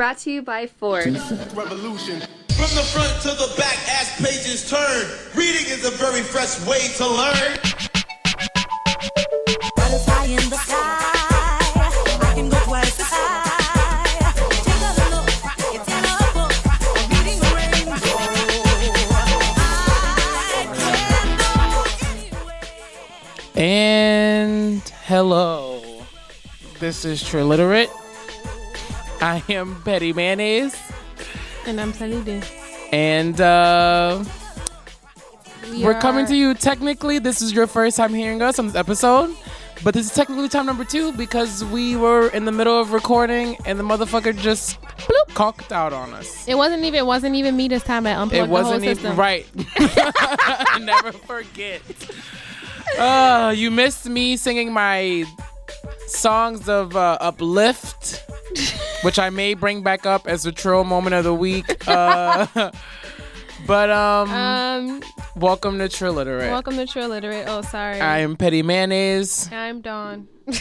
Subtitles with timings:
[0.00, 1.04] Brought to you by Ford.
[1.52, 2.22] Revolution.
[2.56, 6.88] From the front to the back as pages turn, reading is a very fresh way
[6.96, 7.58] to learn.
[9.76, 11.04] Butterfly in the sky.
[12.22, 14.32] I can go twice as high.
[14.64, 15.28] Take a look.
[15.74, 16.52] It's in a book.
[16.96, 18.00] I'm reading rainbow.
[19.58, 20.56] I
[21.12, 21.52] can go
[22.08, 22.64] anywhere.
[23.54, 25.82] And hello.
[26.78, 27.90] This is Triliterate.
[29.20, 30.76] I am Betty Mayonnaise.
[31.66, 32.40] And I'm Sunny D.
[32.92, 34.24] And uh,
[35.70, 36.54] We we're coming to you.
[36.54, 39.34] Technically, this is your first time hearing us on this episode.
[39.82, 43.56] But this is technically time number two because we were in the middle of recording
[43.64, 46.46] and the motherfucker just bloop, conked out on us.
[46.46, 46.98] It wasn't even.
[46.98, 48.06] It wasn't even me this time.
[48.06, 49.16] I unplugged It wasn't the whole even system.
[49.16, 50.80] right.
[50.84, 51.80] Never forget.
[52.98, 55.24] Uh, you missed me singing my
[56.08, 58.22] songs of uh, uplift,
[59.02, 61.86] which I may bring back up as a troll moment of the week.
[61.88, 62.46] Uh,
[63.66, 65.02] but um, Um.
[65.36, 66.50] welcome to Triliterate.
[66.50, 67.44] Welcome to True Literate.
[67.48, 68.00] Oh, sorry.
[68.00, 69.48] I am Petty Mayonnaise.
[69.52, 70.28] I'm Dawn.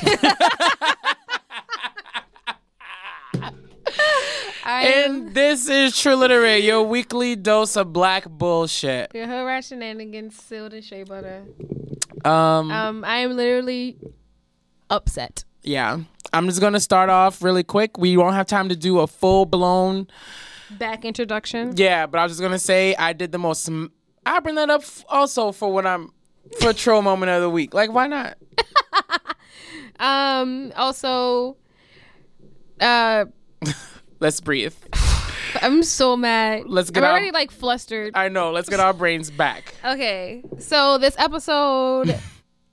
[4.65, 9.11] And this is Triliterate, your weekly dose of black bullshit.
[9.15, 11.43] your hood rat shenanigans sealed in shea butter.
[12.23, 13.97] Um, Um, I am literally
[14.89, 15.43] upset.
[15.63, 15.99] yeah.
[16.33, 17.97] I'm just gonna start off really quick.
[17.97, 20.07] We won't have time to do a full blown
[20.77, 21.73] Back introduction.
[21.75, 23.67] Yeah, but I was just gonna say I did the most.
[24.25, 26.13] I bring that up f- also for when I'm
[26.61, 27.73] for troll moment of the week.
[27.73, 28.37] Like, why not?
[29.99, 30.71] Um.
[30.75, 31.57] Also,
[32.79, 33.25] uh,
[34.19, 34.73] Let's breathe.
[35.61, 36.63] I'm so mad.
[36.67, 38.11] Let's get I'm out- already like flustered.
[38.15, 38.51] I know.
[38.51, 39.73] Let's get our brains back.
[39.85, 42.17] Okay, so this episode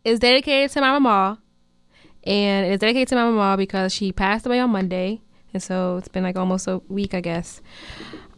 [0.05, 1.41] is dedicated to my mama,
[2.27, 5.21] and it's dedicated to my mama because she passed away on Monday,
[5.55, 7.61] and so it's been like almost a week, I guess.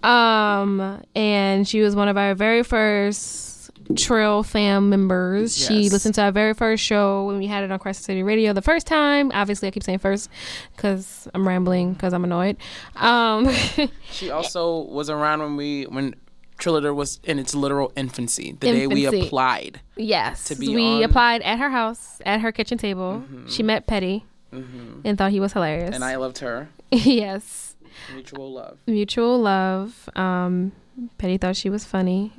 [0.02, 5.56] Um, and she was one of our very first Trill fam members.
[5.56, 8.52] She listened to our very first show when we had it on Crescent City Radio
[8.52, 9.30] the first time.
[9.32, 10.28] Obviously, I keep saying first
[10.76, 12.58] because I'm rambling because I'm annoyed.
[12.96, 13.48] Um,
[14.10, 16.14] She also was around when we when
[16.58, 18.52] Triliter was in its literal infancy.
[18.58, 19.80] The day we applied.
[19.96, 23.22] Yes, to be we on- applied at her house at her kitchen table.
[23.48, 25.94] She met Petty and thought he was hilarious.
[25.94, 26.68] And I loved her.
[26.90, 27.76] yes,
[28.12, 28.78] Mutual love.
[28.86, 30.08] mutual love.
[30.16, 30.72] Um,
[31.18, 32.32] Petty thought she was funny,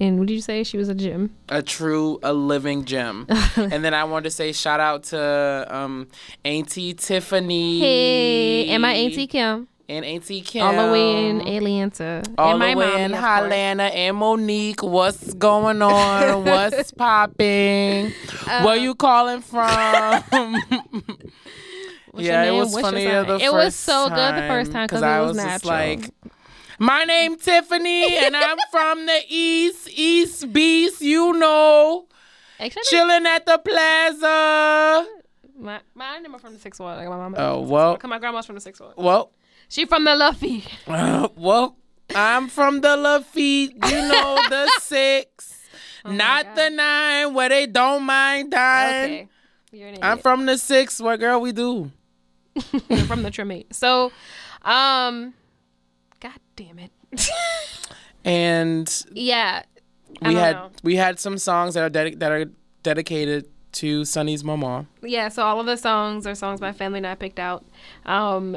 [0.00, 0.62] and what did you say?
[0.62, 1.34] She was a gem.
[1.48, 3.26] A true, a living gem.
[3.56, 6.08] and then I wanted to say shout out to um
[6.44, 7.80] Auntie Tiffany.
[7.80, 10.62] Hey, and my auntie Kim, And Auntie Kim.
[10.66, 13.22] all the way in Atlanta, All and my the way in of
[13.80, 14.82] and Monique.
[14.82, 16.44] What's going on?
[16.44, 18.12] What's popping?
[18.48, 20.24] Uh, Where you calling from?
[22.18, 25.06] Yeah, it was What's funnier the It was so good the first time because it
[25.06, 25.98] I was, was just natural.
[25.98, 26.10] like,
[26.78, 31.00] my name Tiffany, and I'm from the East East Beast.
[31.00, 32.06] You know,
[32.58, 35.06] Actually, chilling at the plaza.
[35.58, 36.96] my my name from the sixth one.
[36.96, 37.36] Like my mama.
[37.38, 38.94] Oh well, my grandma's from the sixth one.
[38.96, 39.30] well,
[39.68, 40.64] She from the Luffy.
[40.86, 41.76] Uh, well,
[42.14, 45.68] I'm from the Lafitte, you know, the six,
[46.04, 49.28] not the nine where they don't mind dying.
[49.74, 51.90] Okay, I'm from the six where girl we do.
[52.88, 53.66] You're from the Tremé.
[53.72, 54.12] So,
[54.62, 55.34] um,
[56.20, 56.92] god damn it.
[58.24, 59.62] And yeah.
[60.22, 60.70] I we had know.
[60.82, 62.46] we had some songs that are that are
[62.82, 64.86] dedicated to Sunny's mama.
[65.02, 67.64] Yeah, so all of the songs are songs my family and I picked out.
[68.06, 68.56] Um,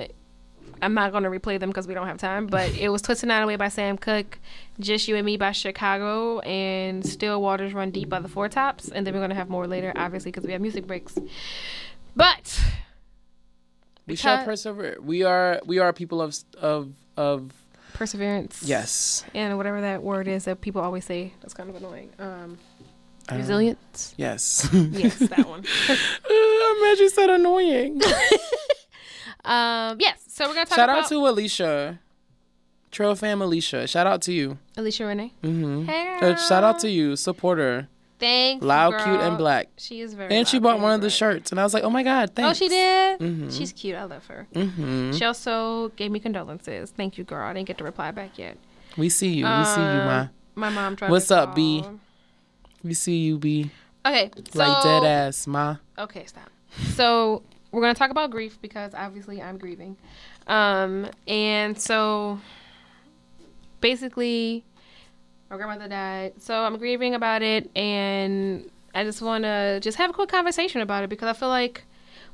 [0.82, 3.28] I'm not going to replay them because we don't have time, but it was Twisted
[3.30, 4.40] Night Away by Sam Cooke,
[4.80, 8.90] Just You and Me by Chicago, and Still Waters Run Deep by the Four Tops.
[8.90, 11.18] And then we're going to have more later, obviously, because we have music breaks.
[12.16, 12.60] But
[14.08, 14.98] We shall persevere.
[15.02, 17.52] We are we are people of of of
[17.94, 18.64] perseverance.
[18.64, 22.10] yes And whatever that word is that people always say, that's kind of annoying.
[22.20, 22.58] Um,
[23.32, 24.16] Uh, resilience.
[24.18, 24.68] yes.
[24.74, 25.64] yes, that one.
[25.90, 28.02] I'm glad you said annoying.
[29.46, 30.29] Um, yes.
[30.40, 32.00] So we're gonna talk Shout about out to Alicia,
[32.92, 33.86] Trill fam Alicia.
[33.88, 34.58] Shout out to you.
[34.78, 35.34] Alicia Renee.
[35.44, 37.90] hmm Hey, Uh, shout out to you, supporter.
[38.20, 38.64] Thanks.
[38.64, 39.04] Loud, girl.
[39.04, 39.68] cute, and black.
[39.76, 40.34] She is very.
[40.34, 42.52] And she bought one of the shirts, and I was like, "Oh my god, thanks."
[42.52, 43.20] Oh, she did.
[43.20, 43.52] Mhm.
[43.58, 43.98] She's cute.
[43.98, 44.48] I love her.
[44.54, 46.92] hmm She also gave me condolences.
[46.96, 47.46] Thank you, girl.
[47.46, 48.56] I didn't get to reply back yet.
[48.96, 49.44] We see you.
[49.44, 50.28] We see you, Uh, ma.
[50.56, 51.12] My mom tried.
[51.12, 51.84] What's up, B?
[52.82, 53.72] We see you, B.
[54.06, 55.76] Okay, so Like dead ass, ma.
[55.98, 56.50] Okay, stop.
[56.96, 59.98] So we're gonna talk about grief because obviously I'm grieving,
[60.48, 62.40] um, and so
[63.82, 64.64] basically,
[65.50, 66.34] my grandmother died.
[66.40, 70.82] So I'm grieving about it, and I just want to just have a quick conversation
[70.82, 71.84] about it because I feel like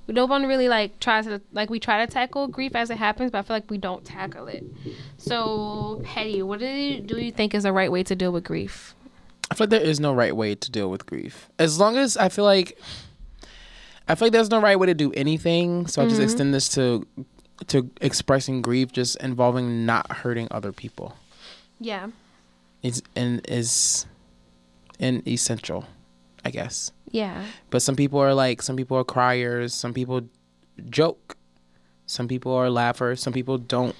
[0.07, 2.89] we don't want to really like try to like we try to tackle grief as
[2.89, 4.63] it happens, but I feel like we don't tackle it.
[5.17, 8.43] So, Petty, what do you, do you think is the right way to deal with
[8.43, 8.93] grief?
[9.49, 11.49] I feel like there is no right way to deal with grief.
[11.59, 12.79] As long as I feel like
[14.07, 15.88] I feel like there's no right way to do anything.
[15.88, 16.24] So I just mm-hmm.
[16.24, 17.07] extend this to
[17.68, 21.16] to expressing grief just involving not hurting other people.
[21.80, 22.10] Yeah.
[22.84, 24.06] Is and is
[25.00, 25.86] an essential,
[26.44, 26.92] I guess.
[27.12, 27.46] Yeah.
[27.69, 30.22] But some people are like some people are criers, some people
[30.90, 31.38] joke.
[32.07, 33.96] Some people are laughers, some people don't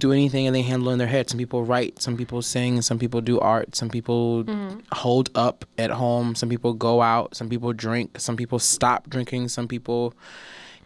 [0.00, 1.30] do anything and they handle in their head.
[1.30, 4.80] Some people write, some people sing, some people do art, some people mm-hmm.
[4.92, 9.48] hold up at home, some people go out, some people drink, some people stop drinking,
[9.48, 10.14] some people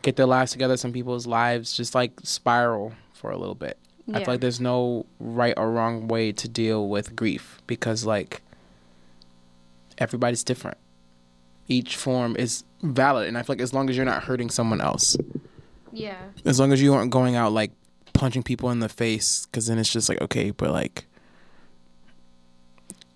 [0.02, 3.78] get their lives together, some people's lives just like spiral for a little bit.
[4.12, 8.42] I feel like there's no right or wrong way to deal with grief because like
[9.96, 10.76] everybody's different.
[11.68, 14.82] Each form is valid and I feel like as long as you're not hurting someone
[14.82, 15.16] else,
[15.90, 16.18] Yeah.
[16.44, 17.72] as long as you aren't going out like
[18.14, 21.04] punching people in the face because then it's just like okay but like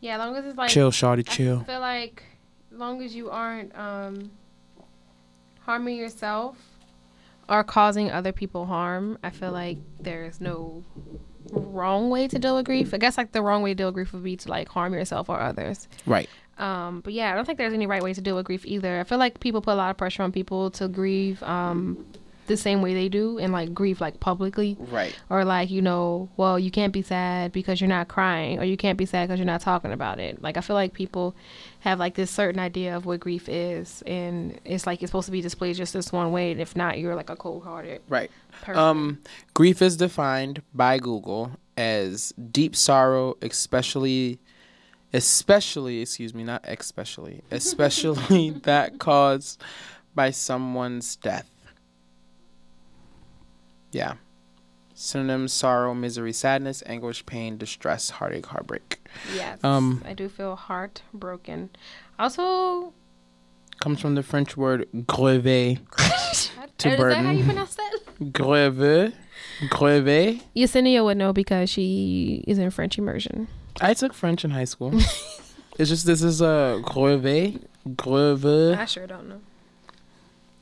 [0.01, 1.61] Yeah, as long as it's like chill shawty chill.
[1.61, 2.23] I feel like
[2.73, 4.31] as long as you aren't um,
[5.61, 6.57] harming yourself
[7.49, 10.85] or causing other people harm, I feel like there's no
[11.51, 12.93] wrong way to deal with grief.
[12.93, 14.93] I guess like the wrong way to deal with grief would be to like harm
[14.93, 15.89] yourself or others.
[16.07, 16.29] right
[16.59, 19.01] Um, but yeah, I don't think there's any right way to deal with grief either.
[19.01, 22.05] I feel like people put a lot of pressure on people to grieve um,
[22.49, 24.77] the same way they do and like grieve like publicly.
[24.79, 25.15] Right.
[25.31, 28.77] Or like you know well you can't be sad because you're not crying or you
[28.77, 30.43] can't be sad because you're not talking about it.
[30.43, 31.35] Like i feel like people
[31.81, 35.33] have like this certain idea of what grief is and it's like it's supposed to
[35.33, 38.31] be displayed just this one way and if not you're like a cold-hearted right.
[38.63, 38.79] person.
[38.79, 39.19] Um
[39.55, 44.41] grief is defined by google as deep sorrow especially
[45.13, 49.63] especially excuse me not especially especially that caused
[50.15, 51.49] by someone's death
[53.93, 54.15] yeah.
[54.95, 59.01] Synonyms sorrow misery sadness anguish pain distress heartache heartbreak.
[59.35, 61.71] Yes Um, i do feel heartbroken.
[62.19, 62.93] Also
[63.81, 65.77] comes from the french word grever.
[66.79, 67.39] To is that how burden.
[67.39, 67.99] you pronounce that?
[68.33, 69.13] Grever?
[69.69, 70.41] Grever?
[70.55, 73.49] Yesenia would know because she is in french immersion.
[73.81, 74.93] I took French in high school.
[75.79, 78.77] it's just this is a grever, grever.
[78.79, 79.41] i sure don't know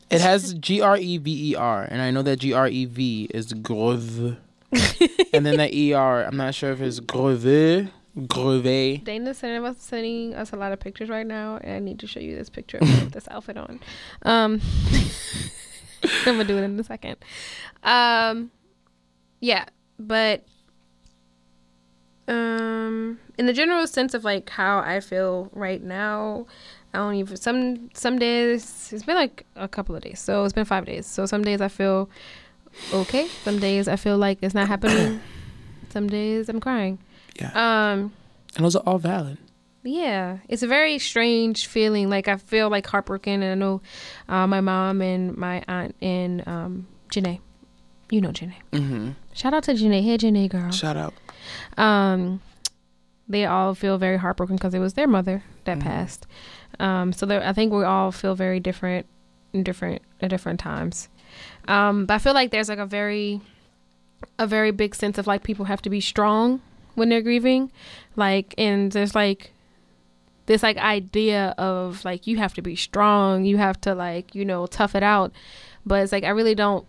[0.08, 2.84] It has G R E V E R, and I know that G R E
[2.84, 4.36] V is greve,
[5.32, 6.24] and then that E R.
[6.24, 7.90] I'm not sure if it's greve,
[8.28, 9.04] greve.
[9.04, 12.06] Dana's sending us sending us a lot of pictures right now, and I need to
[12.06, 13.80] show you this picture of this outfit on.
[14.22, 14.60] Um,
[16.24, 17.16] I'm gonna do it in a second.
[17.82, 18.52] Um,
[19.40, 19.64] yeah,
[19.98, 20.44] but
[22.28, 26.46] um, in the general sense of like how I feel right now,
[26.96, 30.52] I don't even some some days it's been like a couple of days, so it's
[30.54, 31.06] been five days.
[31.06, 32.08] So some days I feel
[32.92, 35.20] okay, some days I feel like it's not happening,
[35.90, 36.98] some days I'm crying.
[37.40, 38.12] Yeah, Um.
[38.56, 39.38] and those are all valid.
[39.82, 42.08] Yeah, it's a very strange feeling.
[42.10, 43.82] Like I feel like heartbroken, and I know
[44.28, 47.38] uh, my mom and my aunt and um, Janae.
[48.10, 48.54] You know Janae.
[48.72, 49.10] Mm-hmm.
[49.32, 50.02] Shout out to Janae.
[50.02, 50.70] Hey Janae, girl.
[50.72, 51.14] Shout out.
[51.76, 52.40] Um,
[53.28, 56.26] they all feel very heartbroken because it was their mother that passed.
[56.80, 59.06] Um, so there- I think we all feel very different,
[59.62, 61.08] different at different times.
[61.68, 63.40] Um, but I feel like there's like a very,
[64.38, 66.60] a very big sense of like people have to be strong
[66.94, 67.70] when they're grieving,
[68.16, 69.52] like and there's like
[70.46, 74.44] this like idea of like you have to be strong, you have to like you
[74.44, 75.32] know tough it out,
[75.84, 76.86] but it's like I really don't.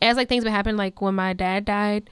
[0.00, 2.08] As like things would happen, like when my dad died,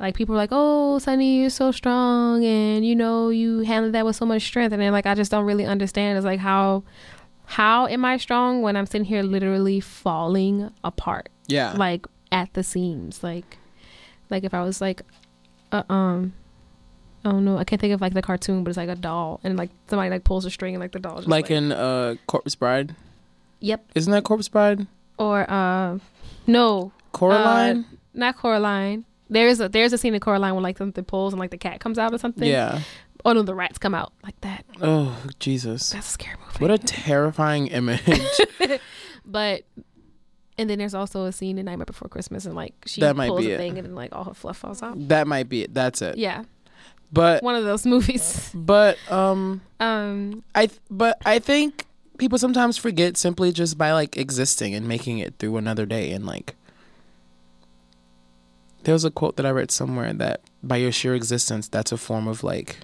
[0.00, 4.04] like people were like, "Oh, Sunny, you're so strong, and you know you handled that
[4.06, 6.16] with so much strength." And then like I just don't really understand.
[6.18, 6.84] It's like how
[7.46, 11.72] how am I strong when I'm sitting here literally falling apart, Yeah.
[11.76, 13.58] like at the seams, like
[14.30, 15.02] like if I was like,
[15.72, 16.34] uh, um.
[17.24, 17.58] I don't know.
[17.58, 20.08] I can't think of like the cartoon, but it's like a doll, and like somebody
[20.08, 21.16] like pulls a string, and like the doll.
[21.16, 22.94] Just, like in uh, Corpse Bride.
[23.58, 23.90] Yep.
[23.96, 24.86] Isn't that Corpse Bride?
[25.18, 25.98] Or uh,
[26.46, 27.84] no, Coraline.
[28.14, 29.04] not Coraline.
[29.30, 31.80] There's a there's a scene in Coraline when like something pulls and like the cat
[31.80, 32.48] comes out or something.
[32.48, 32.80] yeah.
[33.24, 34.64] Oh no, the rats come out like that.
[34.80, 35.90] Oh Jesus.
[35.90, 36.58] That's a scary movie.
[36.60, 38.00] What a terrifying image.
[39.24, 39.62] but
[40.56, 43.28] and then there's also a scene in Nightmare Before Christmas and like she That might
[43.28, 43.58] pulls be a it.
[43.58, 45.08] thing and then like all her fluff falls out.
[45.08, 45.74] that might be it.
[45.74, 46.16] That's it.
[46.16, 46.44] Yeah,
[47.12, 48.50] But one of those movies.
[48.54, 51.86] but um Um, I th- but I think
[52.18, 56.26] people sometimes forget simply just by like existing and making it through another day and
[56.26, 56.56] like
[58.84, 61.96] there was a quote that I read somewhere that by your sheer existence that's a
[61.96, 62.78] form of like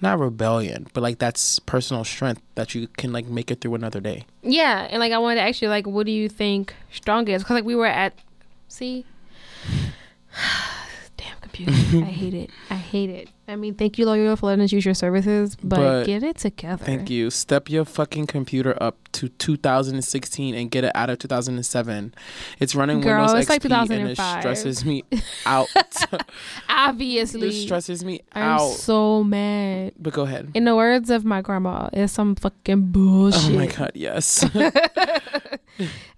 [0.00, 4.00] not rebellion, but like that's personal strength that you can like make it through another
[4.00, 4.26] day.
[4.42, 7.42] Yeah, and like I wanted to ask you, like, what do you think strong is?
[7.42, 8.14] Because like we were at,
[8.68, 9.06] see,
[11.52, 12.50] computer, I hate it.
[12.70, 13.28] I hate it.
[13.48, 16.36] I mean, thank you, Loyola, for letting us use your services, but, But get it
[16.38, 16.82] together.
[16.82, 17.28] Thank you.
[17.28, 22.14] Step your fucking computer up to 2016 and get it out of 2007.
[22.60, 24.40] It's running Girl, Windows it's like XP and it 2005.
[24.40, 25.04] stresses me
[25.46, 25.68] out.
[26.68, 29.92] Obviously, it stresses me out I'm so mad.
[29.98, 30.50] but go ahead.
[30.54, 33.50] In the words of my grandma, it's some fucking bullshit.
[33.52, 34.44] Oh my god, yes.
[34.54, 35.58] I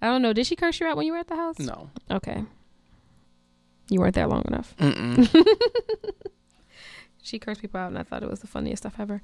[0.01, 0.33] don't know.
[0.33, 1.59] Did she curse you out when you were at the house?
[1.59, 1.89] no.
[2.11, 2.43] Okay.
[3.89, 4.75] You weren't there long enough.
[7.25, 9.19] She cursed people out, and I thought it was the funniest stuff ever.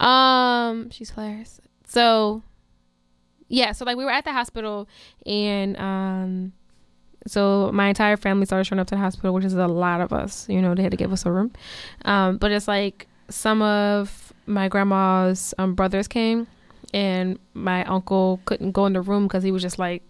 [0.00, 1.60] Um, she's hilarious.
[1.86, 2.42] So,
[3.46, 4.88] yeah, so like we were at the hospital,
[5.24, 6.52] and um,
[7.28, 10.12] so my entire family started showing up to the hospital, which is a lot of
[10.12, 10.48] us.
[10.48, 11.52] You know, they had to give us a room.
[12.04, 16.48] Um, but it's like some of my grandma's um, brothers came,
[16.92, 20.02] and my uncle couldn't go in the room because he was just like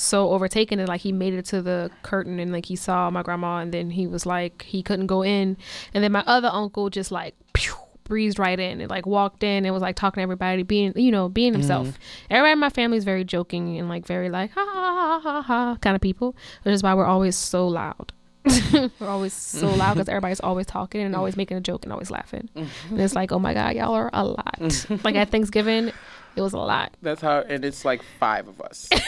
[0.00, 3.22] so overtaken and like he made it to the curtain and like he saw my
[3.22, 5.56] grandma and then he was like he couldn't go in.
[5.92, 9.64] And then my other uncle just like pew, breezed right in and like walked in
[9.64, 11.88] and was like talking to everybody being you know being himself.
[11.88, 11.94] Mm.
[12.30, 15.42] Everybody in my family is very joking and like very like ha ha ha ha
[15.42, 18.12] ha kind of people which is why we're always so loud.
[18.72, 22.10] We're always so loud because everybody's always talking and always making a joke and always
[22.10, 22.48] laughing.
[22.56, 22.94] Mm-hmm.
[22.94, 24.56] And it's like oh my god y'all are a lot.
[24.58, 24.96] Mm-hmm.
[25.04, 25.92] Like at thanksgiving
[26.36, 26.96] it was a lot.
[27.02, 28.88] That's how, and it's like five of us.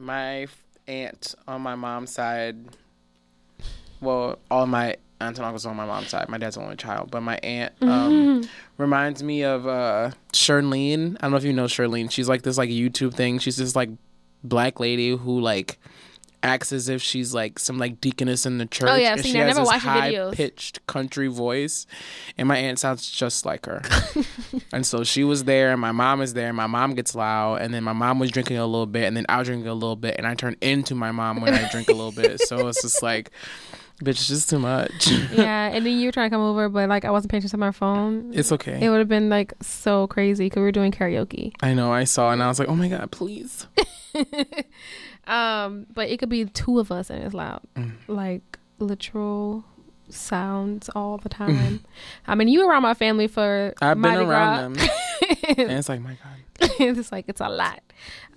[0.00, 0.46] my
[0.88, 2.56] aunt on my mom's side,
[4.00, 6.28] well, all my aunts and uncles on my mom's side.
[6.28, 10.10] My dad's the only child, but my aunt um, reminds me of uh.
[11.18, 12.10] I don't know if you know Charlene.
[12.10, 13.38] She's like this like YouTube thing.
[13.38, 13.90] She's this like
[14.42, 15.78] black lady who like
[16.42, 18.88] acts as if she's like some like deaconess in the church.
[18.90, 19.44] Oh, yeah, I've and seen she that.
[19.44, 21.86] I never this watched high pitched country voice,
[22.38, 23.82] and my aunt sounds just like her.
[24.72, 26.48] and so she was there, and my mom is there.
[26.48, 29.16] And my mom gets loud, and then my mom was drinking a little bit, and
[29.16, 31.68] then I was drinking a little bit, and I turn into my mom when I
[31.68, 32.40] drink a little bit.
[32.40, 33.30] So it's just like,
[34.02, 35.08] bitch, it's just too much.
[35.32, 37.58] yeah, and then you were trying to come over, but like I wasn't paying attention
[37.58, 38.32] to my phone.
[38.34, 38.78] it's okay.
[38.80, 41.52] It would have been like so crazy because we were doing karaoke.
[41.60, 41.92] I know.
[41.92, 43.66] I saw, and I was like, oh my god, please.
[45.30, 47.92] Um, but it could be two of us and it's loud, Mm.
[48.08, 49.64] like literal
[50.08, 51.84] sounds all the time.
[52.26, 54.84] I mean, you around my family for I've been around Gras.
[54.86, 54.90] them,
[55.58, 57.80] and it's like, my god, it's like it's a lot.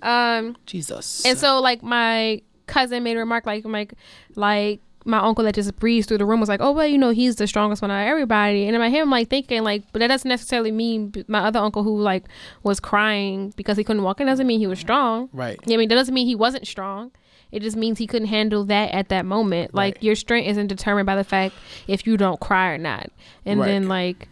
[0.02, 1.24] Um, Jesus.
[1.26, 3.94] and so like my cousin made a remark like like
[4.36, 7.10] like my uncle that just breezed through the room was like, oh well, you know
[7.10, 8.66] he's the strongest one out of everybody.
[8.66, 11.58] And in my head, I'm like thinking like, but that doesn't necessarily mean my other
[11.58, 12.24] uncle who like
[12.62, 15.28] was crying because he couldn't walk in doesn't mean he was strong.
[15.32, 15.58] right.
[15.66, 17.10] I mean, that doesn't mean he wasn't strong.
[17.52, 19.74] It just means he couldn't handle that at that moment.
[19.74, 20.02] Like Right.
[20.02, 21.54] your strength isn't determined by the fact
[21.86, 23.10] if you don't cry or not.
[23.46, 23.66] And Right.
[23.66, 24.28] then like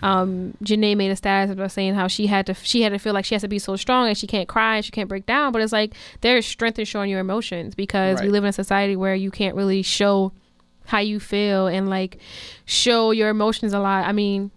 [0.00, 3.14] um Janae made a status about saying how she had to she had to feel
[3.14, 5.26] like she has to be so strong and she can't cry and she can't break
[5.26, 5.52] down.
[5.52, 8.96] But it's like there's strength in showing your emotions because we live in a society
[8.96, 10.32] where you can't really show
[10.86, 12.18] how you feel and like
[12.64, 14.06] show your emotions a lot.
[14.06, 14.50] I mean,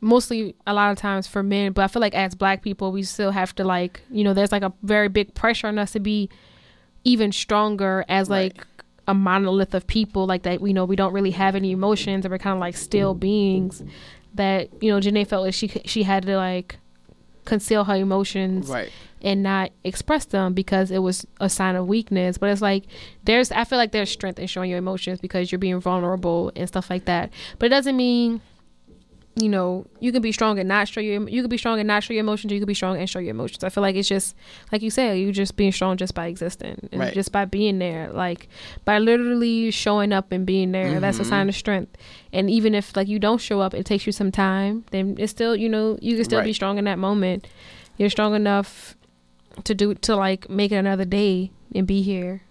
[0.00, 3.02] mostly a lot of times for men, but I feel like as black people, we
[3.02, 6.00] still have to like, you know, there's like a very big pressure on us to
[6.00, 6.28] be
[7.04, 8.54] even stronger as Right.
[8.56, 8.66] like
[9.08, 10.60] a monolith of people like that.
[10.60, 13.82] We know we don't really have any emotions and we're kind of like still beings
[14.34, 16.78] that, you know, Janae felt like she, she had to like
[17.44, 18.90] conceal her emotions Right.
[19.22, 22.38] and not express them because it was a sign of weakness.
[22.38, 22.84] But it's like
[23.24, 26.68] there's I feel like there's strength in showing your emotions because you're being vulnerable and
[26.68, 27.30] stuff like that.
[27.58, 28.40] But it doesn't mean
[29.36, 31.86] you know you can be strong and not show your you can be strong and
[31.86, 32.52] not show your emotions.
[32.52, 33.62] You can be strong and show your emotions.
[33.62, 34.34] I feel like it's just
[34.72, 37.14] like you said, you just being strong just by existing and Right.
[37.14, 38.48] just by being there, like
[38.84, 40.98] by literally showing up and being there.
[41.00, 41.50] That's a sign mm-hmm.
[41.50, 41.96] of strength.
[42.32, 44.84] And even if like you don't show up, it takes you some time.
[44.90, 47.46] Then it's still you know you can still be strong in that moment.
[47.96, 48.96] You're strong enough
[49.64, 52.42] to do to like make it another day and be here.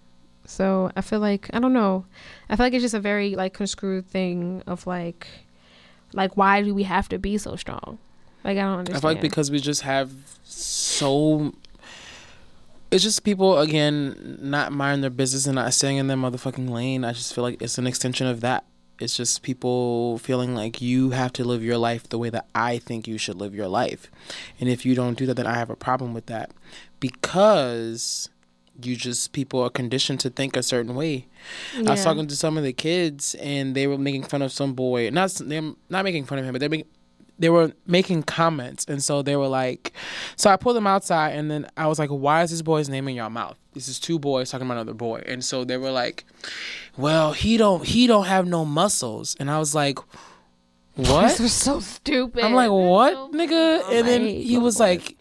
[0.46, 2.06] So I feel like I don't know.
[2.48, 5.28] I feel like it's just a very like construed thing of like
[6.12, 7.98] like why do we have to be so strong?
[8.44, 8.96] Like I don't understand.
[8.96, 10.10] I feel like because we just have
[10.44, 11.52] so.
[12.90, 17.04] It's just people again not minding their business and not staying in their motherfucking lane.
[17.04, 18.64] I just feel like it's an extension of that.
[18.98, 22.78] It's just people feeling like you have to live your life the way that I
[22.78, 24.10] think you should live your life,
[24.58, 26.50] and if you don't do that, then I have a problem with that,
[26.98, 28.28] because
[28.86, 31.26] you just people are conditioned to think a certain way.
[31.78, 34.74] I was talking to some of the kids, and they were making fun of some
[34.74, 35.10] boy.
[35.10, 36.86] Not them, not making fun of him, but they making
[37.38, 39.92] they were making comments, and so they were like,
[40.36, 43.08] so I pulled them outside, and then I was like, why is this boy's name
[43.08, 43.56] in your mouth?
[43.72, 46.24] This is two boys talking about another boy, and so they were like,
[46.98, 49.98] well, he don't he don't have no muscles, and I was like,
[50.96, 51.22] what?
[51.28, 52.44] This was so stupid.
[52.44, 53.80] I'm like, what, So- nigga?
[53.84, 55.16] Oh And then he was like,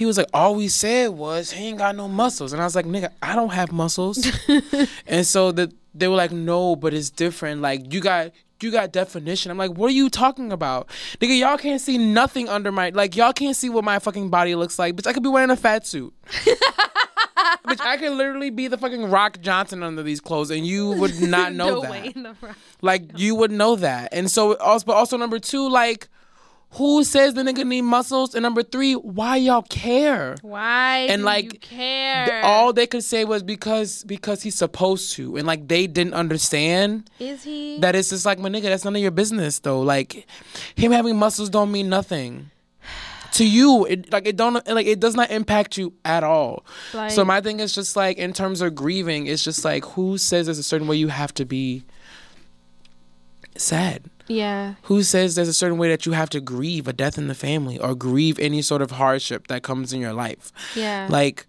[0.00, 2.74] he was like, all we said was he ain't got no muscles, and I was
[2.74, 4.26] like, nigga, I don't have muscles.
[5.06, 7.60] and so the, they were like, no, but it's different.
[7.60, 8.32] Like you got.
[8.62, 9.50] You got definition.
[9.50, 10.88] I'm like, what are you talking about?
[11.18, 14.54] Nigga, y'all can't see nothing under my like y'all can't see what my fucking body
[14.54, 14.96] looks like.
[14.96, 16.12] Bitch, I could be wearing a fat suit.
[16.26, 21.22] Bitch, I could literally be the fucking Rock Johnson under these clothes and you would
[21.22, 21.90] not know that.
[21.90, 22.58] Dwayne The Rock.
[22.82, 24.12] Like you would know that.
[24.12, 26.08] And so also but also number two, like
[26.74, 28.34] who says the nigga need muscles?
[28.34, 30.36] And number three, why y'all care?
[30.42, 32.26] Why And, like, you care?
[32.26, 35.36] Th- All they could say was because because he's supposed to.
[35.36, 37.78] And like they didn't understand is he?
[37.80, 39.80] that it's just like my nigga, that's none of your business though.
[39.80, 40.26] Like
[40.76, 42.50] him having muscles don't mean nothing.
[43.34, 46.64] To you, it like it don't like it does not impact you at all.
[47.10, 50.46] so my thing is just like in terms of grieving, it's just like who says
[50.46, 51.84] there's a certain way you have to be
[53.56, 54.02] sad?
[54.30, 54.74] Yeah.
[54.82, 57.34] Who says there's a certain way that you have to grieve a death in the
[57.34, 60.52] family or grieve any sort of hardship that comes in your life?
[60.76, 61.08] Yeah.
[61.10, 61.46] Like,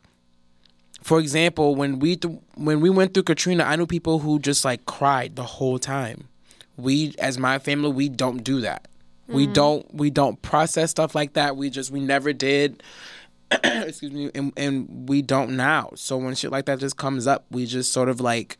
[1.03, 4.65] for example, when we th- when we went through Katrina, I knew people who just
[4.65, 6.27] like cried the whole time.
[6.75, 8.87] We, as my family, we don't do that.
[9.27, 9.53] We mm-hmm.
[9.53, 11.55] don't we don't process stuff like that.
[11.55, 12.81] We just we never did.
[13.63, 15.91] Excuse me, and and we don't now.
[15.95, 18.57] So when shit like that just comes up, we just sort of like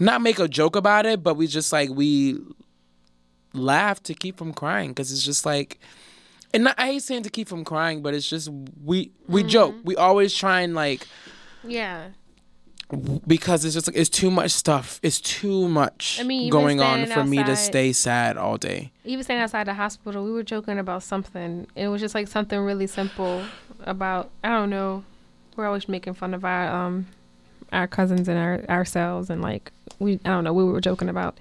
[0.00, 2.38] not make a joke about it, but we just like we
[3.52, 5.78] laugh to keep from crying because it's just like
[6.52, 8.48] and not, I hate saying to keep from crying, but it's just
[8.82, 9.74] we we joke.
[9.84, 11.06] We always try and like
[11.62, 12.08] yeah.
[13.26, 14.98] because it's just like it's too much stuff.
[15.02, 18.90] It's too much I mean, going on for me to stay sad all day.
[19.04, 21.68] Even standing outside the hospital, we were joking about something.
[21.76, 23.44] It was just like something really simple
[23.84, 25.04] about I don't know.
[25.56, 27.06] We're always making fun of our um
[27.72, 31.38] our cousins and our ourselves and like we I don't know we were joking about,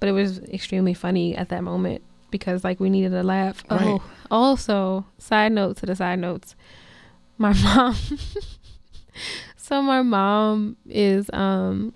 [0.00, 3.64] but it was extremely funny at that moment because like we needed a laugh.
[3.70, 3.82] Right.
[3.82, 6.54] Oh, also side note to the side notes,
[7.38, 7.96] my mom.
[9.56, 11.92] so my mom is um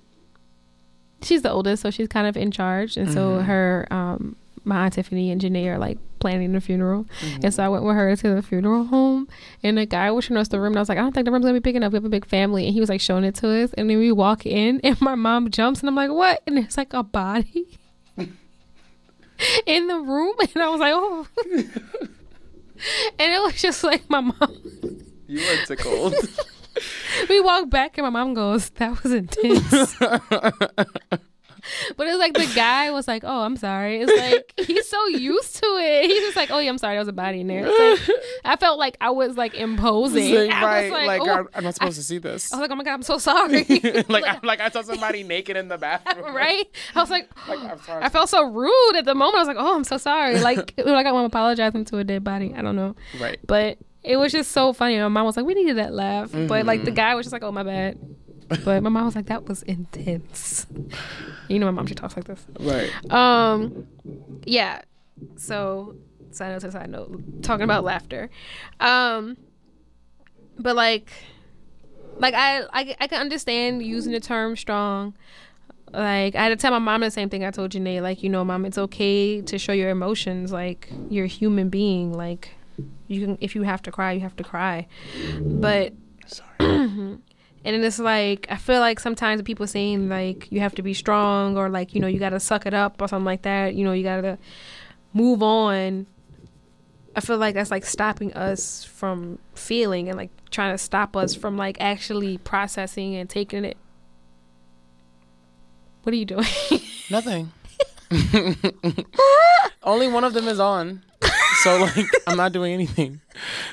[1.22, 4.94] she's the oldest, so she's kind of in charge, and so her um my aunt
[4.94, 7.50] Tiffany and Janae are like planning the funeral, and mm-hmm.
[7.50, 9.28] so I went with her to the funeral home,
[9.62, 11.24] and the guy was showing us the room, and I was like, I don't think
[11.24, 11.92] the room's gonna be big enough.
[11.92, 13.98] We have a big family, and he was like showing it to us, and then
[13.98, 16.42] we walk in, and my mom jumps, and I'm like, what?
[16.46, 17.78] And there's like a body
[19.66, 21.26] in the room, and I was like, oh.
[23.18, 24.56] And it was just like my mom.
[25.26, 26.14] You were tickled.
[27.28, 29.96] We walk back and my mom goes, "That was intense."
[31.96, 35.06] but it was like the guy was like, "Oh, I'm sorry." It's like he's so
[35.06, 36.06] used to it.
[36.10, 36.94] He's just like, "Oh yeah, I'm sorry.
[36.94, 38.00] There was a body in there." Like,
[38.44, 40.34] I felt like I was like imposing.
[40.52, 42.52] I was right, like, like, "Oh." I'm, not supposed to see this.
[42.52, 43.64] I was like, "Oh my god, I'm so sorry."
[44.08, 46.34] like, I, like I saw somebody naked in the bathroom.
[46.34, 46.66] right?
[46.94, 48.04] I was like, Like, I'm sorry.
[48.04, 49.36] I felt so rude at the moment.
[49.36, 52.04] I was like, "Oh, I'm so sorry." Like, it was like I'm apologizing to a
[52.04, 52.54] dead body.
[52.56, 53.38] I don't know, Right.
[53.46, 54.98] but it was just so funny.
[54.98, 56.84] My mom was like, "We needed that laugh," but like Mm-hmm.
[56.86, 57.98] the guy was just like, "Oh my bad."
[58.64, 60.66] But my mom was like, "That was intense."
[61.48, 62.44] You know, my mom she talks like this.
[62.58, 62.90] Right.
[63.12, 63.86] Um,
[64.44, 64.82] yeah.
[65.36, 65.96] So
[66.30, 68.30] side note to side note, talking about laughter.
[68.78, 69.36] Um,
[70.58, 71.10] but like,
[72.18, 75.14] like I, I, I can understand using the term strong.
[75.92, 78.00] Like I had to tell my mom the same thing I told Janae.
[78.00, 80.52] Like you know, mom, it's okay to show your emotions.
[80.52, 82.12] Like you're a human being.
[82.12, 82.50] Like
[83.08, 84.86] you can, if you have to cry, you have to cry.
[85.40, 85.92] But
[86.26, 87.18] Sorry.
[87.64, 91.56] and it's like I feel like sometimes people saying like you have to be strong
[91.56, 93.74] or like you know you got to suck it up or something like that.
[93.74, 94.38] You know you got to
[95.12, 96.06] move on.
[97.14, 101.34] I feel like that's like stopping us from feeling and like trying to stop us
[101.34, 103.76] from like actually processing and taking it.
[106.02, 106.46] What are you doing?
[107.10, 107.52] Nothing.
[109.82, 111.02] Only one of them is on.
[111.62, 113.20] So like I'm not doing anything.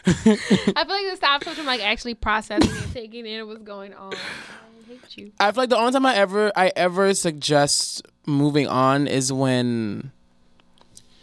[0.05, 3.93] I feel like it stops us from like actually processing and taking in what's going
[3.93, 4.13] on.
[4.13, 5.31] I hate you.
[5.39, 10.11] I feel like the only time I ever I ever suggest moving on is when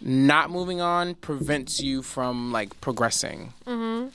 [0.01, 3.53] not moving on prevents you from like progressing.
[3.67, 4.09] Mm-hmm.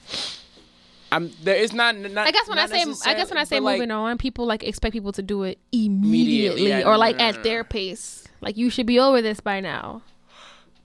[1.12, 1.96] I'm there is not.
[1.96, 4.62] not I guess when I say I guess when I say moving on, people like
[4.62, 8.28] expect people to do it immediately yeah, or like no, no, at no, their pace.
[8.40, 10.02] Like you should be over this by now.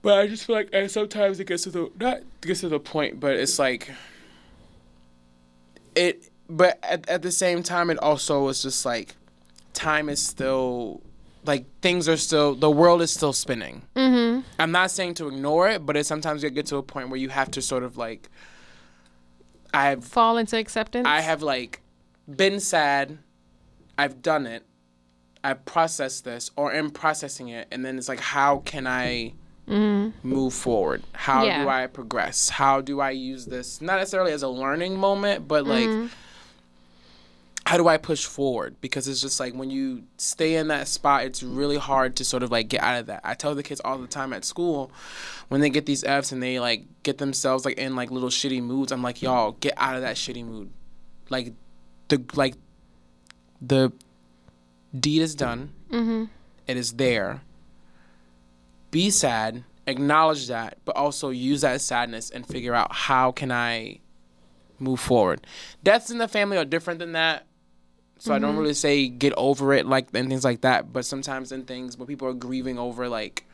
[0.06, 2.78] But I just feel like and sometimes it gets to the not gets to the
[2.78, 3.90] point, but it's like
[5.96, 6.30] it.
[6.48, 9.16] But at at the same time, it also is just like
[9.72, 11.02] time is still
[11.44, 13.82] like things are still the world is still spinning.
[13.96, 14.42] Mm-hmm.
[14.60, 17.18] I'm not saying to ignore it, but it sometimes you get to a point where
[17.18, 18.30] you have to sort of like.
[19.74, 21.04] I've Fall into acceptance.
[21.04, 21.80] I have like
[22.28, 23.18] been sad.
[23.98, 24.62] I've done it.
[25.42, 29.32] I process this or am processing it, and then it's like, how can I
[29.68, 31.02] move forward?
[31.12, 31.62] How Yeah.
[31.64, 32.48] do I progress?
[32.50, 36.10] How do I use this not necessarily as a learning moment, but like
[37.66, 38.76] how do I push forward?
[38.80, 42.44] Because it's just like when you stay in that spot, it's really hard to sort
[42.44, 43.22] of like get out of that.
[43.24, 44.92] I tell the kids all the time at school
[45.48, 48.62] when they get these F's and they like get themselves like in like little shitty
[48.62, 50.70] moods, I'm like, y'all, get out of that shitty mood.
[51.28, 51.54] Like
[52.06, 52.54] the like
[53.60, 53.90] the
[54.96, 55.72] deed is done.
[55.90, 56.28] Mhm.
[56.68, 57.42] It is there.
[58.90, 64.00] Be sad, acknowledge that, but also use that sadness and figure out how can I
[64.78, 65.46] move forward.
[65.82, 67.46] Deaths in the family are different than that.
[68.18, 68.60] So I don't mm-hmm.
[68.60, 72.06] really say get over it like and things like that, but sometimes in things where
[72.06, 73.44] people are grieving over like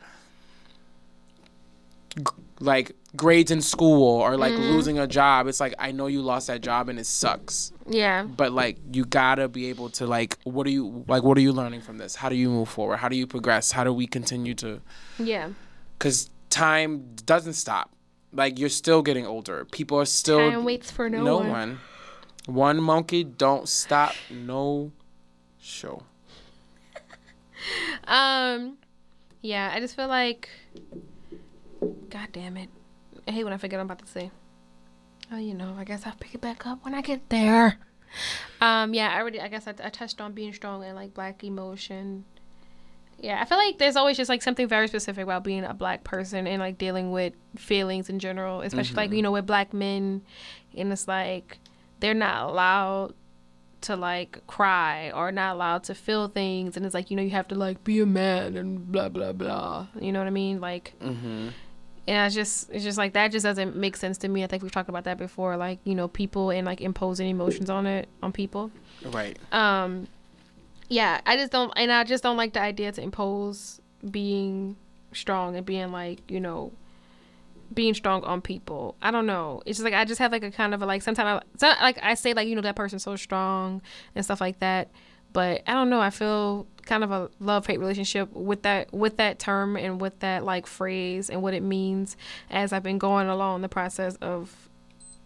[2.17, 2.23] g-
[2.63, 6.47] like grades in school or like losing a job, it's like I know you lost
[6.47, 7.71] that job and it sucks.
[7.87, 8.23] Yeah.
[8.23, 11.51] But like you gotta be able to like what are you like what are you
[11.51, 12.15] learning from this?
[12.15, 12.97] How do you move forward?
[12.97, 13.71] How do you progress?
[13.71, 14.81] How do we continue to
[15.19, 15.49] Yeah.
[15.97, 17.91] because time doesn't stop.
[18.31, 19.65] Like you're still getting older.
[19.65, 21.49] People are still Time waits for no, no one.
[21.49, 21.79] one.
[22.45, 24.13] One monkey don't stop.
[24.31, 24.91] No
[25.59, 26.03] show.
[28.05, 28.77] Um,
[29.41, 30.49] yeah, I just feel like,
[32.09, 32.69] God damn it,
[33.27, 34.31] I hate when I forget what I'm about to say.
[35.31, 37.79] Oh, you know, I guess I'll pick it back up when I get there.
[38.61, 41.43] Um, yeah, I already, I guess I, I touched on being strong and like black
[41.43, 42.25] emotion.
[43.19, 46.03] Yeah, I feel like there's always just like something very specific about being a black
[46.03, 50.21] person and like dealing with feelings in general, especially like you know with black men,
[50.75, 51.57] and it's like
[52.01, 53.13] they're not allowed
[53.81, 57.31] to like cry or not allowed to feel things and it's like you know you
[57.31, 60.61] have to like be a man and blah blah blah you know what i mean
[60.61, 61.49] like Mm-hmm.
[62.07, 64.43] And it's just it's just like that just doesn't make sense to me.
[64.43, 67.69] I think we've talked about that before like you know people and like imposing emotions
[67.69, 68.71] on it on people.
[69.05, 69.37] Right.
[69.51, 70.07] um
[70.89, 74.75] yeah i just don't and i just don't like the idea to impose being
[75.13, 76.73] strong and being like you know
[77.73, 78.95] being strong on people.
[79.01, 79.63] I don't know.
[79.65, 81.81] It's just like i just have like a kind of a like sometimes I, so,
[81.81, 83.81] like i say like you know that person's so strong
[84.15, 84.89] and stuff like that.
[85.31, 85.99] But i don't know.
[85.99, 90.19] I feel kind of a love hate relationship with that with that term and with
[90.19, 92.17] that like phrase and what it means
[92.49, 94.69] as i've been going along the process of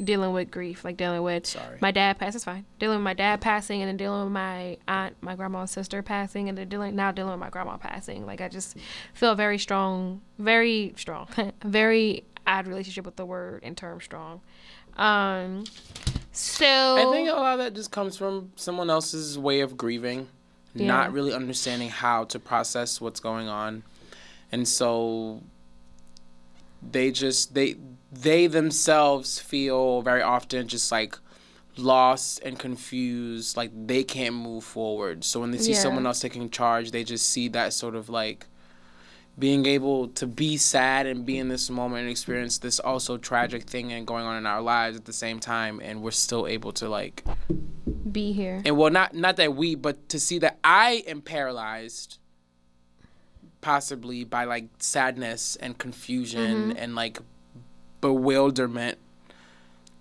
[0.04, 1.78] dealing with grief like dealing with Sorry.
[1.82, 2.36] my dad passed.
[2.36, 2.66] It's fine.
[2.80, 6.50] Dealing with my dad passing, and then dealing with my aunt, my grandma's sister passing,
[6.50, 8.26] and then dealing now dealing with my grandma passing.
[8.26, 8.78] Like I just
[9.14, 11.28] feel very strong, very strong,
[11.64, 14.42] very odd relationship with the word and term strong.
[14.96, 15.66] Um,
[16.32, 20.28] so I think a lot of that just comes from someone else's way of grieving,
[20.80, 20.88] Yeah.
[20.88, 23.84] not really understanding how to process what's going on,
[24.52, 25.42] and so
[26.92, 27.76] they just they
[28.12, 31.18] they themselves feel very often just like
[31.78, 35.80] lost and confused like they can't move forward so when they see Yeah.
[35.80, 38.48] someone else taking charge they just see that sort of like
[39.40, 43.64] being able to be sad and be in this moment and experience this also tragic
[43.64, 46.72] thing and going on in our lives at the same time and we're still able
[46.72, 47.24] to like
[48.12, 48.62] be here.
[48.66, 52.18] and well not not that we but to see that i am paralyzed
[53.62, 56.78] possibly by like sadness and confusion mm-hmm.
[56.78, 57.20] and like
[58.02, 58.98] bewilderment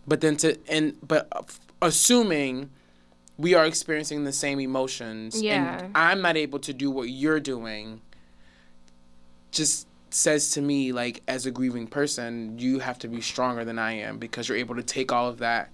[0.07, 1.29] but then to and but
[1.83, 2.70] assuming
[3.38, 5.79] we are experiencing the same emotions Yeah.
[5.79, 8.01] and i'm not able to do what you're doing
[9.51, 13.79] just says to me like as a grieving person you have to be stronger than
[13.79, 15.71] i am because you're able to take all of that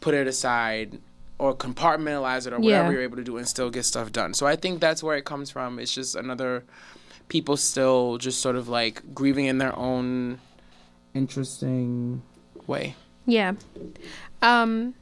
[0.00, 0.98] put it aside
[1.38, 2.90] or compartmentalize it or whatever Yeah.
[2.92, 5.24] you're able to do and still get stuff done so i think that's where it
[5.24, 6.64] comes from it's just another
[7.28, 10.38] people still just sort of like grieving in their own
[11.14, 12.22] interesting
[12.66, 12.94] way
[13.26, 13.54] Yeah.
[14.42, 14.94] Um.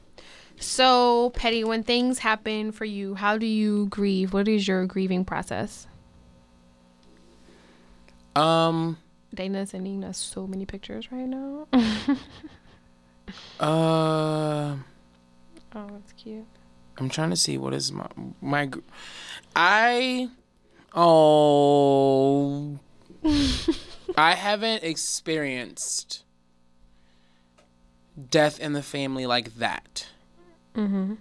[0.59, 4.33] So petty, when things happen for you, how do you grieve?
[4.33, 5.87] What is your grieving process?
[8.37, 8.99] Um
[9.35, 11.66] Dana sending us so many pictures right now.
[13.61, 14.77] uh
[15.77, 16.47] Oh, that's cute.
[16.99, 18.07] I'm trying to see what is my
[18.40, 18.70] my
[19.57, 20.29] I
[20.94, 22.79] oh
[24.16, 26.23] I haven't experienced
[28.31, 30.07] death in the family like that.
[30.77, 31.14] Mm-hmm.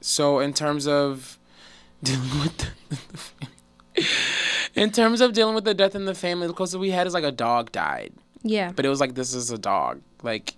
[0.00, 1.38] So in terms of
[2.02, 2.98] dealing with the,
[4.74, 7.14] in terms of dealing with the death in the family, the closest we had is
[7.14, 8.12] like a dog died.
[8.42, 8.72] Yeah.
[8.74, 10.00] But it was like this is a dog.
[10.22, 10.54] Like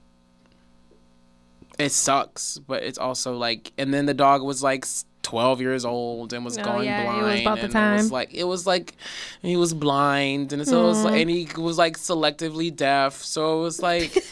[1.78, 4.84] it sucks, but it's also like and then the dog was like
[5.22, 7.92] 12 years old and was Oh, going yeah, it was blind about the and it
[7.96, 8.10] was time.
[8.12, 8.94] like it was like
[9.42, 13.22] he was blind and so it was like, and he was like selectively deaf.
[13.22, 14.12] So it was like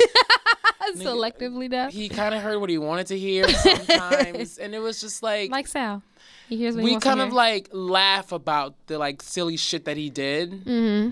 [0.95, 1.93] Selectively deaf.
[1.93, 5.51] he kind of heard what he wanted to hear sometimes, and it was just like,
[5.51, 6.01] Like Sal.
[6.49, 10.11] He hears what we kind of like laugh about the like silly shit that he
[10.11, 10.65] did.
[10.65, 11.11] Mm-hmm.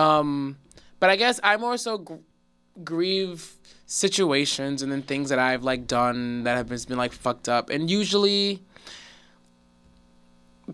[0.00, 0.56] Um,
[1.00, 2.14] but I guess I more so gr-
[2.84, 3.52] grieve
[3.86, 7.70] situations and then things that I've like done that have been, been like fucked up,
[7.70, 8.62] and usually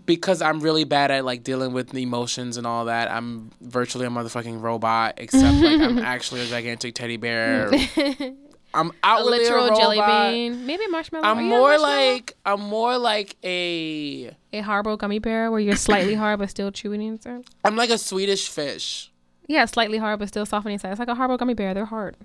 [0.05, 4.09] because I'm really bad at like dealing with emotions and all that, I'm virtually a
[4.09, 5.15] motherfucking robot.
[5.17, 7.71] Except like I'm actually a gigantic teddy bear.
[8.73, 10.65] I'm a outwardly literal a jelly bean.
[10.65, 11.25] Maybe a marshmallow.
[11.25, 12.11] I'm more marshmallow?
[12.13, 16.71] like I'm more like a a Haribo gummy bear where you're slightly hard but still
[16.71, 17.45] chewy inside.
[17.65, 19.11] I'm like a Swedish fish.
[19.47, 20.91] Yeah, slightly hard but still soft inside.
[20.91, 21.73] It's like a Haribo gummy bear.
[21.73, 22.15] They're hard.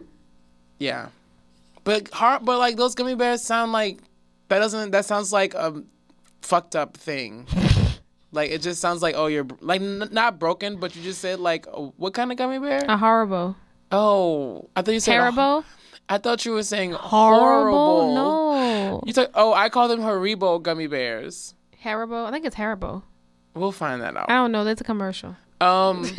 [0.78, 1.09] Yeah,
[1.85, 2.44] but hard.
[2.44, 4.00] But like those gummy bears sound like
[4.48, 4.90] that doesn't.
[4.90, 5.83] That sounds like a
[6.42, 7.46] fucked up thing.
[8.33, 11.40] like it just sounds like oh you're like n- not broken, but you just said
[11.40, 12.80] like oh, what kind of gummy bear?
[12.80, 13.54] A Haribo.
[13.92, 15.64] oh, I thought you said Haribo?
[16.09, 17.73] I thought you were saying Horrible?
[17.73, 18.14] horrible.
[18.14, 19.03] No.
[19.07, 21.55] You took oh I call them Haribo gummy bears.
[21.83, 22.27] Haribo?
[22.27, 23.03] I think it's Haribo.
[23.55, 24.31] We'll find that out.
[24.31, 24.64] I don't know.
[24.64, 25.37] That's a commercial.
[25.61, 26.03] Um.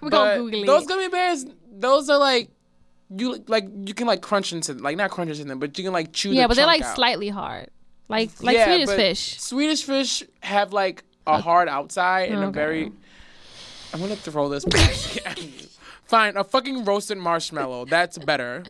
[0.00, 0.66] We're gonna Google it.
[0.66, 2.50] those gummy bears, those are like
[3.16, 5.92] you like you can like crunch into like not crunch into them, but you can
[5.92, 6.30] like chew.
[6.32, 6.94] yeah, the but they're like out.
[6.94, 7.70] slightly hard.
[8.08, 9.40] Like like Yeah, Swedish fish.
[9.40, 12.92] Swedish fish have like a hard outside and a very.
[13.94, 15.36] I'm gonna throw this back.
[16.04, 17.86] Fine, a fucking roasted marshmallow.
[17.86, 18.64] That's better.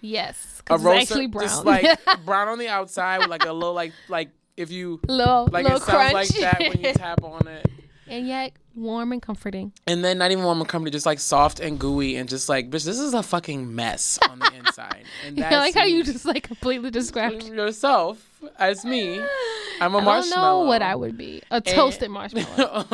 [0.00, 0.60] Yes.
[0.60, 1.44] A 'cause it's actually brown.
[1.48, 1.84] just like
[2.24, 5.78] brown on the outside with like a little like like if you little, like little
[5.78, 6.30] it sounds crunch.
[6.32, 7.70] like that when you tap on it.
[8.08, 9.72] and yet warm and comforting.
[9.86, 12.68] And then not even warm and comforting, just like soft and gooey and just like,
[12.70, 15.04] bitch, this is a fucking mess on the inside.
[15.26, 17.46] And I that's like how you just like completely described.
[17.48, 18.24] yourself
[18.58, 19.20] as me.
[19.80, 21.42] I'm a I don't know what I would be.
[21.50, 22.84] A toasted marshmallow,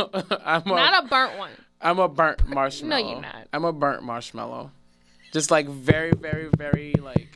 [0.44, 1.50] I'm a, not a burnt one.
[1.80, 3.02] I'm a burnt marshmallow.
[3.02, 3.48] No, you're not.
[3.52, 4.70] I'm a burnt marshmallow.
[5.37, 7.29] Just like very, very, very like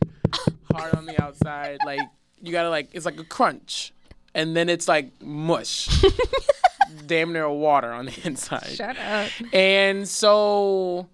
[0.73, 1.81] hard on the outside.
[1.85, 2.01] Like
[2.41, 3.93] you gotta like it's like a crunch,
[4.35, 6.03] and then it's like mush.
[7.07, 8.69] Damn near water on the inside.
[8.69, 9.29] Shut up.
[9.53, 11.09] And so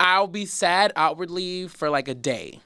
[0.00, 2.60] I'll be sad outwardly for like a day.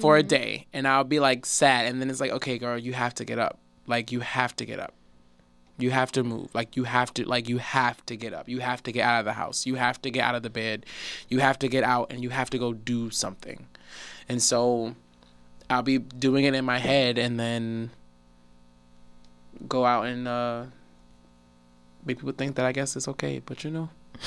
[0.00, 0.28] For a mm-hmm.
[0.28, 0.66] day.
[0.72, 1.86] And I'll be like sad.
[1.86, 3.58] And then it's like, okay, girl, you have to get up.
[3.88, 4.94] Like, you have to get up.
[5.78, 6.54] You have to move.
[6.54, 8.48] Like, you have to, like, you have to get up.
[8.48, 9.66] You have to get out of the house.
[9.66, 10.86] You have to get out of the bed.
[11.28, 13.66] You have to get out and you have to go do something.
[14.28, 14.94] And so
[15.68, 17.90] I'll be doing it in my head and then
[19.66, 20.66] go out and, uh,
[22.04, 23.88] make people think that I guess it's okay, but you know.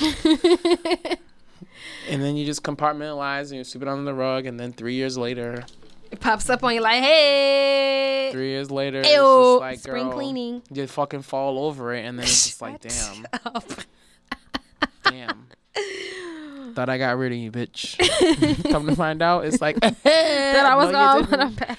[2.08, 4.94] and then you just compartmentalize and you sweep it under the rug, and then three
[4.94, 5.64] years later,
[6.10, 10.62] It pops up on you like, hey, three years later, just like spring girl, cleaning.
[10.72, 13.26] You fucking fall over it, and then it's just like, damn,
[15.04, 15.46] damn.
[16.74, 17.98] Thought I got rid of you, bitch.
[18.70, 21.78] Come to find out, it's like that I was no, gone, but I'm back.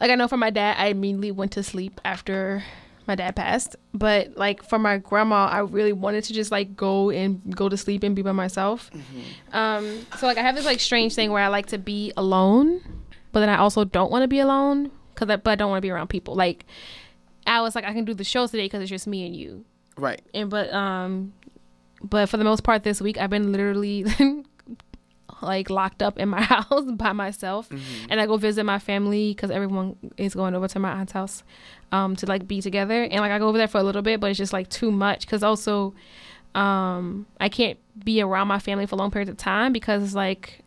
[0.00, 2.62] like I know for my dad, I immediately went to sleep after
[3.08, 3.74] my dad passed.
[3.92, 7.76] But like for my grandma, I really wanted to just like go and go to
[7.76, 8.90] sleep and be by myself.
[9.52, 12.80] Um, so like I have this like strange thing where I like to be alone,
[13.32, 15.78] but then I also don't want to be alone because I, but I don't want
[15.78, 16.36] to be around people.
[16.36, 16.66] Like
[17.46, 19.64] I was like, I can do the show today because it's just me and you.
[19.96, 20.20] right.
[20.34, 21.32] And but um,
[22.02, 24.04] but for the most part this week, I've been literally
[25.42, 27.70] like locked up in my house by myself,
[28.08, 31.42] and I go visit my family because everyone is going over to my aunt's house
[31.92, 34.20] um, to like be together, and like I go over there for a little bit,
[34.20, 35.94] but it's just like too much because also
[36.54, 40.60] um, I can't be around my family for long periods of time because it's like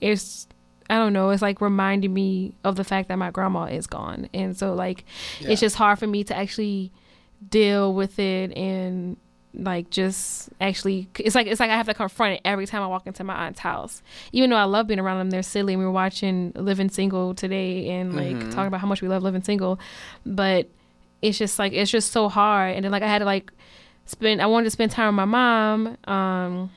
[0.00, 0.46] it's
[0.90, 4.28] I don't know, it's like reminding me of the fact that my grandma is gone.
[4.34, 5.04] And so like
[5.40, 6.92] it's just hard for me to actually
[7.48, 9.16] deal with it and
[9.54, 12.86] like just actually it's like it's like I have to confront it every time I
[12.86, 14.02] walk into my aunt's house.
[14.32, 15.74] Even though I love being around them, they're silly.
[15.74, 19.22] And We were watching Living Single today and like talking about how much we love
[19.22, 19.78] Living Single.
[20.24, 20.68] But
[21.20, 22.74] it's just like it's just so hard.
[22.76, 23.52] And then like I had to like
[24.06, 25.96] spend I wanted to spend time with my mom.
[26.04, 26.70] Um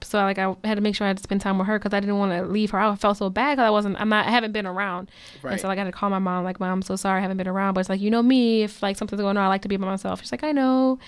[0.00, 1.94] so like I had to make sure I had to spend time with her because
[1.94, 2.78] I didn't want to leave her.
[2.78, 4.00] I felt so bad because I wasn't.
[4.00, 4.26] I'm not.
[4.26, 5.10] I haven't been around,
[5.52, 6.44] and so like I had to call my mom.
[6.44, 7.74] Like, mom, I'm so sorry, I haven't been around.
[7.74, 8.62] But it's like you know me.
[8.62, 10.20] If like something's going on, I like to be by myself.
[10.20, 10.98] She's like, I know,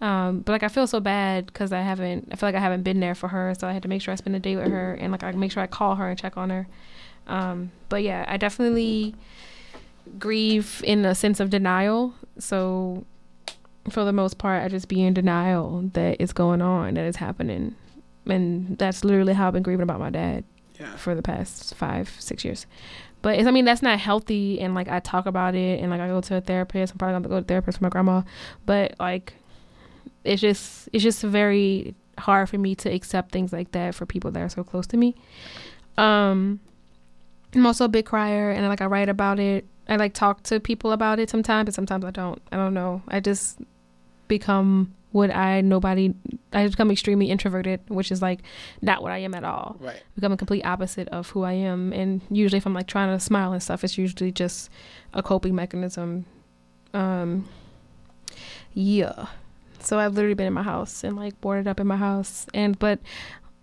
[0.00, 2.28] um, but like I feel so bad because I haven't.
[2.32, 3.54] I feel like I haven't been there for her.
[3.58, 5.32] So I had to make sure I spend a day with her, and like I
[5.32, 6.66] make sure I call her and check on her.
[7.26, 9.14] Um, but yeah, I definitely
[10.18, 12.14] grieve in a sense of denial.
[12.38, 13.04] So
[13.88, 17.18] for the most part, I just be in denial that it's going on, that it's
[17.18, 17.76] happening.
[18.26, 20.44] And that's literally how I've been grieving about my dad
[20.78, 20.94] Yeah.
[20.96, 22.66] for the past five, six years.
[23.22, 24.60] But it's, I mean, that's not healthy.
[24.60, 26.92] And like, I talk about it and like, I go to a therapist.
[26.92, 28.22] I'm probably going to go to a therapist for my grandma.
[28.66, 29.34] But like,
[30.24, 34.30] it's just, it's just very hard for me to accept things like that for people
[34.30, 35.14] that are so close to me.
[35.98, 36.60] Um,
[37.54, 39.66] I'm also a big crier and like, I write about it.
[39.88, 42.40] I like talk to people about it sometimes, but sometimes I don't.
[42.52, 43.02] I don't know.
[43.08, 43.58] I just
[44.28, 46.14] become what I nobody.
[46.52, 48.40] I become extremely introverted, which is like
[48.80, 49.76] not what I am at all.
[49.80, 50.02] Right.
[50.14, 51.92] Become a complete opposite of who I am.
[51.92, 54.70] And usually, if I'm like trying to smile and stuff, it's usually just
[55.12, 56.26] a coping mechanism.
[56.94, 57.48] Um,
[58.72, 59.26] yeah.
[59.80, 62.78] So I've literally been in my house and like boarded up in my house, and
[62.78, 63.00] but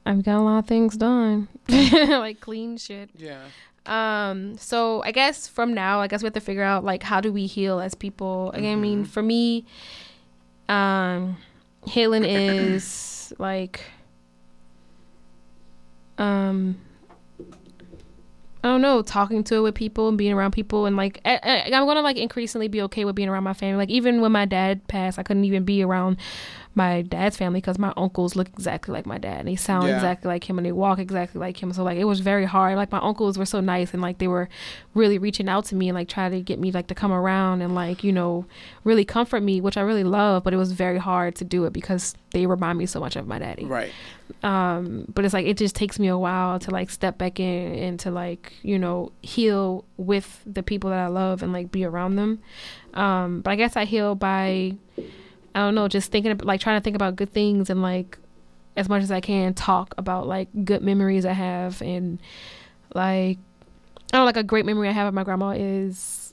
[0.06, 3.10] I've got a lot of things done, like clean shit.
[3.16, 3.44] Yeah.
[3.86, 7.22] Um, so I guess from now, I guess we have to figure out like how
[7.22, 8.52] do we heal as people.
[8.52, 9.66] Again, I mean, for me,
[10.70, 11.38] um,
[11.86, 13.82] healing is like,
[16.18, 16.78] um,
[18.64, 21.40] I don't know, talking to it with people and being around people and like I,
[21.42, 23.78] I, I'm gonna like increasingly be okay with being around my family.
[23.78, 26.18] Like even when my dad passed, I couldn't even be around
[26.78, 29.96] my dad's family because my uncles look exactly like my dad and they sound Yeah.
[29.96, 31.74] exactly like him and they walk exactly like him.
[31.74, 32.78] So like it was very hard.
[32.78, 34.48] Like my uncles were so nice and like they were
[34.94, 37.62] really reaching out to me and like trying to get me like to come around
[37.62, 38.46] and like you know
[38.84, 40.44] really comfort me, which I really love.
[40.44, 43.26] But it was very hard to do it because they remind me so much of
[43.26, 43.92] my daddy Right.
[44.44, 47.74] um but it's like it just takes me a while to like step back in
[47.74, 51.86] and to like you know heal with the people that i love and like be
[51.86, 52.40] around them
[52.94, 54.76] um but i guess i heal by
[55.58, 58.20] i don't know just thinking like trying to think about good things and like
[58.76, 62.20] as much as i can talk about like good memories i have and
[62.94, 63.40] like
[64.14, 66.27] i don't know like a great memory i have of my grandma is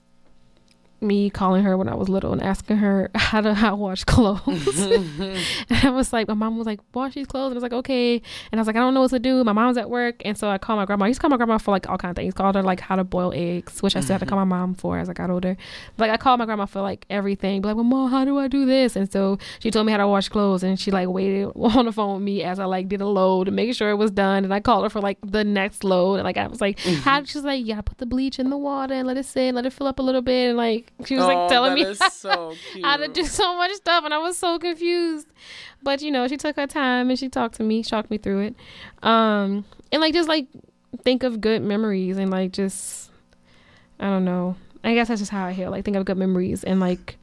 [1.04, 4.78] me calling her when I was little and asking her how to how wash clothes.
[4.78, 5.38] and
[5.70, 7.52] I was like, my mom was like, wash these clothes.
[7.52, 8.14] And I was like, okay.
[8.50, 9.44] And I was like, I don't know what to do.
[9.44, 10.22] My mom's at work.
[10.24, 11.04] And so I called my grandma.
[11.04, 12.34] I used to call my grandma for like all kinds of things.
[12.34, 14.34] Called her like how to boil eggs, which I still have to mm-hmm.
[14.34, 15.56] call my mom for as I got older.
[15.98, 17.60] Like I called my grandma for like everything.
[17.60, 18.96] But like, well, mom, how do I do this?
[18.96, 20.62] And so she told me how to wash clothes.
[20.62, 23.44] And she like waited on the phone with me as I like did a load
[23.44, 24.44] to make sure it was done.
[24.44, 26.16] And I called her for like the next load.
[26.16, 27.00] And like I was like, mm-hmm.
[27.00, 27.22] how?
[27.24, 29.66] She's like, you gotta put the bleach in the water and let it sit, let
[29.66, 30.48] it fill up a little bit.
[30.48, 33.72] And like she was Oh, like telling me is so how to do so much
[33.72, 35.26] stuff and I was so confused.
[35.82, 38.40] But you know, she took her time and she talked to me, shocked me through
[38.40, 38.56] it.
[39.02, 40.46] Um and like just like
[41.02, 43.10] think of good memories and like just
[44.00, 44.56] I don't know.
[44.82, 45.70] I guess that's just how I heal.
[45.70, 47.16] Like think of good memories and like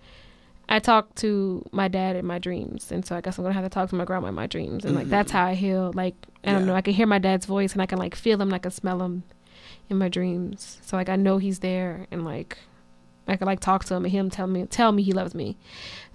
[0.69, 3.65] I talk to my dad in my dreams, and so I guess I'm gonna have
[3.65, 5.91] to talk to my grandma in my dreams, and like that's how I heal.
[5.93, 6.67] Like I don't Yeah.
[6.67, 8.59] know, I can hear my dad's voice, and I can like feel him, and I
[8.59, 9.23] can smell him
[9.89, 10.79] in my dreams.
[10.81, 12.57] So like I know he's there, and like
[13.27, 15.57] I could like talk to him, and him tell me tell me he loves me.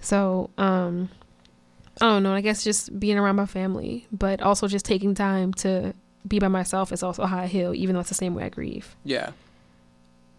[0.00, 1.08] So um,
[2.00, 2.32] I don't know.
[2.34, 5.94] I guess just being around my family, but also just taking time to
[6.26, 8.48] be by myself is also how I heal, even though it's the same way I
[8.48, 8.96] grieve.
[9.04, 9.30] Yeah.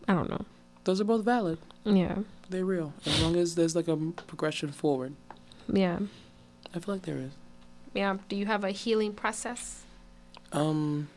[0.08, 0.45] I don't know.
[0.84, 1.58] Those are both valid.
[1.86, 2.17] Yeah,
[2.49, 2.93] They're real.
[3.06, 5.13] As long as there's like a progression forward.
[5.71, 5.99] yeah,
[6.75, 7.32] I feel like there is.
[7.93, 8.17] yeah.
[8.30, 9.84] Do you have a healing process?
[10.51, 11.08] Um,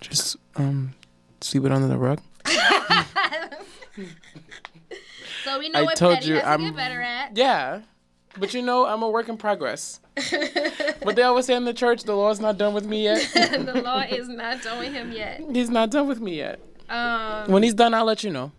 [0.00, 0.92] just um,
[1.42, 2.20] sweep it under the rug.
[5.44, 6.78] So we know I what told you I'm.
[6.78, 7.36] at.
[7.36, 7.80] Yeah,
[8.38, 10.00] but you know I'm a work in progress.
[11.02, 13.26] but they always say in the church, the Lord's not done with me yet.
[13.34, 15.42] the law is not done with him yet.
[15.52, 16.60] He's not done with me yet.
[16.90, 18.52] Um, When he's done, I'll let you know.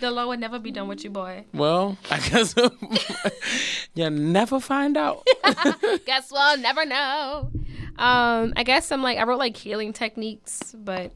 [0.00, 1.44] The law would never be done with you, boy.
[1.52, 2.54] Well, I guess
[3.94, 5.26] you'll never find out.
[6.06, 7.50] Guess we'll never know.
[7.98, 11.12] Um, I guess I'm like I wrote like healing techniques, but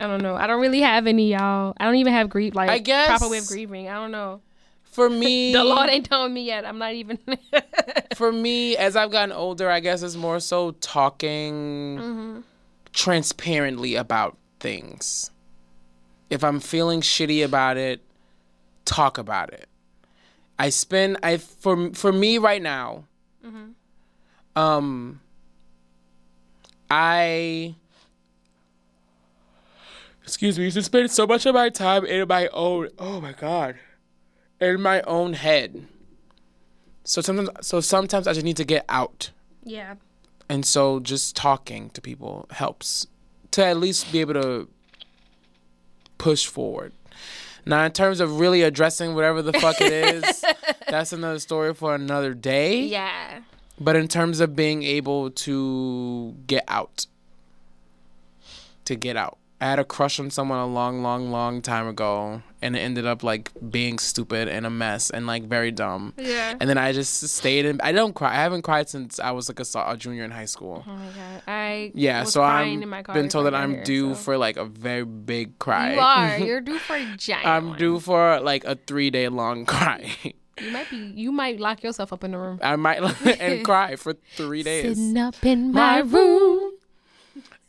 [0.00, 0.34] I don't know.
[0.34, 1.74] I don't really have any, y'all.
[1.78, 3.88] I don't even have grief like I guess- proper way of grieving.
[3.88, 4.40] I don't know.
[4.82, 6.64] For me, The Lord ain't telling me yet.
[6.64, 7.18] I'm not even.
[8.14, 12.44] for me, as I've gotten older, I guess it's more so talking
[12.92, 15.30] transparently about things.
[16.30, 18.00] If I'm feeling shitty about it,
[18.84, 19.68] talk about it.
[20.58, 23.04] I spend I for for me right now.
[24.56, 25.20] Um
[26.90, 27.74] I
[30.24, 33.32] excuse me, used to spend so much of my time in my own oh my
[33.32, 33.76] god.
[34.60, 35.86] In my own head.
[37.04, 39.30] So sometimes, so sometimes I just need to get out,
[39.62, 39.96] yeah.
[40.48, 43.06] and so just talking to people helps
[43.50, 44.68] to at least be able to
[46.16, 46.92] push forward.
[47.66, 50.44] Now, in terms of really addressing whatever the fuck it is,
[50.88, 52.80] that's another story for another day.
[52.80, 53.40] Yeah.
[53.78, 57.06] But in terms of being able to get out,
[58.86, 59.38] to get out.
[59.64, 63.06] I had a crush on someone a long, long, long time ago, and it ended
[63.06, 66.12] up like being stupid and a mess and like very dumb.
[66.18, 66.54] Yeah.
[66.60, 67.80] And then I just stayed in.
[67.80, 68.32] I don't cry.
[68.32, 70.84] I haven't cried since I was like a, a junior in high school.
[70.86, 71.42] Oh my god.
[71.46, 74.20] I Yeah, so I've my been told that I'm here, due so.
[74.20, 75.94] for like a very big cry.
[75.94, 76.38] You are.
[76.46, 77.46] You're due for a giant.
[77.46, 77.78] I'm one.
[77.78, 80.14] due for like a three day long cry.
[80.60, 80.98] You might be.
[80.98, 82.58] You might lock yourself up in the room.
[82.62, 83.00] I might
[83.40, 84.98] and cry for three days.
[84.98, 86.74] Sitting up in my room.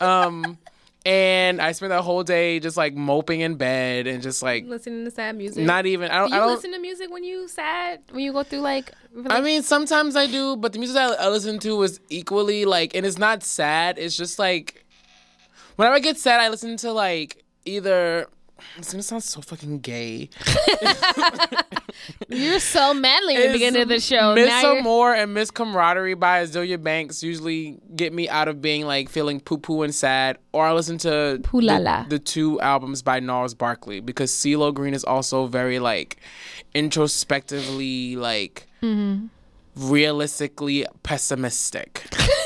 [0.02, 0.58] Um,
[1.06, 5.06] and I spent the whole day just like moping in bed and just like Listening
[5.06, 5.64] to sad music.
[5.64, 6.10] not even.
[6.12, 6.30] I don't.
[6.30, 6.56] Do I you don't.
[6.56, 8.02] listen to music when you sad?
[8.12, 8.92] When you go through like?
[9.30, 12.96] I mean, sometimes I do, but the music I, I listen to is equally like,
[12.96, 13.98] and it's not sad.
[13.98, 14.86] It's just like,
[15.76, 18.28] whenever I get sad, I listen to like either.
[18.78, 20.30] It's gonna sound so fucking gay.
[22.30, 24.36] you're so manly in the beginning of the show.
[24.36, 28.86] Miss you're, Amore and Miss Camaraderie by Azealia Banks usually get me out of being
[28.86, 30.38] like feeling poo poo and sad.
[30.52, 35.04] Or I listen to the, the two albums by Gnarls Barkley because CeeLo Green is
[35.04, 36.18] also very like
[36.74, 39.28] introspectively like Mm-hmm.
[39.76, 42.06] Realistically pessimistic.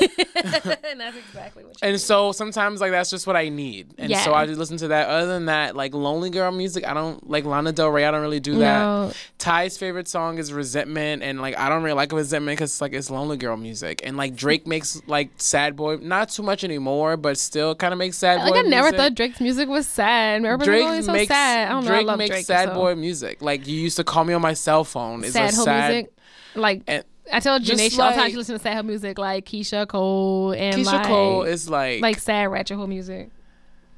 [0.84, 1.76] and that's exactly what.
[1.82, 3.94] And so sometimes like that's just what I need.
[3.98, 5.08] And so I just listen to that.
[5.08, 8.22] Other than that, like lonely girl music, I don't like Lana Del Rey, I don't
[8.22, 8.80] really do that.
[8.80, 9.12] No.
[9.38, 13.10] Ty's favorite song is Resentment, and like I don't really like Resentment because like it's
[13.10, 17.38] lonely girl music, and like Drake makes like sad boy, not too much anymore, but
[17.38, 18.58] still kind of makes sad like boy.
[18.58, 18.98] I never music.
[18.98, 20.44] thought Drake's music was sad.
[20.44, 21.68] Everybody's Drake always so makes sad.
[21.68, 21.90] I don't know.
[21.90, 22.46] Drake I love makes Drake.
[22.46, 22.74] sad so.
[22.74, 23.42] boy music.
[23.42, 25.24] Like you used to call me on my cell phone.
[25.24, 25.90] It's sad sad.
[25.90, 26.12] music.
[26.54, 29.18] Like and I tell just Janae all the time like- she listens to sad music
[29.18, 33.30] like Keyshia Cole and Keyshia like, Cole is like like sad ratchet hoe music.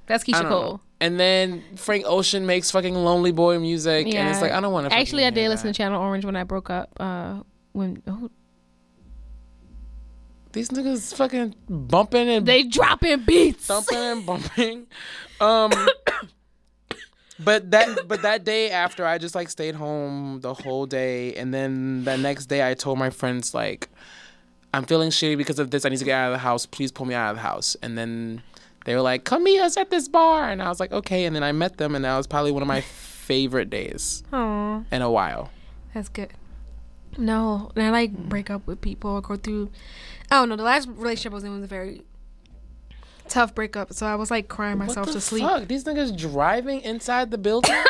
[0.07, 0.63] That's Keyshia Cole.
[0.73, 0.81] know.
[1.01, 4.89] And then Frank Ocean makes fucking lonely boy music, and it's like I don't want
[4.89, 4.97] to.
[4.97, 6.91] Actually, I did listen to Channel Orange when I broke up.
[7.01, 7.41] Uh,
[7.73, 8.31] when oh,
[10.53, 13.67] these niggas fucking bumping and they dropping beats.
[13.67, 14.87] thumping and bumping.
[15.41, 15.73] Um,
[17.45, 21.53] but that but that day after, I just like stayed home the whole day, and
[21.53, 23.89] then the next day, I told my friends like,
[24.75, 25.85] I'm feeling shitty because of this.
[25.85, 26.67] I need to get out of the house.
[26.67, 27.77] Please pull me out of the house.
[27.83, 28.43] And then
[28.87, 31.25] they were like, Come meet us at this bar, and I was like, Okay.
[31.25, 32.81] And then I met them, and that was probably one of my
[33.27, 35.51] favorite days Aw, in a while.
[35.95, 36.31] that's good.
[37.19, 39.71] No, and I like break up with people or go through.
[40.31, 40.57] Oh, I don't know.
[40.57, 42.03] The last relationship I was in was a very
[43.33, 45.43] tough breakup, so I was like crying myself what the to sleep.
[45.45, 45.67] fuck?
[45.69, 47.75] These niggas driving inside the building.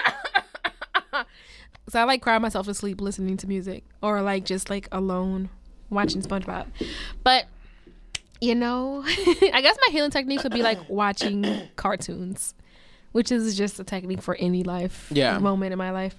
[1.88, 5.50] So I like cry myself to sleep listening to music or like just like alone
[5.90, 6.66] watching SpongeBob.
[7.24, 7.46] But
[8.40, 11.44] you know, I guess my healing techniques would be like watching
[11.76, 12.54] cartoons,
[13.10, 15.38] which is just a technique for any life Yeah.
[15.38, 16.18] moment in my life.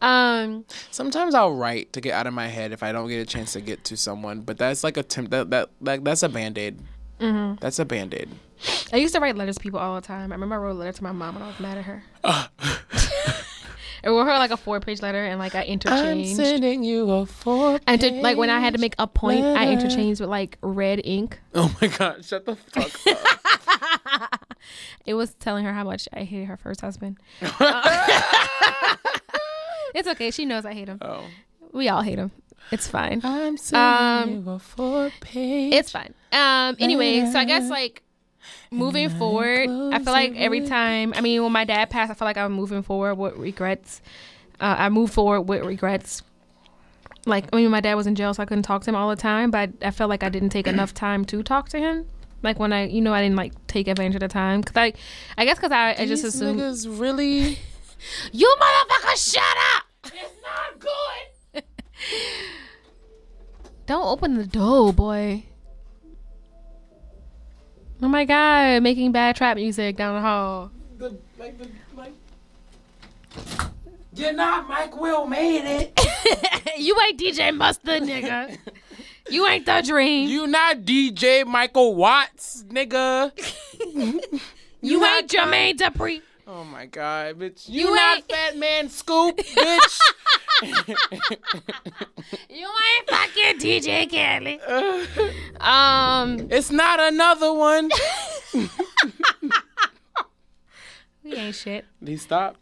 [0.00, 3.26] Um, Sometimes I'll write to get out of my head if I don't get a
[3.26, 6.28] chance to get to someone, but that's like a temp- that that like that's a
[6.28, 6.78] band aid.
[7.18, 7.56] Mm-hmm.
[7.60, 8.28] That's a band aid.
[8.92, 10.32] I used to write letters to people all the time.
[10.32, 12.02] I remember I wrote a letter to my mom when I was mad at her.
[14.04, 16.36] I wrote her like a four page letter and like I I'm interchanged.
[16.36, 17.80] sending you a four.
[17.86, 19.72] And to, like when I had to make a point, I letter.
[19.72, 21.38] interchanged with like red ink.
[21.54, 22.24] Oh my god!
[22.24, 24.44] Shut the fuck up.
[25.06, 27.16] It was telling her how much I hated her first husband.
[29.94, 30.30] it's okay.
[30.30, 30.98] She knows I hate him.
[31.00, 31.24] oh.
[31.72, 32.30] We all hate him.
[32.70, 33.20] It's fine.
[33.24, 35.72] I'm sending Um, you a four page.
[35.72, 36.12] It's fine.
[36.32, 36.76] Um.
[36.78, 38.02] Anyway, so I guess like
[38.70, 41.12] moving forward, I feel like every time.
[41.14, 44.00] I mean, when my dad passed, I feel like I'm moving forward with regrets.
[44.60, 46.22] Uh, I moved forward with regrets.
[47.26, 49.08] Like I mean, my dad was in jail, so I couldn't talk to him all
[49.10, 49.50] the time.
[49.50, 52.06] But I felt like I didn't take enough time to talk to him.
[52.42, 54.92] Like when I, you know, I didn't like take advantage of the time because I,
[55.36, 57.58] I guess because I, I just These assumed niggas really
[58.32, 59.42] You motherfucker, shut
[59.76, 59.84] up!
[60.04, 61.64] It's not good.
[63.86, 65.44] Don't open the door, boy.
[68.00, 70.70] Oh my god, making bad trap music down the hall.
[70.98, 72.12] The, like the like.
[74.14, 76.00] You're not Mike Will made it.
[76.78, 78.56] you ain't DJ Mustard, nigga.
[79.30, 80.28] you ain't the dream.
[80.28, 83.32] You, You not DJ Michael Watts, nigga.
[84.80, 86.22] You ain't Jermaine Dupri.
[86.46, 87.68] Oh my god, bitch.
[87.68, 90.00] You, You not Fat Man Scoop, bitch.
[90.62, 90.70] You
[92.66, 94.60] ain't fucking DJ Kelly.
[95.60, 97.90] Um, it's not another one.
[101.24, 101.84] we ain't shit.
[102.04, 102.60] He stopped.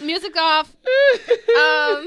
[0.00, 0.74] Music off.
[0.74, 2.06] Um,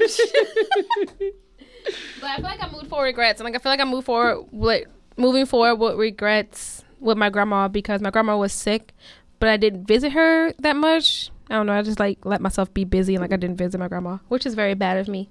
[2.20, 4.06] but I feel like I moved forward regrets, and like I feel like I moved
[4.06, 4.86] forward with
[5.16, 8.92] moving forward with regrets with my grandma because my grandma was sick,
[9.38, 11.30] but I didn't visit her that much.
[11.48, 11.74] I don't know.
[11.74, 14.46] I just like let myself be busy and like I didn't visit my grandma, which
[14.46, 15.28] is very bad of me.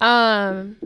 [0.00, 0.76] Um,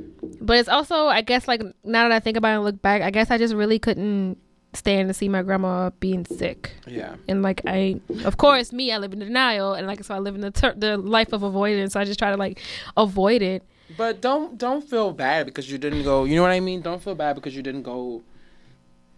[0.40, 3.02] but it's also I guess like now that I think about it and look back,
[3.02, 4.38] I guess I just really couldn't
[4.74, 7.16] stand to see my grandma being sick Yeah.
[7.28, 10.34] and like I, of course, me, I live in denial, and like so I live
[10.34, 11.92] in the ter- the life of avoidance.
[11.92, 12.58] So I just try to like
[12.96, 13.62] avoid it.
[13.98, 16.24] But don't don't feel bad because you didn't go.
[16.24, 16.80] You know what I mean?
[16.80, 18.22] Don't feel bad because you didn't go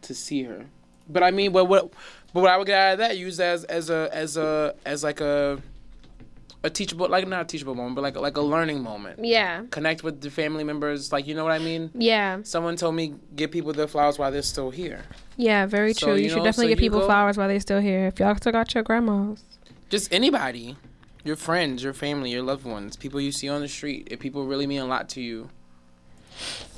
[0.03, 0.67] to see her.
[1.09, 1.93] But I mean, but what
[2.35, 5.03] but what I would get out of that use as as a as a as
[5.03, 5.59] like a
[6.63, 9.23] a teachable like not a teachable moment, but like like a learning moment.
[9.25, 11.91] Yeah, Connect with the family members, like you know what I mean.
[11.95, 15.03] yeah, Someone told me give people their flowers while they're still here.
[15.37, 15.67] yeah.
[15.67, 16.15] Very So, true.
[16.17, 18.07] You, you should know, definitely so give people go- flowers while they're still here.
[18.07, 19.45] If y'all still got your grandmas,
[19.91, 20.77] Just anybody,
[21.23, 24.09] your friends, your family, your loved ones, people you see on the street.
[24.11, 25.51] If people really mean a lot to you,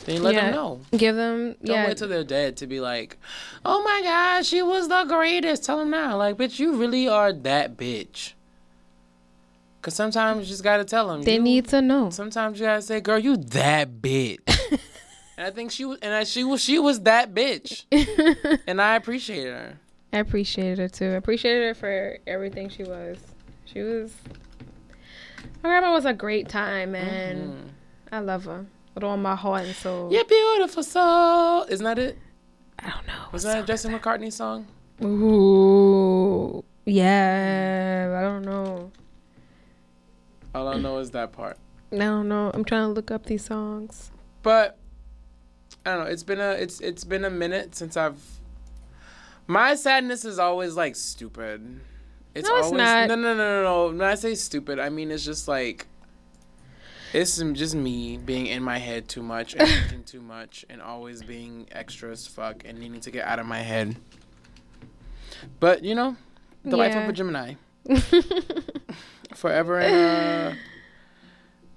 [0.06, 0.46] then let Yeah.
[0.46, 0.80] them know.
[0.96, 1.56] give them.
[1.64, 3.18] Don't yeah, wait till they're dead to be like,
[3.64, 5.64] oh my God, she was the greatest.
[5.64, 6.16] Tell them now.
[6.16, 8.32] Like, bitch, you really are that bitch.
[9.80, 11.22] Because sometimes you just got to tell them.
[11.22, 12.10] they you, need to know.
[12.10, 14.38] Sometimes you got to say, girl, you that bitch.
[15.36, 17.84] and I think she was, and I, she was, she was that bitch.
[18.66, 19.78] and I appreciated her.
[20.12, 21.10] I appreciated her too.
[21.10, 23.18] I appreciated her for everything she was.
[23.64, 24.12] She was.
[25.62, 27.36] My grandma was a great time, man.
[27.36, 27.68] Mm-hmm.
[28.12, 28.66] I love her
[28.96, 30.10] with all my heart and soul.
[30.10, 31.64] You're beautiful soul.
[31.68, 32.18] Isn't that it?
[32.78, 33.26] I don't know.
[33.30, 34.66] Was that a Justin McCartney song?
[35.04, 38.16] Ooh, yeah.
[38.18, 38.90] I don't know.
[40.54, 41.58] All I know is that part.
[41.92, 42.50] I don't know.
[42.54, 44.10] I'm trying to look up these songs.
[44.42, 44.78] But
[45.84, 46.10] I don't know.
[46.10, 48.18] It's been a it's it's been a minute since I've.
[49.46, 51.80] My sadness is always like stupid.
[52.34, 53.08] It's No, it's always not.
[53.10, 53.86] no no no no no.
[53.88, 55.86] When I say stupid, I mean it's just like.
[57.16, 61.22] It's just me being in my head too much and thinking too much and always
[61.22, 63.96] being extra as fuck and needing to get out of my head.
[65.58, 66.14] But you know,
[66.62, 67.54] the life of a Gemini.
[69.34, 70.54] forever in uh,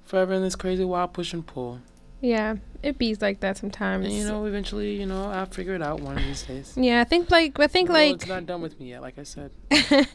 [0.03, 1.79] forever in this crazy wild push and pull.
[2.21, 4.05] Yeah, it bees like that sometimes.
[4.05, 6.73] And you know, eventually, you know, I'll figure it out one of these days.
[6.75, 9.17] Yeah, I think like I think No, like it's not done with me yet, like
[9.17, 9.51] I said.
[9.69, 10.07] but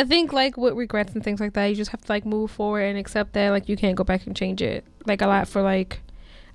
[0.00, 2.50] I think like with regrets and things like that, you just have to like move
[2.50, 4.84] forward and accept that like you can't go back and change it.
[5.06, 6.00] Like a lot for like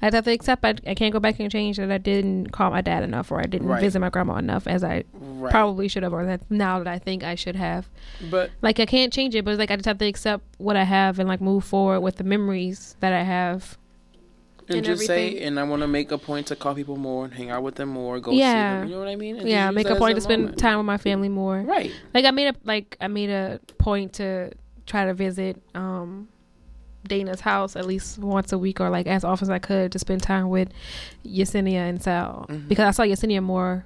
[0.01, 2.69] I have to accept I, I can't go back and change that I didn't call
[2.71, 3.81] my dad enough or I didn't Right.
[3.81, 5.51] visit my grandma enough as I Right.
[5.51, 7.89] probably should have or that now that I think I should have.
[8.29, 10.75] But Like I can't change it, but it's like I just have to accept what
[10.75, 13.77] I have and like move forward with the memories that I have.
[14.67, 17.25] And, And just say, and I want to make a point to call people more
[17.25, 18.77] and hang out with them more, go Yeah.
[18.77, 18.87] see them.
[18.89, 19.37] You know what I mean?
[19.37, 20.57] And yeah, make a point to spend moment.
[20.59, 21.61] time with my family more.
[21.61, 21.91] Right.
[22.13, 24.51] Like I made a like I made a point to
[24.87, 26.27] try to visit um
[27.07, 29.99] Dana's house at least once a week or like as often as I could to
[29.99, 30.69] spend time with
[31.23, 32.67] Yesenia and Sal Mhm.
[32.67, 33.85] because I saw Yesenia more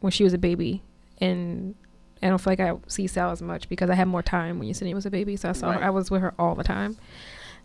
[0.00, 0.82] when she was a baby
[1.20, 1.74] and
[2.22, 4.68] I don't feel like I see Sal as much because I had more time when
[4.68, 5.80] Yesenia was a baby so I saw Right.
[5.80, 6.96] her I was with her all the time.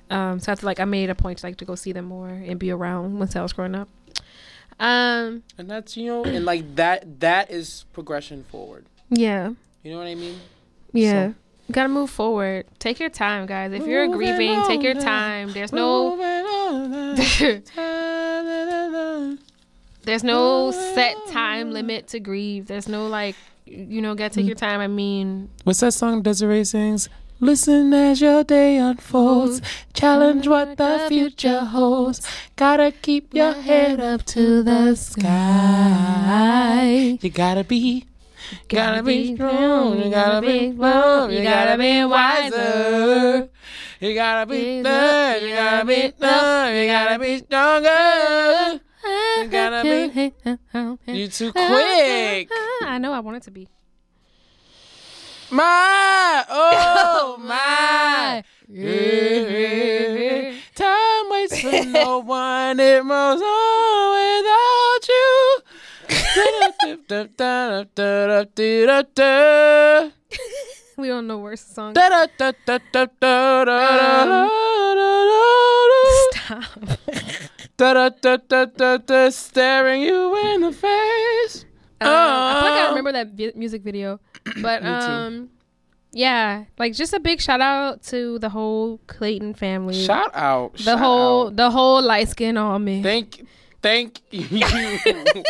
[0.09, 2.05] Um so I feel like I made a point to like to go see them
[2.05, 3.89] more and be around when Sal was growing up.
[4.79, 8.85] Um And that's you know, and like that that is progression forward.
[9.09, 9.51] yeah.
[9.83, 10.37] You know what I mean?
[10.93, 11.29] Yeah.
[11.29, 11.35] So-
[11.67, 12.65] You gotta move forward.
[12.79, 13.71] Take your time, guys.
[13.73, 15.53] If you're Moving grieving, take your time.
[15.53, 16.17] There's no
[17.15, 17.61] There's
[20.03, 22.67] there's no set time limit to grieve.
[22.67, 23.35] There's no like
[23.65, 24.79] you know, gotta take your time.
[24.79, 27.07] I mean What's that song Des'ree sings?
[27.41, 29.61] Listen as your day unfolds.
[29.93, 32.19] Challenge what the future holds.
[32.57, 35.29] Gotta keep your head up to the sky.
[37.21, 38.05] You gotta be,
[38.67, 40.03] gotta be strong.
[40.03, 41.31] You gotta be love.
[41.31, 43.49] You gotta be wiser.
[44.01, 45.41] You gotta be love.
[45.41, 46.73] You gotta be love.
[46.75, 48.81] You gotta be stronger.
[49.37, 50.33] You gotta be.
[51.13, 52.49] You too quick.
[52.83, 53.69] I know I want it to be
[55.51, 58.43] my, oh, my.
[58.67, 60.53] Yeah.
[60.75, 62.79] Time waits for no one.
[62.79, 65.57] It moves on without you.
[70.97, 71.93] we don't know where song.
[76.33, 76.63] Stop.
[79.31, 81.65] Staring you in the face.
[82.01, 82.11] Um, oh.
[82.11, 84.19] I feel like I remember that vi- music video.
[84.61, 85.49] but Me um,
[86.11, 89.93] yeah, like just a big shout out to the whole Clayton family.
[89.93, 90.73] Shout out.
[90.73, 91.55] the shout whole out.
[91.55, 93.03] the whole light skin army.
[93.03, 93.45] Thank,
[93.81, 95.43] thank you.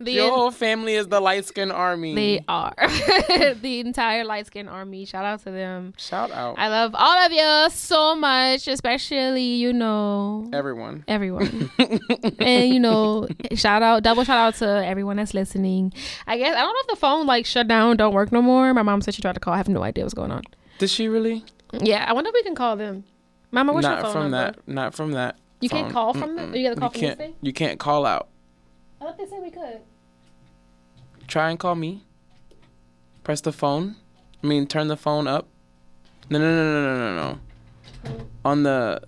[0.00, 2.14] The Your whole family is the light skin army.
[2.14, 2.72] they are
[3.60, 5.04] the entire light skin army.
[5.04, 5.92] Shout out to them.
[5.96, 11.04] Shout out I love all of you so much, especially you know everyone.
[11.08, 11.70] everyone.
[12.38, 15.92] and you know, shout out, double shout out to everyone that's listening.
[16.26, 18.72] I guess I don't know if the phone like shut down, don't work no more.
[18.74, 19.54] My mom said she tried to call.
[19.54, 20.42] I have no idea what's going on.
[20.78, 21.44] Did she really?
[21.72, 23.04] Yeah, I wonder if we can call them.
[23.50, 24.52] Mama, what's your Not phone from number?
[24.52, 24.68] that.
[24.68, 25.36] Not from that.
[25.60, 26.54] You can't call from them?
[26.54, 27.34] You gotta call you from can't.
[27.42, 28.28] You can't call out.
[29.00, 29.80] I thought they said we could.
[31.26, 32.04] Try and call me.
[33.22, 33.96] Press the phone.
[34.42, 35.46] I mean, turn the phone up.
[36.30, 37.38] No, no, no, no, no, no, no.
[38.10, 38.22] Hmm.
[38.44, 39.00] On the,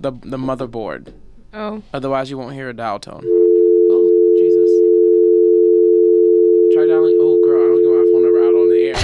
[0.00, 1.12] the, the motherboard.
[1.54, 3.22] Oh, Otherwise, you won't hear a dial tone.
[3.24, 4.70] Oh, Jesus.
[6.74, 7.18] Try dialing.
[7.20, 8.96] Oh, girl, I don't get my phone number out on the air.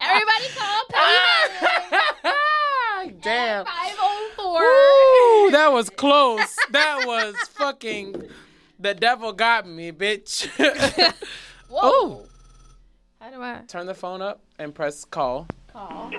[0.00, 1.60] everybody call Peyton.
[3.22, 3.64] Damn.
[3.64, 3.79] Five oh four.
[4.60, 6.56] Ooh, that was close.
[6.70, 8.28] That was fucking.
[8.78, 10.46] The devil got me, bitch.
[11.68, 12.24] Whoa.
[13.20, 15.46] How do I Turn the phone up and press call.
[15.72, 16.10] call?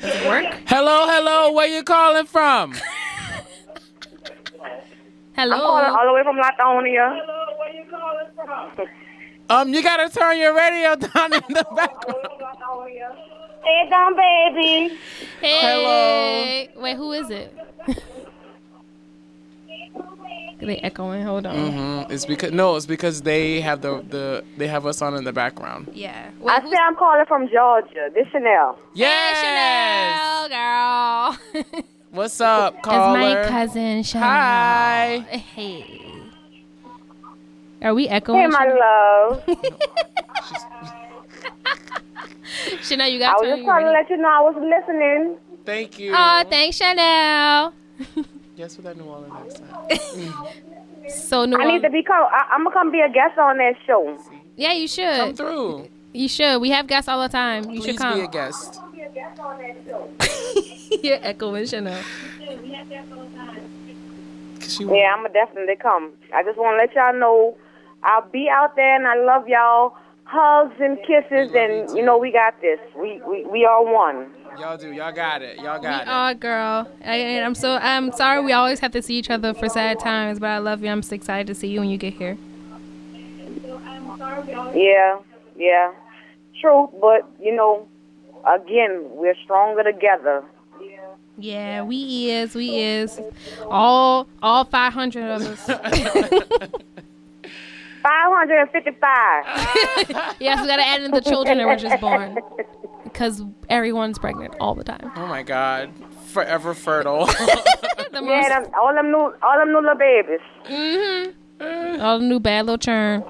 [0.00, 0.44] Does it work?
[0.66, 1.52] Hello, hello.
[1.52, 2.74] Where you calling from?
[5.36, 5.54] Hello.
[5.56, 7.18] I'm calling all the way from Latonia.
[7.18, 8.86] Hello, where you calling from?
[9.48, 12.26] Um, you gotta turn your radio down in the background.
[13.62, 14.98] Hey, down, baby.
[15.40, 16.70] Hey.
[16.76, 17.56] Wait, who is it?
[20.60, 21.22] they echoing.
[21.24, 21.72] Hold on.
[21.72, 25.24] hmm It's because no, it's because they have the the they have us on in
[25.24, 25.90] the background.
[25.92, 26.30] Yeah.
[26.46, 28.10] I Wait, say I'm calling from Georgia.
[28.14, 28.78] This Chanel.
[28.94, 30.48] Yes.
[30.48, 31.84] Chanel, girl.
[32.10, 33.18] What's up, caller?
[33.18, 34.28] It's my cousin Chanel.
[34.28, 35.18] Hi.
[35.30, 36.02] Hey.
[37.82, 38.40] Are we echoing?
[38.40, 38.66] Hey, my
[39.48, 40.92] love.
[42.82, 45.36] Chanel, you I got was to just trying to let you know I was listening.
[45.64, 46.12] Thank you.
[46.16, 47.72] Oh, thanks, Chanel.
[48.56, 50.34] Guess what that New Orleans next time?
[51.08, 52.24] So New I need to be become.
[52.30, 54.16] I, I'm gonna come be a guest on that show.
[54.56, 55.16] Yeah, you should.
[55.16, 55.36] Come should.
[55.38, 55.88] through.
[56.12, 56.60] You should.
[56.60, 57.68] We have guests all the time.
[57.68, 58.18] You Please should come.
[58.18, 58.80] be a guest.
[61.02, 62.00] You're echoing Chanel.
[64.60, 66.12] 'Cause she- Yeah, I'm gonna definitely come.
[66.34, 67.56] I just want to let y'all know
[68.04, 69.96] I'll be out there, and I love y'all.
[70.30, 72.78] Hugs and kisses, We you and you know we got this.
[72.96, 74.30] We we we are one.
[74.60, 74.92] Y'all do.
[74.92, 75.56] Y'all got it.
[75.58, 76.08] Y'all got it.
[76.08, 76.88] Oh, girl.
[77.04, 79.98] I, and I'm so I'm sorry we always have to see each other for sad
[79.98, 80.88] times, but I love you.
[80.88, 82.38] I'm so excited to see you when you get here.
[84.72, 85.18] Yeah,
[85.56, 85.92] yeah,
[86.60, 86.88] true.
[87.00, 87.88] But you know,
[88.46, 90.44] again, we're stronger together.
[91.38, 93.20] Yeah, we is, we is.
[93.62, 96.72] All all 500 of us.
[98.02, 100.36] 555.
[100.40, 102.38] yes, we gotta add in the children that were just born
[103.04, 105.10] because everyone's pregnant all the time.
[105.16, 105.90] Oh my God.
[106.26, 107.28] Forever fertile.
[108.12, 110.40] The most, Yeah, them, all them new, all them new little babies.
[110.66, 113.22] hmm all the new bad little churn.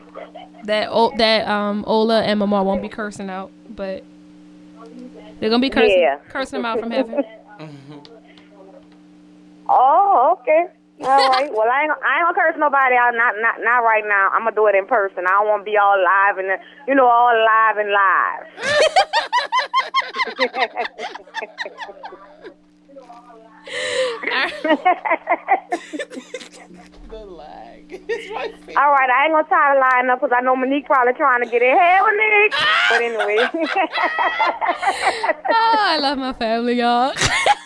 [0.64, 4.02] That o- that um Ola and Mama won't be cursing out, but
[5.38, 6.16] they're gonna be cursing Yeah.
[6.30, 7.22] cursing them out from heaven.
[9.68, 10.64] Oh, okay.
[11.02, 11.50] All right.
[11.52, 13.14] Well, I ain't, I ain't gonna curse nobody out.
[13.14, 14.28] Not, not, not right now.
[14.32, 15.24] I'm gonna do it in person.
[15.26, 18.46] I don't want to be all live and, uh, you know, all live and live.
[27.10, 27.86] the lag.
[27.90, 28.76] It's my favorite.
[28.76, 29.10] all right.
[29.10, 31.62] I ain't gonna tie the line up because I know Monique probably trying to get
[31.62, 31.76] in.
[31.78, 32.54] Hey, Monique.
[32.90, 33.48] But anyway.
[35.50, 37.12] oh, I love my family, y'all.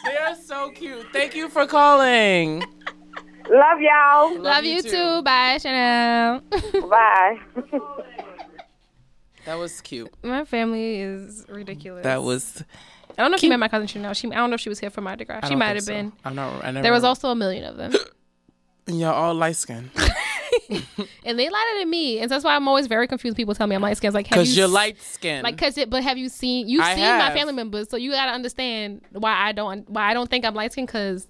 [0.05, 1.07] They are so cute.
[1.13, 2.63] Thank you for calling.
[3.51, 4.41] love y'all.
[4.41, 5.23] love you too.
[5.23, 6.41] Bye, Chanel.
[6.89, 7.39] Bye.
[9.45, 10.11] That was cute.
[10.23, 12.05] my family is ridiculous.
[12.05, 12.65] That was.
[13.17, 14.15] I don't know if you met my cousin Chanel.
[14.15, 15.47] She I don't know if she was here for Mardi Gras.
[15.47, 15.93] She might have so.
[15.93, 16.13] been.
[16.25, 16.65] I'm not.
[16.65, 16.83] I never.
[16.83, 17.93] There was also a million of them.
[18.87, 19.89] And y'all all light skinned.
[21.25, 22.19] and they lighter than me.
[22.19, 23.35] And so that's why I'm always very confused.
[23.35, 24.13] People tell me I'm light skinned.
[24.13, 25.43] Like, Because you you're light skinned.
[25.43, 26.69] Like, cause it, but have you seen?
[26.69, 27.33] You've I seen have.
[27.33, 30.55] my family members, so you gotta understand why I don't, why I don't think I'm
[30.55, 30.89] light skinned.
[30.89, 31.27] Cause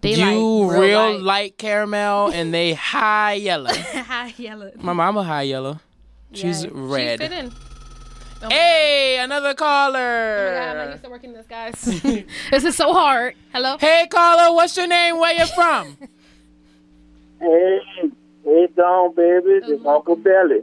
[0.00, 1.20] they you like real, light.
[1.20, 3.72] light caramel and they high yellow.
[3.74, 4.70] high yellow.
[4.76, 5.80] My mama high yellow.
[6.32, 7.20] She's Yeah, red.
[7.20, 7.52] She fit in.
[8.48, 9.98] Hey, another caller.
[9.98, 10.90] Oh my God, I'm not caller.
[10.92, 11.74] used to working this, guys.
[12.50, 13.34] this is so hard.
[13.52, 13.76] Hello.
[13.78, 15.18] Hey, caller, what's your name?
[15.18, 15.98] Where you from?
[17.38, 17.80] Hey,
[18.44, 19.50] hey, Dawn, baby.
[19.50, 19.96] It's uh-huh.
[19.96, 20.62] Uncle Belly.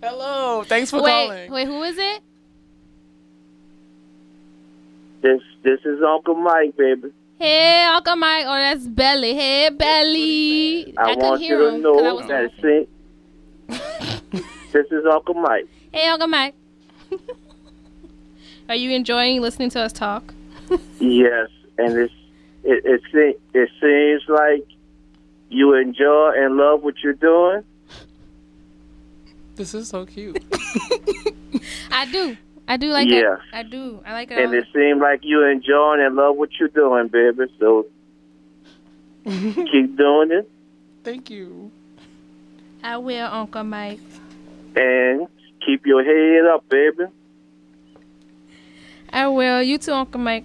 [0.00, 0.62] Hello.
[0.64, 1.50] Thanks for Wait, calling.
[1.50, 2.22] wait, who is it?
[5.22, 7.12] This this is Uncle Mike, baby.
[7.38, 8.44] Hey, Uncle Mike.
[8.48, 9.34] Oh, that's Belly.
[9.34, 10.94] Hey, Belly.
[10.98, 12.86] I, couldn't want hear you to him 'cause I know was that laughing.
[14.72, 15.66] this is Uncle Mike.
[15.92, 16.54] Hey, Uncle Mike.
[18.68, 20.34] Are you enjoying listening to us talk?
[21.00, 22.12] Yes, and it's
[22.64, 24.66] it it, se- it seems like
[25.48, 27.62] you enjoy and love what you're doing.
[29.54, 30.42] This is so cute.
[31.90, 32.36] I do.
[32.68, 33.34] I do like Yeah.
[33.34, 33.38] it.
[33.52, 34.00] I do.
[34.06, 34.38] I like it.
[34.38, 34.54] And all.
[34.54, 37.50] it seems like you enjoying and love what you're doing, baby.
[37.58, 37.86] So
[39.24, 40.50] keep doing it
[41.04, 41.70] Thank you.
[42.82, 44.00] I will, Uncle Mike.
[44.76, 45.26] and
[45.64, 47.04] keep your head up, baby.
[49.12, 49.62] I will.
[49.62, 50.44] You too, Uncle Mike.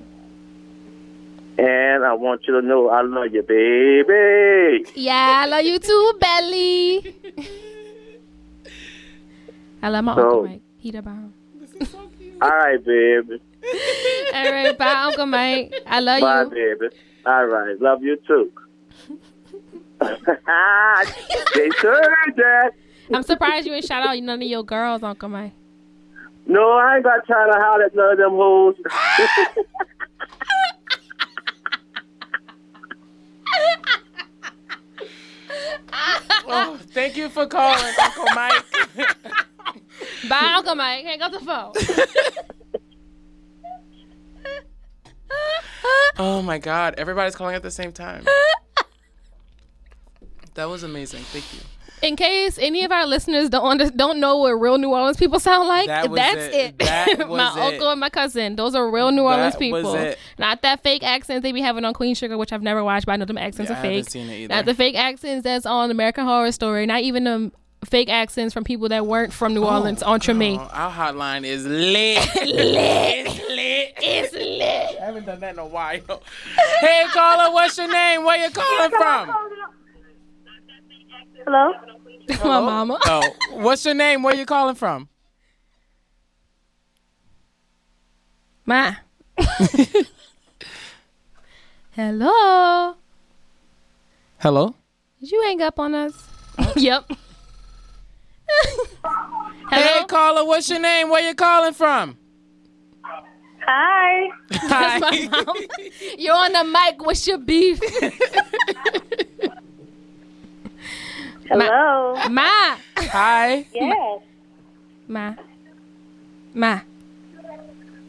[1.57, 4.85] And I want you to know I love you, baby.
[4.95, 7.15] Yeah, I love you too, Belly.
[9.83, 10.61] I love my So- Uncle Mike.
[10.77, 11.33] He the bomb.
[12.43, 13.41] All right, baby.
[14.33, 15.73] All right, bye, Uncle Mike.
[15.87, 16.49] I love Bye, you.
[16.49, 16.95] Bye, baby.
[17.25, 17.79] All right.
[17.79, 18.51] Love you too.
[20.01, 22.71] they heard that.
[23.13, 25.53] I'm surprised you ain't shout out none of your girls, Uncle Mike.
[26.45, 28.75] No, I ain't got time to holler at none of them hoes.
[36.45, 38.65] Oh, thank you for calling, Uncle Mike.
[40.29, 41.05] Bye, Uncle Mike.
[41.05, 41.73] Hang up the phone.
[46.17, 48.25] oh my God, everybody's calling at the same time.
[50.55, 51.23] That was amazing.
[51.23, 51.59] Thank you.
[52.07, 55.39] In case any of our listeners don't under, don't know what real New Orleans people
[55.39, 56.53] sound like, That that's it.
[56.53, 56.79] it.
[56.79, 57.73] That my it.
[57.73, 59.81] uncle and my cousin, those are real New Orleans That people.
[59.83, 60.19] was it.
[60.37, 63.13] Not that fake accents they be having on Queen Sugar, which I've never watched, but
[63.13, 63.95] I know them accents Yeah, are I fake.
[63.95, 64.53] haven't seen it either.
[64.53, 66.85] Not the fake accents that's on American Horror Story.
[66.85, 67.51] Not even the
[67.85, 70.57] fake accents from people that weren't from New oh, Orleans on Tremé.
[70.57, 72.17] Oh, our hotline is lit.
[72.35, 73.93] It's lit.
[73.97, 75.01] It's lit.
[75.01, 76.21] I haven't done that in a while.
[76.81, 78.23] hey, caller, what's your name?
[78.23, 79.29] Where you calling from?
[81.45, 81.73] Hello?
[82.43, 82.99] my mama.
[83.05, 84.23] Oh, what's your name?
[84.23, 85.09] Where you calling from?
[88.65, 88.93] Ma.
[91.91, 92.95] Hello.
[94.39, 94.75] Hello.
[95.19, 96.27] Did you hang up on us?
[96.75, 97.09] yep.
[99.69, 101.09] Hey, caller, what's your name?
[101.09, 102.15] Where you calling from?
[103.65, 104.29] Hi.
[104.51, 104.99] Hi.
[104.99, 105.55] my mom.
[106.17, 107.03] You're on the mic.
[107.03, 107.79] What's your beef?
[111.49, 112.15] Hello.
[112.29, 112.77] Ma.
[112.97, 113.65] Hi.
[113.73, 114.21] Yes.
[115.07, 115.33] Ma.
[116.53, 116.81] Ma.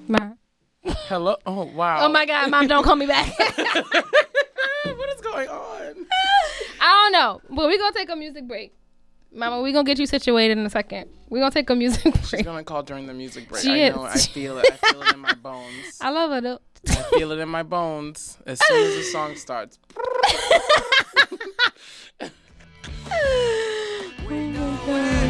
[0.08, 0.32] Ma.
[0.84, 1.36] Hello.
[1.46, 2.04] Oh wow.
[2.04, 3.38] Oh my God, mom, don't call me back.
[3.38, 6.06] what is going on?
[6.80, 8.74] I don't know, but we're gonna take a music break.
[9.34, 11.10] Mama, we're gonna get you situated in a second.
[11.28, 12.16] We're gonna take a music break.
[12.18, 12.44] She's break.
[12.44, 13.62] gonna call during the music break.
[13.62, 13.96] She I is.
[13.96, 14.04] know.
[14.04, 14.66] I feel it.
[14.72, 15.72] I feel it in my bones.
[16.00, 16.60] I love her though.
[16.88, 19.78] I feel it in my bones as soon as the song starts.
[24.86, 25.23] Was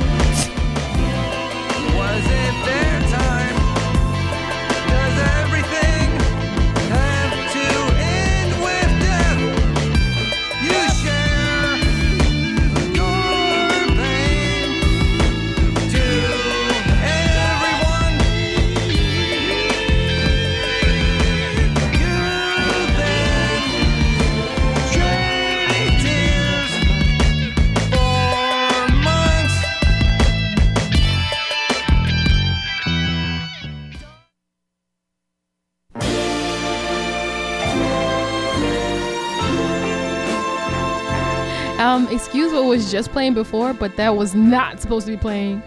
[41.94, 45.62] Um, excuse what was just playing before, but that was not supposed to be playing.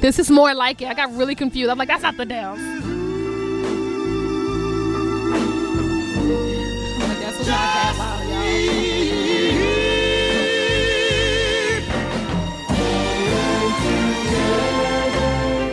[0.00, 0.88] This is more like it.
[0.88, 1.68] I got really confused.
[1.70, 2.58] I'm like, that's not the dance.
[6.98, 8.38] Like, that's loud, y'all.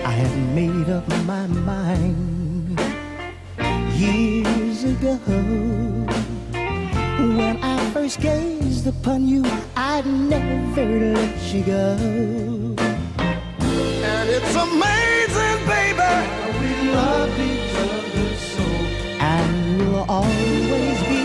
[0.06, 2.78] I had made up my mind
[3.93, 5.64] years ago
[7.96, 9.41] first gazed upon you,
[9.78, 11.96] I'd never let you go.
[14.12, 16.14] And it's amazing, baby,
[16.60, 18.66] we love each other so.
[19.18, 21.24] And we'll always be.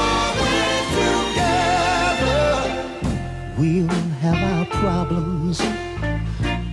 [0.00, 2.46] Always together.
[3.58, 5.60] We'll have our problems,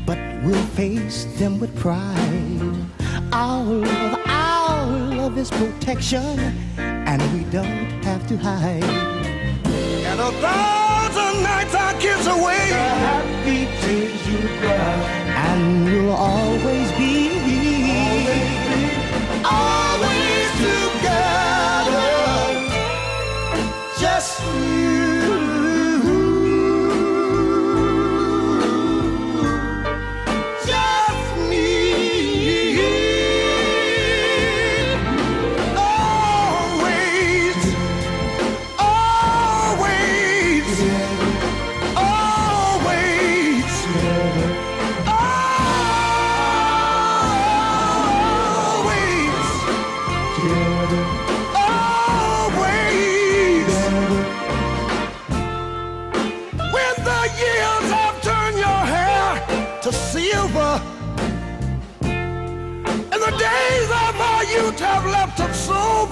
[0.05, 2.73] but we'll face them with pride.
[3.33, 4.87] Our love, our
[5.17, 6.55] love is protection
[7.09, 8.83] and we don't have to hide.
[10.09, 12.65] And a thousand nights our kids away.
[12.69, 14.93] The happy tears you cry,
[15.47, 17.15] and we'll always be,
[19.43, 22.09] always together.
[23.99, 24.98] Just you.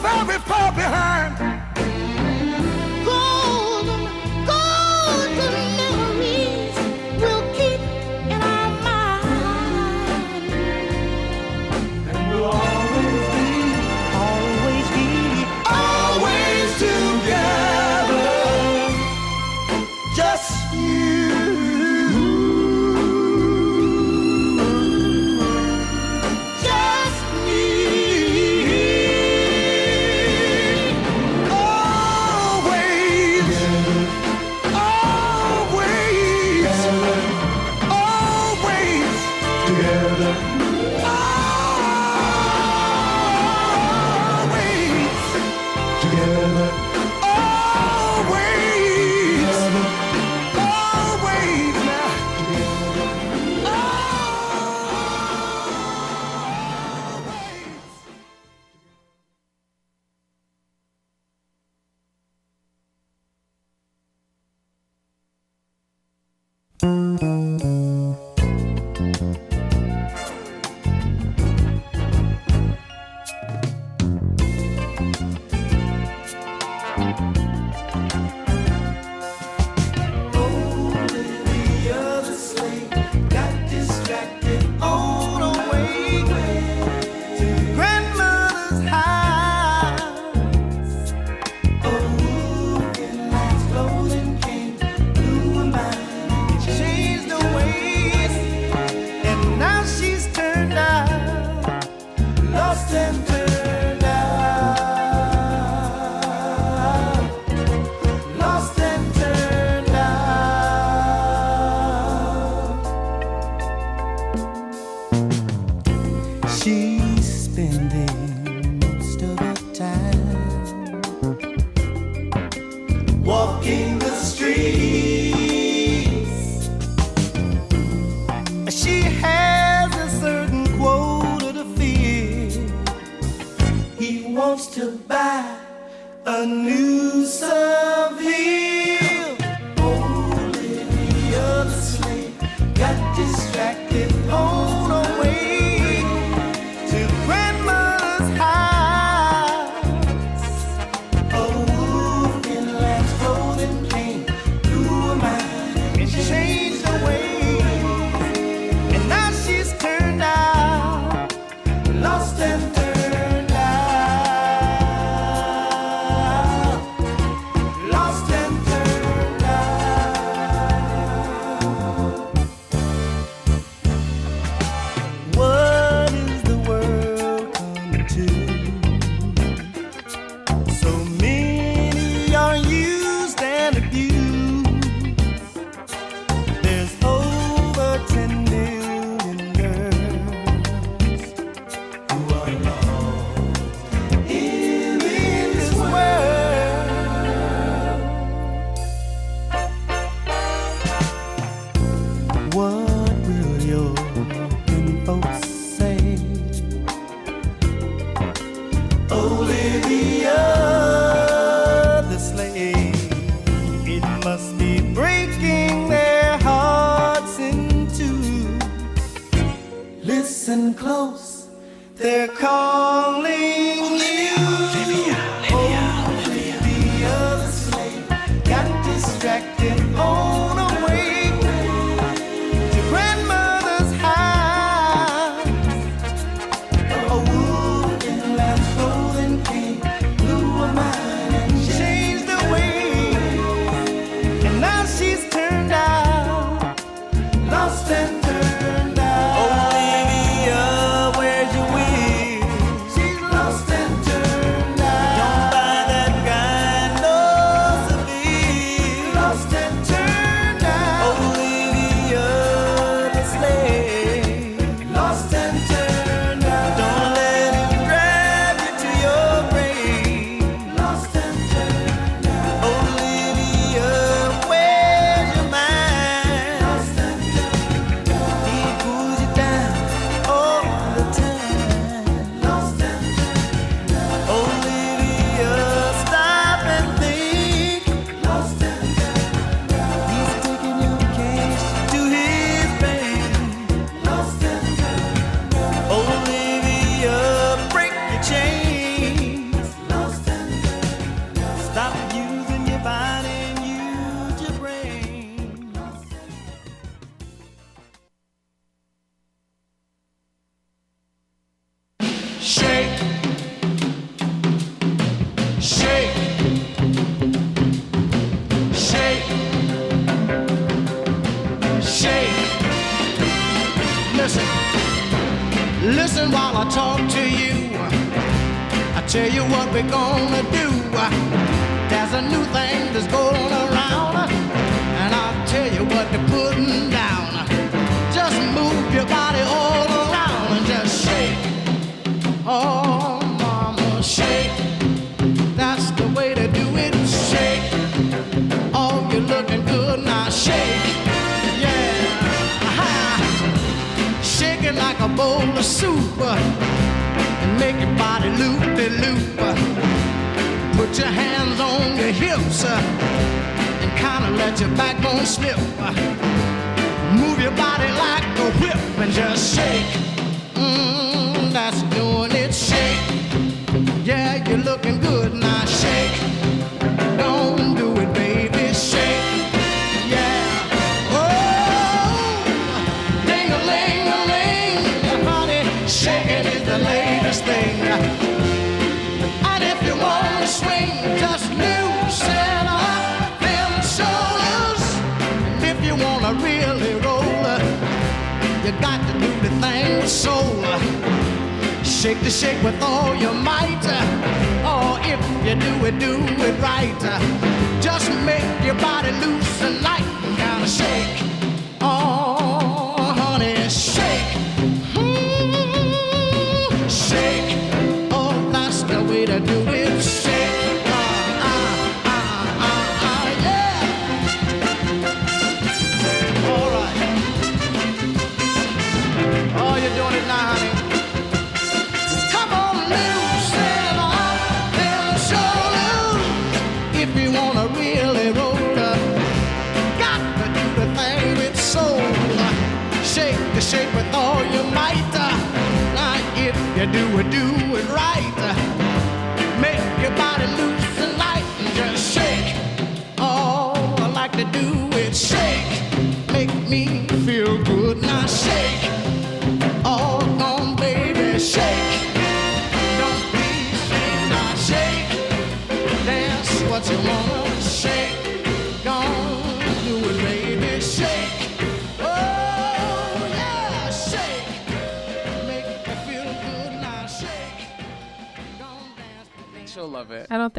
[0.09, 1.36] I'll be far behind.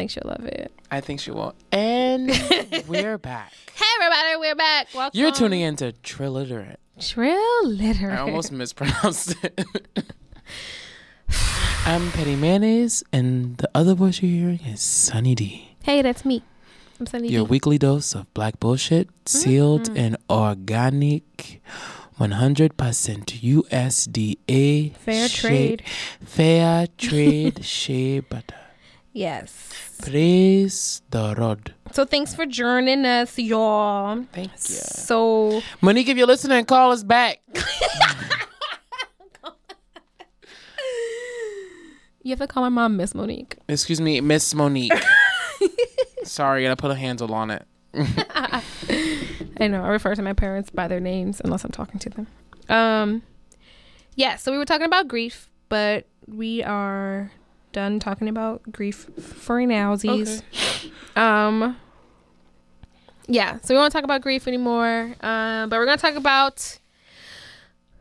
[0.09, 0.72] Think she'll love it.
[0.90, 1.54] I think she won't.
[1.70, 2.28] And
[2.88, 3.52] we're back.
[3.74, 4.88] Hey everybody, we're back.
[4.94, 5.18] Welcome.
[5.18, 6.80] You're tuning into Trilliterate.
[6.98, 8.11] Trill litter.
[8.11, 10.14] I almost mispronounced it.
[11.84, 15.76] I'm Petty Mayonnaise, and the other voice you're hearing is Sunny D.
[15.82, 16.42] Hey, that's me.
[16.98, 17.34] I'm Sunny D.
[17.34, 17.50] Your D.
[17.50, 19.96] weekly dose of black bullshit, sealed mm-hmm.
[19.96, 21.61] and organic,
[22.18, 22.70] 100%
[23.62, 24.96] USDA.
[24.96, 25.82] Fair shea- trade.
[26.24, 28.54] Fair trade shea butter.
[28.54, 28.67] Uh,
[29.12, 29.72] Yes.
[30.02, 31.74] Praise the Lord.
[31.92, 34.24] So thanks for joining us, y'all.
[34.32, 34.76] Thank you.
[34.76, 37.40] So Monique, if you're listening, call us back.
[42.22, 43.56] you have to call my mom Miss Monique.
[43.68, 44.92] Excuse me, Miss Monique.
[46.24, 47.66] Sorry, I gotta put a handle on it.
[49.61, 49.82] I know.
[49.82, 52.26] I refer to my parents by their names unless I'm talking to them.
[52.68, 53.22] Um,
[54.14, 54.36] yeah.
[54.36, 57.30] So we were talking about grief, but we are
[57.72, 60.42] done talking about grief for nowsies.
[61.16, 61.76] Um,
[63.26, 63.58] yeah.
[63.62, 65.14] So we won't talk about grief anymore.
[65.20, 66.78] Um, but we're gonna talk about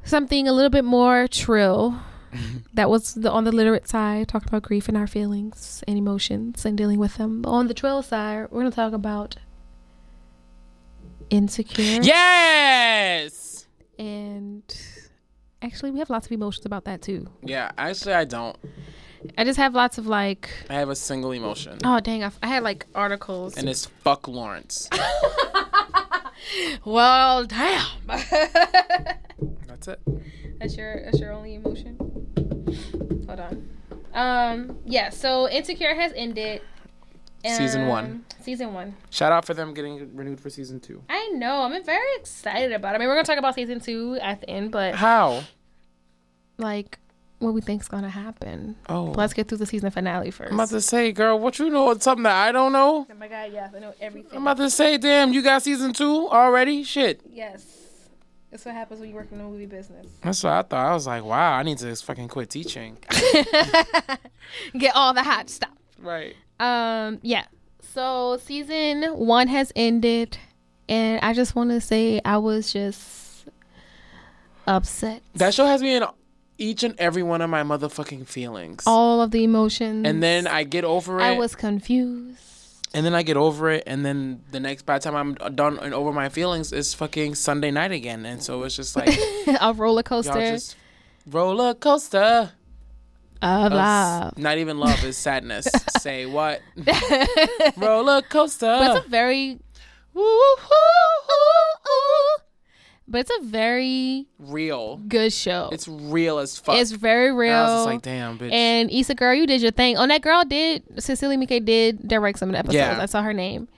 [0.03, 1.99] something a little bit more trill.
[2.73, 6.65] that was the on the literate side, talking about grief and our feelings and emotions
[6.65, 7.41] and dealing with them.
[7.41, 9.37] But on the trill side, we're gonna talk about
[11.29, 12.01] insecure.
[12.01, 13.67] Yes.
[13.99, 14.63] And
[15.61, 17.27] actually, we have lots of emotions about that too.
[17.43, 18.57] Yeah, actually, I don't.
[19.37, 22.39] I just have lots of like, I have a single emotion, oh dang, I, f-
[22.43, 23.57] I had like articles.
[23.57, 24.89] and it's fuck Lawrence.
[26.85, 27.85] well, damn.
[28.07, 29.99] That's it.
[30.59, 31.97] that's your that's your only emotion.
[33.27, 33.69] Hold on.
[34.13, 34.77] Um.
[34.85, 35.09] Yeah.
[35.09, 36.61] So insecure has ended.
[37.45, 38.05] Season one.
[38.05, 38.95] Um, Season one.
[39.09, 41.03] Shout out for them getting renewed for season two.
[41.09, 41.61] I know.
[41.61, 42.95] I'm very excited about it.
[42.95, 45.43] I mean, we're gonna talk about season two at the end, but How?
[46.57, 46.97] like,
[47.39, 48.75] what we think's gonna happen.
[48.89, 51.69] Oh, Let's get through the season finale 1st I'm about to say, girl, what you
[51.69, 51.91] know?
[51.91, 53.05] Is something that I don't know.
[53.09, 54.31] oh my god, yes, I know everything.
[54.35, 56.83] I'm about to say, damn, you got season two already?
[56.83, 57.21] Shit.
[57.31, 57.83] Yes.
[58.49, 60.07] That's what happens when you work in the movie business.
[60.21, 60.87] That's what I thought.
[60.87, 62.97] I was like, wow, I need to just fucking quit teaching.
[64.77, 65.69] Get all the hot stuff.
[65.99, 66.33] right.
[66.59, 67.45] Um, yeah.
[67.93, 70.37] So season one has ended,
[70.87, 73.47] and I just want to say I was just
[74.65, 75.21] upset.
[75.35, 76.03] That show has me in
[76.57, 78.83] each and every one of my motherfucking feelings.
[78.87, 80.07] All of the emotions.
[80.07, 81.23] and then I get over it.
[81.23, 82.39] I was confused.
[82.93, 85.77] and then I get over it, and then the next by the time I'm done
[85.79, 89.09] and over my feelings, it's fucking Sunday night again, and so it's just like
[89.61, 90.75] a roller coaster just
[91.29, 92.51] roller coaster.
[93.41, 94.37] of love.
[94.37, 95.67] Not even love is sadness.
[95.99, 96.61] Say what?
[97.77, 98.65] roller coaster.
[98.65, 99.59] But it's a very
[103.09, 104.97] But it's a very real.
[104.97, 105.69] good show.
[105.71, 106.75] It's real as fuck.
[106.75, 107.53] It's very real.
[107.53, 108.51] And I was just like, damn, bitch.
[108.51, 109.97] And Issa, girl, you did your thing.
[109.97, 110.83] Oh, that girl did.
[111.01, 112.75] Cecilia Mike did direct some of the episodes.
[112.75, 112.99] Yeah.
[113.01, 113.69] I saw her name.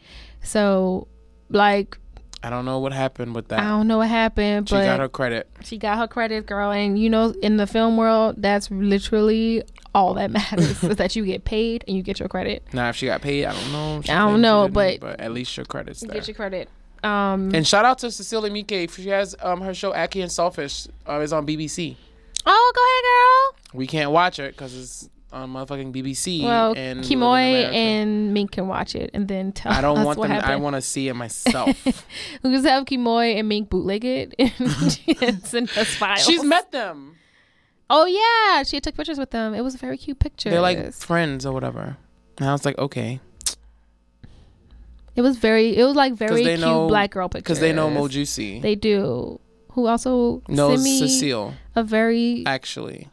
[0.41, 1.07] So,
[1.49, 1.97] like,
[2.41, 3.59] I don't know what happened with that.
[3.59, 5.49] I don't know what happened, she but she got her credit.
[5.61, 6.71] she got her credit, girl.
[6.71, 9.61] And you know, in the film world, that's literally
[9.93, 12.63] all that matters is that you get paid and you get your credit.
[12.73, 14.01] Now, if she got paid, I don't know.
[14.09, 16.13] I don't know, but- but at least your credit's there.
[16.13, 16.69] Get your credit.
[17.03, 17.53] Um.
[17.53, 18.91] and shout out to Cecilia Mike.
[18.91, 21.95] She has um her show Aki and Selfish uh, is on BBC.
[22.45, 23.79] Oh, go ahead, girl.
[23.79, 26.43] We can't watch it because it's on motherfucking BBC.
[26.43, 30.21] Well, and Kimoy and Mink can watch it and then tell I don't us want
[30.21, 30.31] them.
[30.43, 31.77] I want to see it myself.
[32.43, 34.35] We just have Kimoy and Mink bootleg it
[35.21, 36.25] and send us files.
[36.25, 37.17] She's met them.
[37.89, 39.53] Oh yeah, she took pictures with them.
[39.53, 40.51] It was a very cute pictures.
[40.51, 41.97] They're like friends or whatever.
[42.37, 43.19] And I was like, okay,
[45.19, 45.75] it was very.
[45.77, 47.43] It was like very cute know- black girl pictures.
[47.43, 48.61] because they know Mo Juicy.
[48.61, 49.39] They do.
[49.73, 52.43] Who also knows Cecile a very.
[52.45, 53.09] actually.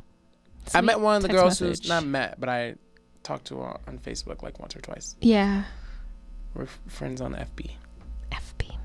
[0.72, 1.80] I met one of the girls message.
[1.82, 2.76] who's not met, but I
[3.24, 5.16] talked to her on Facebook like once or twice.
[5.20, 5.64] Yeah,
[6.54, 7.70] We're f- friends on FB.
[8.32, 8.76] FB.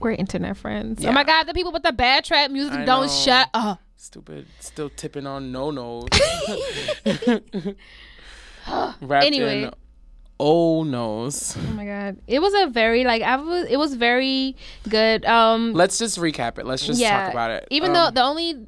[0.00, 1.02] We're internet friends.
[1.02, 1.10] Yeah.
[1.10, 3.12] Oh my god, the people with the bad trap music I don't know.
[3.12, 3.80] shut up.
[3.96, 6.08] Stupid, still tipping on no nos.
[9.00, 9.62] Wrapped Anyway.
[9.64, 9.70] in
[10.40, 11.56] oh nos.
[11.56, 13.66] Oh my god, it was a very like I was.
[13.68, 14.56] It was very
[14.88, 15.24] good.
[15.24, 16.66] Um, Let's just recap it.
[16.66, 17.68] Let's just yeah, talk about it.
[17.70, 18.66] Even Um, though the only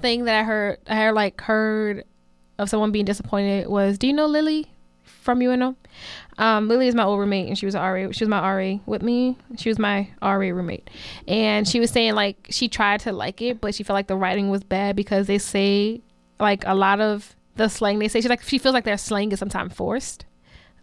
[0.00, 2.04] thing that I heard, I heard like heard
[2.58, 4.70] of someone being disappointed was, do you know Lily
[5.02, 5.76] from UNO?
[6.38, 8.10] Um, Lily is my old roommate, and she was RA.
[8.12, 9.36] She was my RA with me.
[9.56, 10.88] She was my RA roommate,
[11.28, 14.16] and she was saying like she tried to like it, but she felt like the
[14.16, 16.00] writing was bad because they say
[16.40, 18.20] like a lot of the slang they say.
[18.20, 20.24] She's like she feels like their slang is sometimes forced.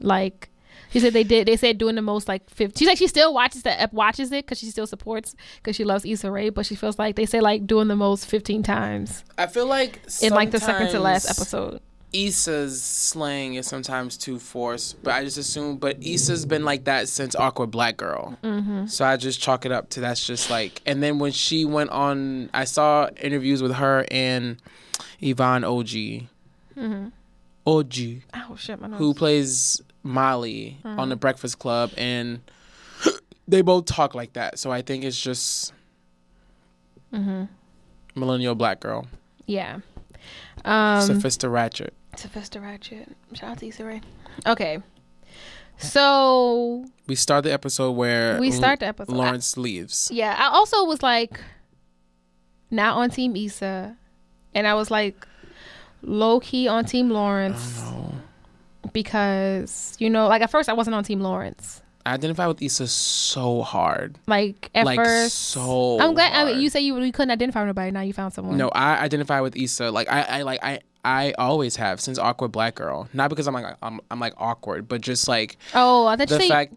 [0.02, 0.50] Like
[0.92, 1.48] she said they did.
[1.48, 2.78] They said doing the most like 50.
[2.80, 6.06] She's like she still watches the watches it because she still supports because she loves
[6.06, 9.48] Issa Rae, but she feels like they say like doing the most 15 times I
[9.48, 11.82] feel like in like the second to last episode.
[12.12, 15.78] Issa's slang is sometimes too forced, but I just assume.
[15.78, 18.88] But Issa's been like that since Awkward Black Girl, mm-hmm.
[18.88, 20.82] so I just chalk it up to that's just like.
[20.88, 24.58] And then when she went on, I saw interviews with her and
[25.22, 26.28] Yvonne Orji,
[26.76, 27.10] Mm-hmm.
[27.68, 28.98] Orji, Oh shit, my nose.
[28.98, 31.00] who plays Molly Mm-hmm.
[31.00, 32.40] on the Breakfast Club, and
[33.48, 34.58] they both talk like that.
[34.60, 35.74] So I think it's just
[37.14, 37.46] Mm-hmm.
[38.20, 39.08] millennial black girl,
[39.48, 39.80] Yeah.
[40.66, 41.94] Um, Sophista Ratchet.
[42.16, 43.16] Sophista Ratchet.
[43.34, 44.02] Shout out to Issa Rae.
[44.46, 44.80] Okay.
[45.78, 49.16] So We start the episode where We start the episode.
[49.16, 50.10] Lawrence leaves.
[50.14, 51.40] yeah, I also was like
[52.70, 53.96] not on Team Issa,
[54.54, 55.26] and I was like
[56.02, 57.82] low key on Team Lawrence
[58.94, 61.82] because you know, like at first I wasn't on Team Lawrence.
[62.06, 64.18] I identify with Issa so hard.
[64.26, 66.00] Like at like first, so.
[66.00, 66.34] I'm glad.
[66.34, 67.92] I you say you you couldn't identify with nobody.
[67.92, 68.58] Now you found someone.
[68.58, 69.92] No, I identify with Issa.
[69.92, 70.80] Like I, I like I.
[71.06, 73.08] I always have since awkward black girl.
[73.14, 76.38] Not because I'm like I'm, I'm like awkward, but just like Oh, I thought you
[76.38, 76.74] the say fact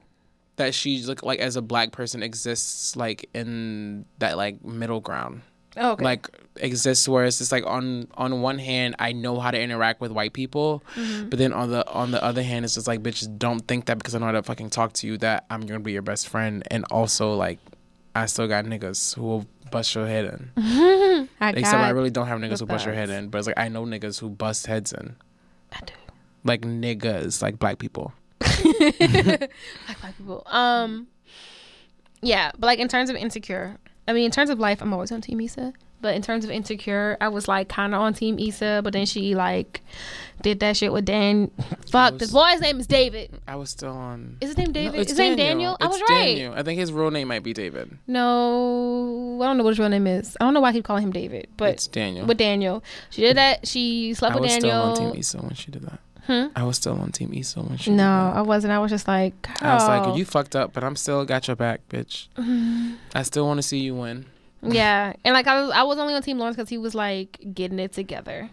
[0.56, 5.42] that she's like like as a black person exists like in that like middle ground.
[5.76, 6.04] Oh, okay.
[6.04, 10.00] Like exists where it's just like on on one hand I know how to interact
[10.00, 11.28] with white people, Mm-hmm.
[11.30, 13.98] but then on the on the other hand it's just like bitches don't think that
[13.98, 16.28] because I know how to fucking talk to you that I'm gonna be your best
[16.28, 17.58] friend and also like
[18.14, 20.50] I still got niggas who will bust your head in.
[21.40, 23.58] I Except I really don't have niggas who bust your head in, but it's like
[23.58, 25.16] I know niggas who bust heads in.
[25.72, 25.94] I do.
[26.44, 28.12] Like niggas, like black people.
[28.40, 29.50] like
[30.00, 30.42] black people.
[30.46, 31.06] Um,
[32.20, 33.78] yeah, but like in terms of insecure,
[34.08, 35.72] I mean, in terms of life, I'm always on Team Issa.
[36.00, 39.06] But in terms of insecure, I was like kind of on Team Issa, but then
[39.06, 39.82] she like
[40.42, 41.48] did that shit with Dan.
[41.92, 43.30] Fuck, this boy's name is David.
[43.46, 44.36] I was still on.
[44.40, 44.94] Is his name David?
[44.94, 45.76] No, it's his name Daniel?
[45.80, 46.24] I It's was right.
[46.34, 46.54] Daniel.
[46.54, 47.98] I think his real name might be David.
[48.08, 50.36] No, I don't know what his real name is.
[50.40, 52.26] I don't know why I keep calling him David, but It's Daniel.
[52.26, 53.68] with Daniel, she did that.
[53.68, 56.00] She slept I with was still on Team Issa when she did that.
[56.26, 56.46] Hmm?
[56.54, 58.72] I was still on Team Issa when she no, I wasn't.
[58.72, 60.16] I was just like, I was like, girl.
[60.16, 62.28] you fucked up, but I'm still got your back, bitch.
[62.38, 62.94] Mm-hmm.
[63.14, 64.26] I still want to see you win.
[64.62, 67.44] Yeah, and like I was, I was only on Team Lawrence because he was like
[67.52, 68.50] getting it together.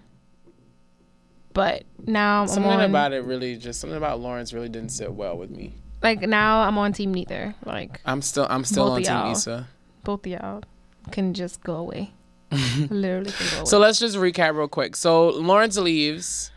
[1.53, 5.11] But now I'm Something on, about it really, just something about Lawrence really didn't sit
[5.13, 5.73] well with me.
[6.01, 7.55] like now I'm on Team Neither.
[7.65, 9.31] Like I'm still, I'm still on Team.
[9.31, 9.67] Issa.
[10.03, 10.63] both of y'all
[11.11, 12.13] can just go away.
[12.89, 13.65] Literally can go away.
[13.65, 14.95] So let's just recap real quick.
[14.95, 16.51] So Lawrence leaves.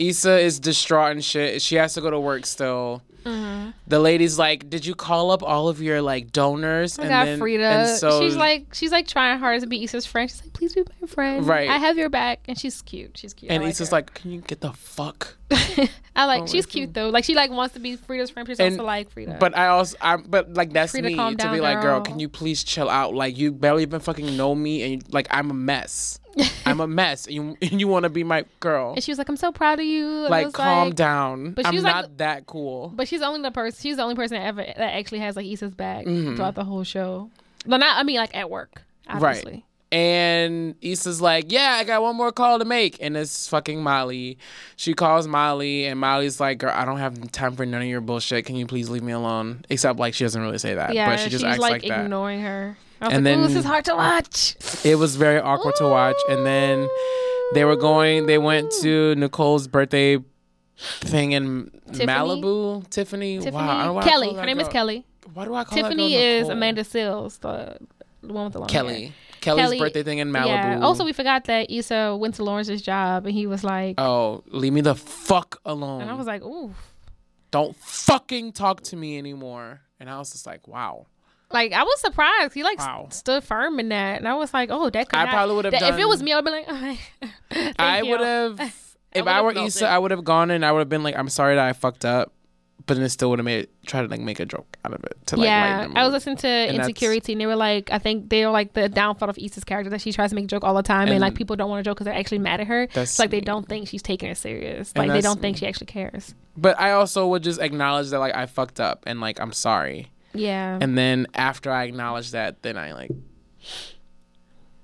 [0.00, 1.60] Issa is distraught and shit.
[1.62, 3.02] She has to go to work still.
[3.24, 3.70] Mm-hmm.
[3.86, 7.62] The lady's like, "Did you call up all of your like donors?" I got Frida.
[7.62, 10.30] and so she's like, she's like trying hard to be Issa's friend.
[10.30, 11.46] She's like, please be my friend.
[11.46, 11.68] Right.
[11.68, 13.18] I have your back, and she's cute.
[13.18, 13.52] She's cute.
[13.52, 13.96] and I like Issa's her.
[13.96, 15.36] like, "Can you get the fuck?"
[16.16, 16.48] I like.
[16.48, 17.10] she's cute though.
[17.10, 18.48] Like she like wants to be Frida's friend.
[18.48, 19.36] She's And- also like Frida.
[19.38, 22.30] But I also, I but like that's Frida, me to be like, girl, can you
[22.30, 23.14] please chill out?
[23.14, 26.19] Like you barely even fucking know me, and you, like I'm a mess.
[26.66, 28.94] I'm a mess, and you and you want to be my girl.
[28.94, 30.06] and she was like, I'm so proud of you.
[30.22, 31.52] And Like calm like- down.
[31.52, 32.92] but she I'm like- not that cool.
[32.94, 33.78] But she's only the person.
[33.82, 36.36] She's the only person that ever that actually has like Issa's back Mm-hmm.
[36.36, 37.30] throughout the whole show.
[37.66, 37.98] But not.
[37.98, 38.82] I mean, like at work.
[39.08, 39.52] Obviously.
[39.52, 39.64] Right.
[39.92, 42.98] And Issa's like, yeah, I got one more call to make.
[43.00, 44.38] And it's fucking Molly.
[44.76, 48.00] She calls Molly, and Molly's like, girl, I don't have time for none of your
[48.00, 48.44] bullshit.
[48.46, 49.64] Can you please leave me alone?
[49.68, 50.94] Except, like, she doesn't really say that.
[50.94, 51.10] Yeah.
[51.10, 52.04] but she just she's acts like, like, that.
[52.04, 52.76] ignoring her.
[53.00, 54.56] I was And like, "Ooh, this then- is hard to watch.
[54.84, 56.16] It was very awkward to watch.
[56.28, 56.88] And then
[57.54, 60.18] they were going, they went to Nicole's birthday
[60.78, 62.06] thing in Tiffany?
[62.06, 62.88] Malibu.
[62.90, 63.38] Tiffany?
[63.38, 63.68] Tiffany, Wow.
[63.70, 64.26] I don't know why I Kelly.
[64.28, 65.04] call Her name is Kelly.
[65.34, 67.78] Why do I call Tiffany that girl is Amanda Seales, the,
[68.22, 69.12] the one with the long hair.
[69.40, 69.62] Kelly.
[69.62, 70.46] Kelly's Kelly- birthday thing in Malibu.
[70.46, 70.80] Yeah.
[70.80, 74.72] Also, we forgot that Issa went to Lawrence's job, and he was like, Oh, leave
[74.72, 76.02] me the fuck alone.
[76.02, 76.74] and I was like, ooh.
[77.50, 79.80] don't fucking talk to me anymore.
[79.98, 81.06] And I was just like, wow.
[81.52, 82.54] Like I was surprised.
[82.54, 83.08] He like Wow.
[83.10, 85.72] stood firm in that, and I was like, "Oh, that could I not- probably would've
[85.72, 88.60] that- If it was me, I'd be like, oh, I would have,
[89.12, 89.88] if I, would've were felt Issa.
[89.88, 92.04] I would have gone and I would have been like, I'm sorry that I fucked
[92.04, 92.32] up,
[92.86, 95.04] but then it still would have made try to like make a joke out of
[95.04, 97.98] it to like yeah, I was listening to that's- Insecuritea, and they were like, I
[97.98, 100.48] think they were like the downfall of Issa's character that she tries to make a
[100.48, 102.38] joke all the time, and, And- like people don't want to joke because they're actually
[102.38, 102.86] mad at her.
[102.92, 104.92] That's It's like they don't think she's taking it serious.
[104.96, 106.34] Like they don't think she actually cares.
[106.56, 110.10] But I also would just acknowledge that like I fucked up and like I'm sorry.
[110.32, 113.10] Yeah, And then after I acknowledge that, then I like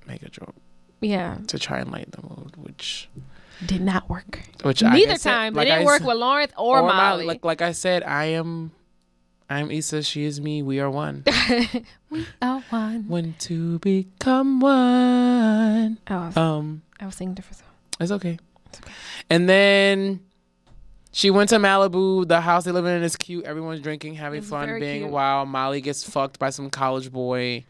[0.06, 0.54] make a joke
[1.00, 3.08] yeah, to try and lighten the mood, which
[3.64, 4.40] did not work.
[4.62, 5.54] which like I Neither said- time.
[5.54, 7.24] like it didn't I work said- with Lawrence or, Molly.
[7.26, 8.72] Like like I said, I am.
[9.48, 10.02] I'm Issa.
[10.02, 10.60] She is me.
[10.62, 11.22] We are one.
[12.42, 13.04] oh, one.
[13.08, 15.98] when to become one.
[16.08, 17.70] I was, Um, I was singing different songs.
[18.00, 18.38] it's okay.
[18.66, 18.92] It's okay.
[19.30, 20.18] And then
[21.12, 22.26] she went to Malibu.
[22.26, 23.44] The house they live in is cute.
[23.44, 25.12] Everyone's drinking, having It's fun, being cute.
[25.12, 25.48] wild.
[25.48, 27.64] Molly gets fucked by some college boy,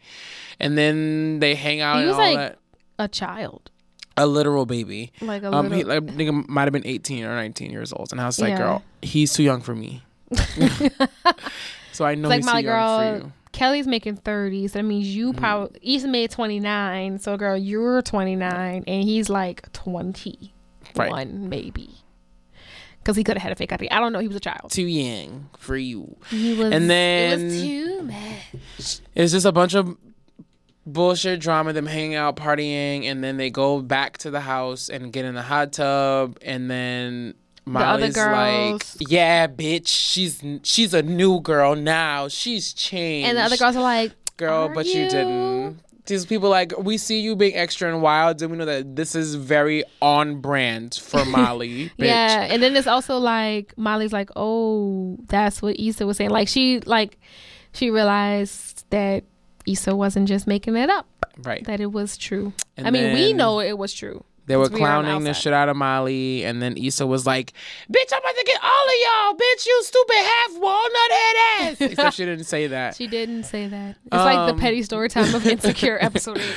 [0.59, 2.59] and then they hang out He and was all like that.
[2.97, 3.69] a child,
[4.17, 5.11] A literal baby.
[5.21, 5.77] like a Um, little.
[5.77, 8.49] he like nigga might have been 18 or 19 years old, and I was like,
[8.49, 8.57] Yeah.
[8.57, 10.01] girl, he's too young for me.
[11.91, 13.31] so I know It's like he's my too young for girl.
[13.53, 15.39] Kelly's making 30, so that means you Mm-hmm.
[15.39, 17.19] probably Issa made 29.
[17.19, 20.53] So girl, you're 29 and he's like 21
[20.95, 21.27] Right.
[21.31, 21.89] maybe.
[23.03, 23.89] Cuz he could have had a fake ID.
[23.89, 24.69] I don't know, he was a child.
[24.71, 26.17] Too young for you.
[26.29, 28.99] He was And then it was too much.
[29.15, 29.95] it's just a bunch of
[30.87, 35.11] bullshit drama, them hanging out, partying, and then they go back to the house and
[35.13, 37.33] get in the hot tub, and then
[37.65, 42.27] Molly's girls- like, "Yeah, bitch, she's she's a new girl now.
[42.29, 45.03] She's changed." And the other girls are like, girl, "Are but you?
[45.03, 45.79] you?" didn't.
[46.05, 49.13] These people like we see you being extra and wild, and we know that this
[49.13, 51.91] is very on brand for Molly.
[51.99, 52.05] bitch.
[52.05, 56.47] Yeah, and then it's also like Molly's like, "Oh, that's what Issa was saying." Like
[56.47, 57.19] she like
[57.73, 59.25] she realized that
[59.67, 61.05] Issa wasn't just making it up.
[61.43, 61.63] right.
[61.65, 62.53] That it was true.
[62.77, 64.23] And I mean, we know it was true.
[64.47, 67.25] They were 'Cause we the clowning the shit out of Molly, and then Issa was
[67.27, 67.51] like,
[67.91, 71.81] "Bitch, I'm about to get all of y'all, bitch, you stupid half walnut head ass."
[71.91, 72.95] Except she didn't say that.
[72.95, 73.97] She didn't say that.
[74.05, 76.55] It's like Um, the petty story time of Insecure episode eight.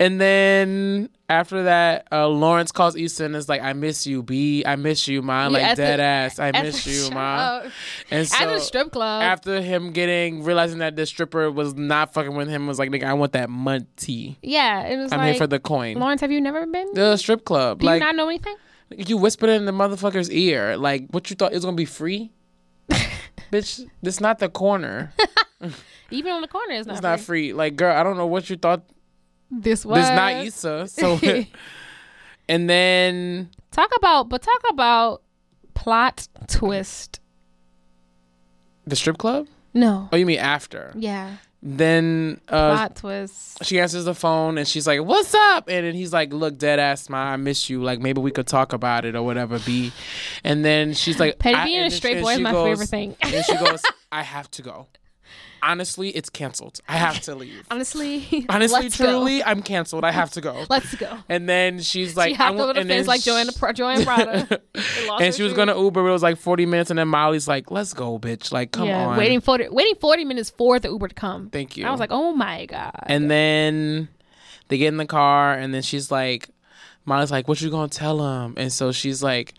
[0.00, 4.64] And then after that, uh, Lawrence calls Issa and is like, "I miss you, B.
[4.66, 5.46] I miss you, ma.
[5.46, 6.38] Like at the- dead ass.
[6.40, 7.62] I miss you, shut ma."
[8.10, 9.22] And so At the strip club.
[9.22, 13.04] after him getting realizing that the stripper was not fucking with him, was like, "Nigga,
[13.04, 14.36] I want that money.
[14.42, 16.20] yeah, it was I'm like here for the coin." Lawrence.
[16.22, 16.88] Have you never been?
[16.94, 18.56] To the strip club, Do like you not know anything?
[18.96, 22.32] you whispered in the motherfucker's ear, like what you thought it was gonna be free.
[23.52, 25.12] Bitch, this not the corner.
[26.10, 26.94] Even on the corner, it's not.
[26.94, 27.50] It's not free.
[27.50, 27.52] free.
[27.52, 28.82] Like, girl, I don't know what you thought.
[29.60, 30.88] This was This not Issa.
[30.88, 31.20] So,
[32.48, 35.22] and then talk about, but talk about
[35.74, 37.20] plot twist.
[38.86, 39.46] the strip club.
[39.72, 40.08] No.
[40.12, 40.92] Oh, you mean after?
[40.96, 41.36] Yeah.
[41.66, 43.64] Then uh, Plot twist.
[43.64, 46.78] she answers the phone and she's like, "What's up?" And then he's like, "Look, dead
[46.78, 47.82] ass, ma, I miss you.
[47.82, 49.90] Like maybe we could talk about it or whatever." Be,
[50.44, 53.16] and then she's like, Petty being a straight boy is my goes- favorite thing.
[53.22, 53.80] And she goes,
[54.12, 54.88] "I have to go.
[55.66, 56.80] Honestly, it's canceled.
[56.88, 57.66] I have to leave.
[57.70, 58.46] Honestly.
[58.48, 59.04] Honestly, let's go.
[59.06, 60.04] truly, I'm canceled.
[60.04, 61.18] I have to go." Let's go.
[61.28, 64.60] And then she's like, she I hopped want- the and then like Joanna, Joanna Prada.
[65.20, 66.06] And she was gonna Uber.
[66.08, 68.52] It was like 40 minutes, and then Molly's like, "Let's go, bitch.
[68.52, 71.50] Like, come yeah, on." waiting for waiting 40 minutes for the Uber to come.
[71.50, 71.86] Thank you.
[71.86, 72.92] I was like, oh my god.
[73.06, 74.08] And then
[74.68, 76.48] they get in the car, and then she's like,
[77.04, 79.54] Molly's like, "What you gonna tell him?" And so she's like,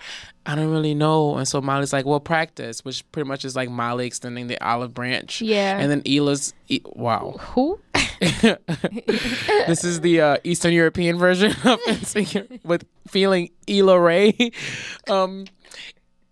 [0.46, 3.70] "I don't really know." And so Molly's like, "Well, practice," which pretty much is like
[3.70, 5.42] Molly extending the olive branch.
[5.42, 5.78] Yeah.
[5.78, 7.80] And then Ela's, e- wow, Who?
[8.20, 14.52] this is the uh, Eastern European version of Insecure with feeling Ela Ray.
[15.10, 15.46] Um,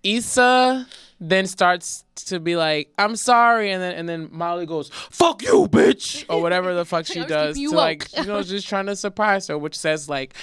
[0.04, 0.88] Issa
[1.20, 5.68] then starts to be like, "I'm sorry," and then and then Molly goes, "Fuck you,
[5.70, 9.48] bitch," or whatever the fuck she does to like, you know, just trying to surprise
[9.48, 10.34] her, which says like,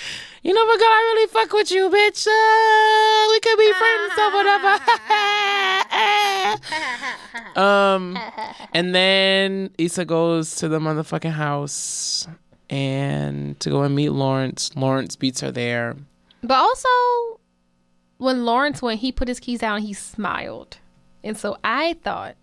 [0.42, 2.26] "You know what, girl, I really fuck with you, bitch.
[2.26, 4.80] Uh, we could be friends or whatever."
[7.60, 8.18] um,
[8.72, 12.26] and then Issa goes to the motherfucking house
[12.70, 14.74] and to go and meet Lawrence.
[14.76, 15.97] Lawrence beats her there.
[16.42, 17.39] But also,
[18.20, 20.76] when Lawrence, went, he put his keys down, he smiled.
[21.24, 22.36] And so I thought,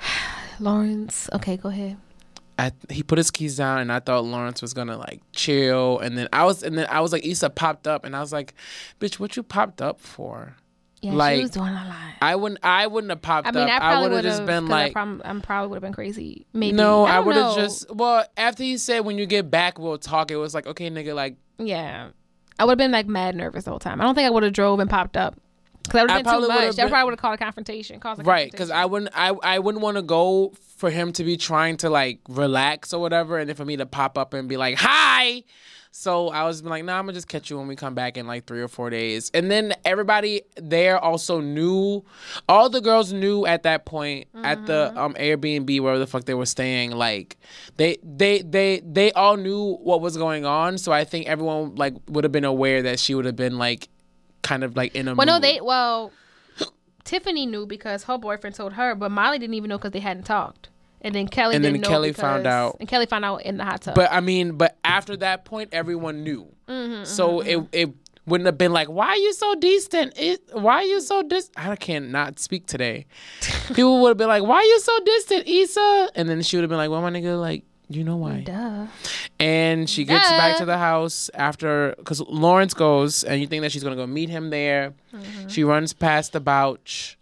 [0.60, 1.96] Lawrence, okay, go ahead.
[2.58, 6.18] I, he put his keys down and I thought Lawrence was gonna like chill and
[6.18, 8.52] then I was and then I was like Issa popped up and I was like,
[9.00, 10.56] bitch, what you popped up for?
[11.00, 12.12] Yeah, Like, she was doing a lot.
[12.20, 13.80] I wouldn't I wouldn't have popped I mean, up.
[13.80, 16.44] I I would have just been like I'm, I'm probably would have been crazy.
[16.52, 16.76] Maybe.
[16.76, 19.96] No, I, I, would have just well, after he said when you get back we'll
[19.96, 22.08] talk, it was like, okay, nigga, like Yeah,
[22.58, 24.00] I would have been like mad nervous the whole time.
[24.00, 25.36] I don't think I would have drove and popped up
[25.82, 26.76] because that would I have been too much.
[26.76, 28.00] That been- probably would have called a confrontation.
[28.00, 31.24] Caused a Right, because I wouldn't I I wouldn't want to go for him to
[31.24, 34.48] be trying to like relax or whatever, and then for me to pop up and
[34.48, 35.44] be like hi.
[35.92, 38.26] So I was like, nah, I'm gonna just catch you when we come back in
[38.26, 39.30] like three or four days.
[39.34, 42.04] And then everybody there also knew,
[42.48, 46.34] all the girls knew at that point at the um Airbnb wherever the fuck they
[46.34, 46.92] were staying.
[46.92, 47.36] Like
[47.76, 50.78] they they they they all knew what was going on.
[50.78, 53.88] So I think everyone like would have been aware that she would have been like
[54.42, 56.12] kind of like in a Well, no, they well,
[57.02, 60.24] Tiffany knew because her boyfriend told her, but Molly didn't even know because they hadn't
[60.24, 60.68] talked.
[61.02, 62.76] And then Kelly And then Kelly because- found out.
[62.80, 63.94] and Kelly found out in the hot tub.
[63.94, 66.46] But I mean, but after that point, everyone knew.
[66.68, 67.66] Mm-hmm, so mm-hmm, it mm-hmm.
[67.72, 67.94] it
[68.26, 70.12] wouldn't have been like, why are you so distant?
[70.16, 71.50] It, why are you so dis?
[71.56, 73.06] I can't not speak today.
[73.68, 76.10] People would have been like, why are you so distant, Issa?
[76.14, 78.42] And then she would have been like, well, my nigga, like, you know why?
[78.42, 78.86] Duh.
[79.40, 80.36] And she gets Duh.
[80.36, 84.06] back to the house after, because Lawrence goes, and you think that she's gonna go
[84.06, 84.94] meet him there.
[85.12, 85.48] Mm-hmm.
[85.48, 87.16] She runs past the bouch.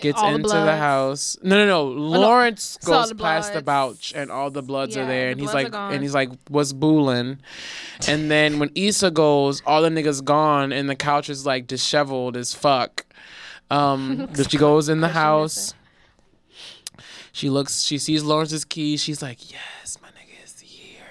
[0.00, 0.18] Gets.
[0.20, 0.78] All into the bloods.
[0.78, 1.38] house.
[1.42, 1.84] No, no, no.
[1.84, 5.30] Lawrence Saw goes the past the bouch, and all the bloods Yeah, are there, the
[5.32, 7.38] and he's like, and he's like, "What's booling?"
[8.08, 12.36] And then when Issa goes, all the niggas gone, and the couch is like disheveled
[12.36, 13.06] as fuck.
[13.70, 15.74] Um, but she goes in the house.
[17.32, 17.82] She looks.
[17.82, 18.96] She sees Lawrence's key.
[18.96, 21.02] She's like, "Yes, my nigga is here."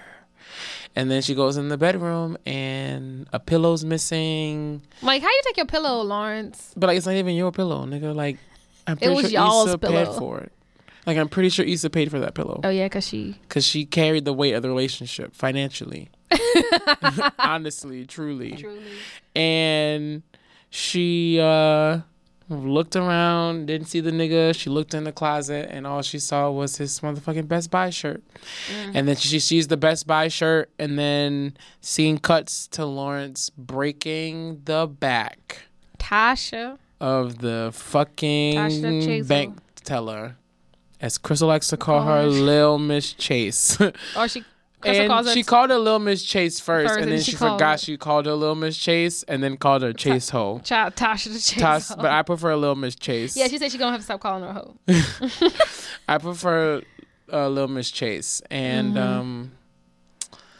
[0.95, 4.81] And then she goes in the bedroom, and a pillow's missing.
[5.01, 6.71] Like, how you take your pillow, Lawrence?
[6.77, 8.15] But like, it's not even your pillow, nigga.
[8.15, 8.37] Like,
[8.87, 10.19] I'm pretty was sure y'all's Issa paid pillow.
[10.19, 10.51] for it.
[11.05, 13.37] Like, I'm pretty sure Issa paid for that pillow Oh yeah, cause she.
[13.41, 16.09] because she carried the weight of the relationship financially.
[17.39, 18.51] Honestly, truly.
[18.55, 18.81] Truly.
[19.35, 20.23] And
[20.69, 21.99] she uh
[22.49, 24.55] looked around, didn't see the nigga.
[24.55, 28.21] She looked in the closet, and all she saw was his motherfucking Best Buy shirt.
[28.93, 34.61] And then she sees the Best Buy shirt, and then seeing cuts to Lawrence breaking
[34.65, 35.63] the back
[35.97, 36.77] Tasha.
[37.03, 40.37] Of the fucking bank teller.
[41.01, 43.77] As Crystal likes to call her, Lil Miss Chase.
[44.17, 44.43] Or she.
[44.79, 47.19] Crystal and calls her she called her Lil Miss Chase first, First, and and then
[47.21, 50.29] she she, forgot her- she called her Lil Miss Chase, and then called her Chase
[50.29, 50.59] Ho.
[50.63, 51.53] Cha- Tasha the Chase.
[51.57, 53.35] Toss, but I prefer Lil Miss Chase.
[53.37, 54.75] yeah, she said she's gonna have to stop calling her Ho.
[56.07, 56.81] I prefer
[57.31, 58.97] uh, Lil Miss Chase, and Mm-hmm.
[59.19, 59.51] um,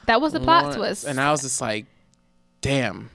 [0.08, 1.06] That was the plot Lawrence- twist.
[1.06, 1.86] And I was just like,
[2.62, 3.10] damn,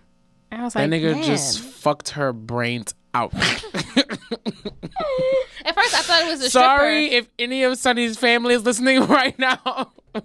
[0.50, 1.22] I was that like, nigga man.
[1.24, 3.32] just fucked her brains out.
[5.64, 6.64] At first, I thought it was a stripper.
[6.66, 7.26] Sorry stripper.
[7.26, 9.58] if any of Sunny's family is listening right now.
[9.64, 10.24] I thought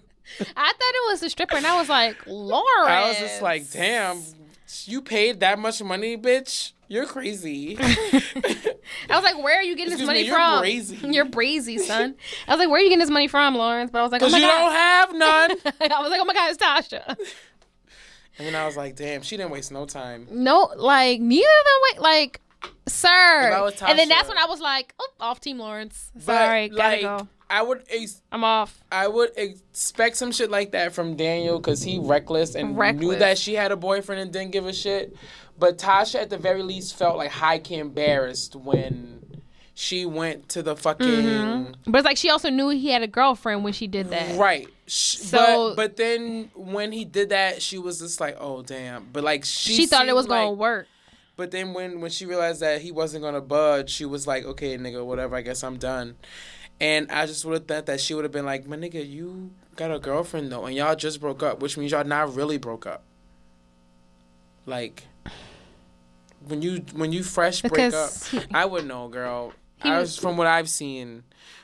[0.55, 2.63] it was a stripper, and I was like, Lauren.
[2.91, 4.21] I was just like, damn,
[4.85, 6.71] you paid that much money, bitch.
[6.87, 7.75] You're crazy.
[7.79, 8.75] I
[9.09, 10.63] was like, where are you getting this money me, you're from?
[10.63, 11.13] brazy.
[11.13, 12.13] You're brazy, son.
[12.47, 13.89] I was like, where are you getting this money from, Lawrence?
[13.91, 14.59] But I was like, oh Because my you god.
[14.59, 15.91] don't have none.
[15.91, 17.17] I was like, oh my god, it's Tasha.
[18.37, 20.27] And then I was like, damn, she didn't waste no time.
[20.31, 22.41] No, like neither of them wait, like,
[22.87, 23.07] sir.
[23.09, 26.11] I And then that's when I was like, oh, off Team Lawrence.
[26.15, 27.27] But, Sorry, gotta like, go.
[27.49, 28.83] I would ex- I'm off.
[28.91, 33.37] I would expect some shit like that from Daniel because he reckless and knew that
[33.37, 35.15] she had a boyfriend and didn't give a shit.
[35.59, 39.22] But Tasha, at the very least, felt like high key embarrassed when
[39.75, 41.91] she went to the fucking Mm-hmm.
[41.91, 44.37] But it's like she also knew he had a girlfriend when she did that.
[44.37, 44.67] right.
[44.87, 49.07] So- but but then when he did that, she was just like, oh damn.
[49.11, 50.87] But like she She, thought it was gonna work.
[51.35, 54.77] But then when when she realized that he wasn't gonna budge, she was like, okay,
[54.77, 55.35] nigga, whatever.
[55.35, 56.15] I guess I'm done.
[56.79, 59.51] And I just would have thought that she would have been like, "My nigga, you
[59.75, 62.85] got a girlfriend though, and y'all just broke up, which means y'all not really broke
[62.85, 63.03] up."
[64.65, 65.03] Like,
[66.47, 69.53] when you when you fresh break Because up, I would know, girl.
[69.83, 71.23] He I was- from what I've seen.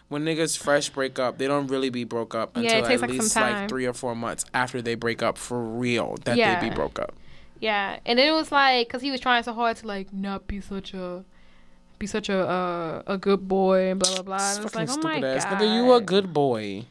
[0.09, 3.09] When niggas fresh break up, they don't really be broke up Yeah, until at like,
[3.11, 6.17] least like three or four months after they break up for real.
[6.25, 7.13] That they be broke up.
[7.59, 10.47] Yeah, and then it was like because he was trying so hard to like not
[10.47, 11.23] be such a
[11.99, 14.55] be such a uh, a good boy and blah blah blah.
[14.55, 16.85] And it's like, oh my stupid ass god, nigga, you a good boy.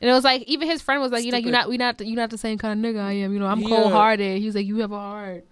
[0.00, 2.00] And it was like even his friend was like, you know, you not we not
[2.06, 3.32] you not the same kind of nigga I am.
[3.32, 3.68] You know, I'm Yeah.
[3.76, 4.38] cold hearted.
[4.38, 5.44] He was like, you have a heart.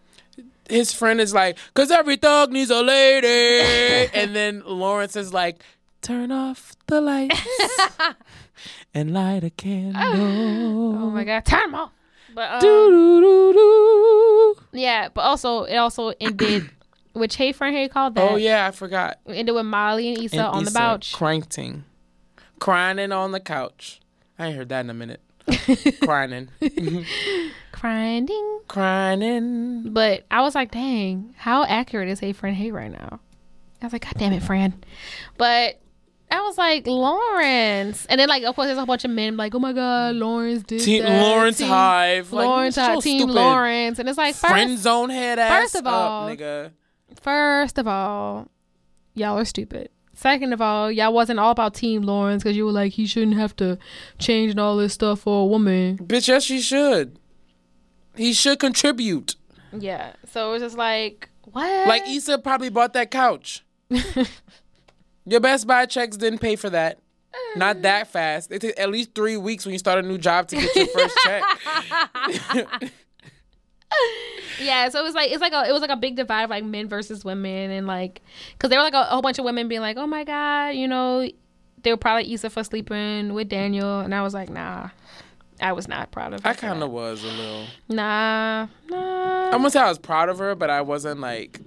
[0.71, 5.63] His friend is like, "Cause every thug needs a lady," and then Lawrence is like,
[6.03, 7.41] "Turn off the lights
[8.95, 11.91] and light a candle." Oh my god, turn him off.
[12.35, 14.55] But um, Doo-doo-doo-doo.
[14.73, 16.71] yeah, but also it also ended
[17.15, 18.31] with Hey Friend Hey called that.
[18.31, 19.19] Oh yeah, I forgot.
[19.27, 21.13] It ended with Molly and Issa And on the Issa couch.
[21.13, 21.85] cranking,
[22.61, 24.01] crying on the couch.
[24.39, 25.21] I ain't heard that in a minute.
[26.03, 26.49] crying,
[27.81, 28.29] Crying.
[28.69, 29.93] crying.
[29.93, 33.21] But I was like, dang, how accurate is Hey Friend Hey right now?
[33.83, 34.75] I was like, God damn it, Fran.
[35.39, 35.81] But
[36.31, 38.05] I was like, Lawrence.
[38.07, 40.63] And then, like, of course, there's a bunch of men like, oh my God, Lawrence
[40.65, 41.23] did Team that.
[41.23, 43.33] Lawrence Team- Hive, like, Lawrence so Hive, Team stupid.
[43.35, 43.99] Lawrence.
[43.99, 45.63] And it's like, Friend zone head ass.
[45.63, 46.73] first of up, all- nigga.
[47.23, 48.49] first of all,
[49.15, 49.89] y'all are stupid.
[50.13, 53.39] Second of all, y'all wasn't all about Team Lawrence because you were like, he shouldn't
[53.39, 53.79] have to
[54.19, 55.97] change and all this stuff for a woman.
[55.97, 57.19] Bitch, yes, she should.
[58.21, 59.35] He should contribute.
[59.73, 60.13] Yeah.
[60.31, 61.89] So it was just like, what?
[61.89, 63.65] Like Issa probably bought that couch.
[65.25, 66.99] Your Best Buy checks didn't pay for that.
[67.57, 67.81] Not uh.
[67.81, 68.53] that fast.
[68.53, 70.87] It took at least three weeks when you start a new job to get your
[70.89, 71.43] first check.
[74.61, 76.51] Yeah, so it was like it's like a it was like a big divide of
[76.51, 78.21] like men versus women and like
[78.53, 80.87] because there were like a, whole bunch of women being like, oh my god, you
[80.87, 81.29] know,
[81.83, 84.91] they were probably Issa for sleeping with Daniel, and I was like, nah,
[85.61, 86.43] I was not proud of.
[86.43, 87.67] her I kind of was a little.
[87.89, 89.47] nah, nah.
[89.47, 91.61] I'm gonna say I was proud of her, but I wasn't like.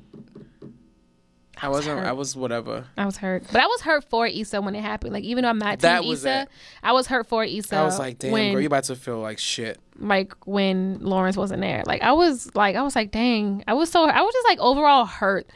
[1.61, 1.99] I wasn't.
[1.99, 2.07] hurt.
[2.07, 2.88] I was whatever.
[2.98, 5.14] I was hurt, but I was hurt for Issa when it happened.
[5.14, 6.49] Like even though I'm not That Team Issa, it.
[6.82, 7.76] I was hurt for Issa.
[7.78, 9.80] I was like, damn, when, girl, you about to feel like shit.
[9.98, 11.84] like when Lawrence wasn't there.
[11.86, 13.64] Like I was like I was like, dang.
[13.68, 15.48] I was so I was just like overall hurt.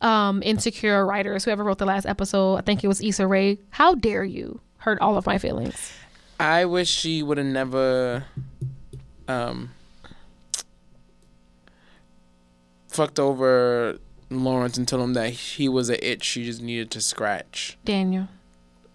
[0.00, 3.58] Um, insecure writers, whoever wrote the last episode, I think it was Issa Rae.
[3.70, 5.92] How dare you hurt all of my feelings?
[6.40, 8.24] I wish she would have never
[9.26, 9.70] um
[12.88, 13.98] fucked over
[14.30, 17.78] Lawrence and told him that he was an itch she just needed to scratch.
[17.84, 18.28] Daniel.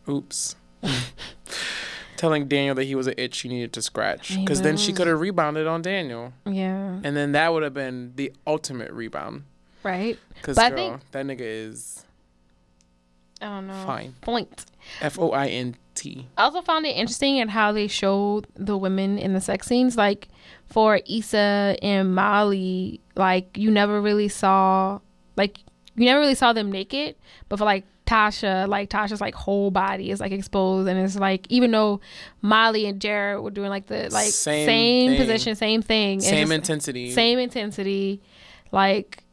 [0.07, 0.56] Oops.
[2.18, 4.36] Telling Daniel that he was an itch she needed to scratch.
[4.36, 6.34] Because then she could have rebounded on Daniel.
[6.45, 6.99] Yeah.
[7.03, 9.44] And then that would have been the ultimate rebound.
[9.84, 10.18] Right.
[10.36, 12.06] Because, But I girl, think- that nigga is
[13.41, 13.84] I don't know.
[13.86, 14.15] fine.
[14.22, 14.65] Point.
[15.02, 16.28] F O I N T.
[16.38, 19.95] I also found it interesting in how they showed the women in the sex scenes.
[19.98, 20.28] Like
[20.68, 24.99] for Issa and Molly, like you never really saw,
[25.38, 25.60] like
[25.95, 27.15] you never really saw them naked.
[27.49, 31.45] But for like Tasha, like Tasha's like whole body is like exposed, and it's like
[31.49, 32.02] even though
[32.41, 36.52] Molly and Jared were doing like the like Same same, position, same thing, Same just-
[36.52, 37.11] intensity.
[37.11, 38.22] same intensity,
[38.72, 39.24] like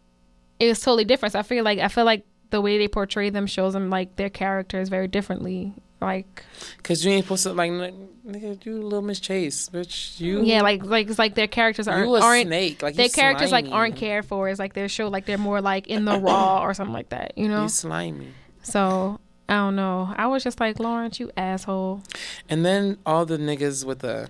[0.60, 1.32] it was totally different.
[1.32, 4.16] So I feel like I feel like the way they portray them shows them like
[4.16, 5.72] their characters very differently.
[6.00, 6.44] Like
[6.78, 10.18] Because you ain't supposed to, like, nigga, you little Miss Chase, bitch.
[10.18, 10.42] You.
[10.42, 12.82] yeah, like like it's like their characters aren't You a aren't snake.
[12.82, 14.48] Like, their characters like aren't cared for.
[14.48, 17.36] It's like they're show like they're more like in the raw or something like that.
[17.36, 17.62] You know.
[17.62, 18.28] You slimy.
[18.62, 20.14] So I don't know.
[20.16, 22.02] I was just like Lawrence, you asshole.
[22.48, 24.28] And then all the niggas with the.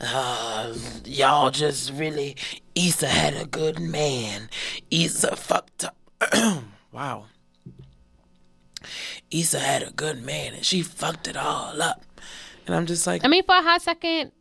[0.00, 0.74] Uh,
[1.04, 2.36] y'all just really.
[2.74, 4.48] Issa had a good man.
[4.90, 5.96] Issa fucked up.
[6.92, 7.26] wow.
[9.30, 12.04] Issa had a good man and she fucked it all up.
[12.66, 14.32] And I'm just like, I mean, for a hot second,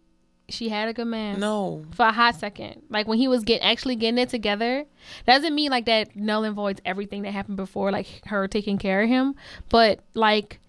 [0.49, 1.39] she had a good man.
[1.39, 1.85] no.
[1.91, 4.85] For a hot second, like when he was get actually getting it together,
[5.25, 9.01] doesn't mean like that null and voids everything that happened before, like her taking care
[9.01, 9.35] of him.
[9.69, 10.59] But like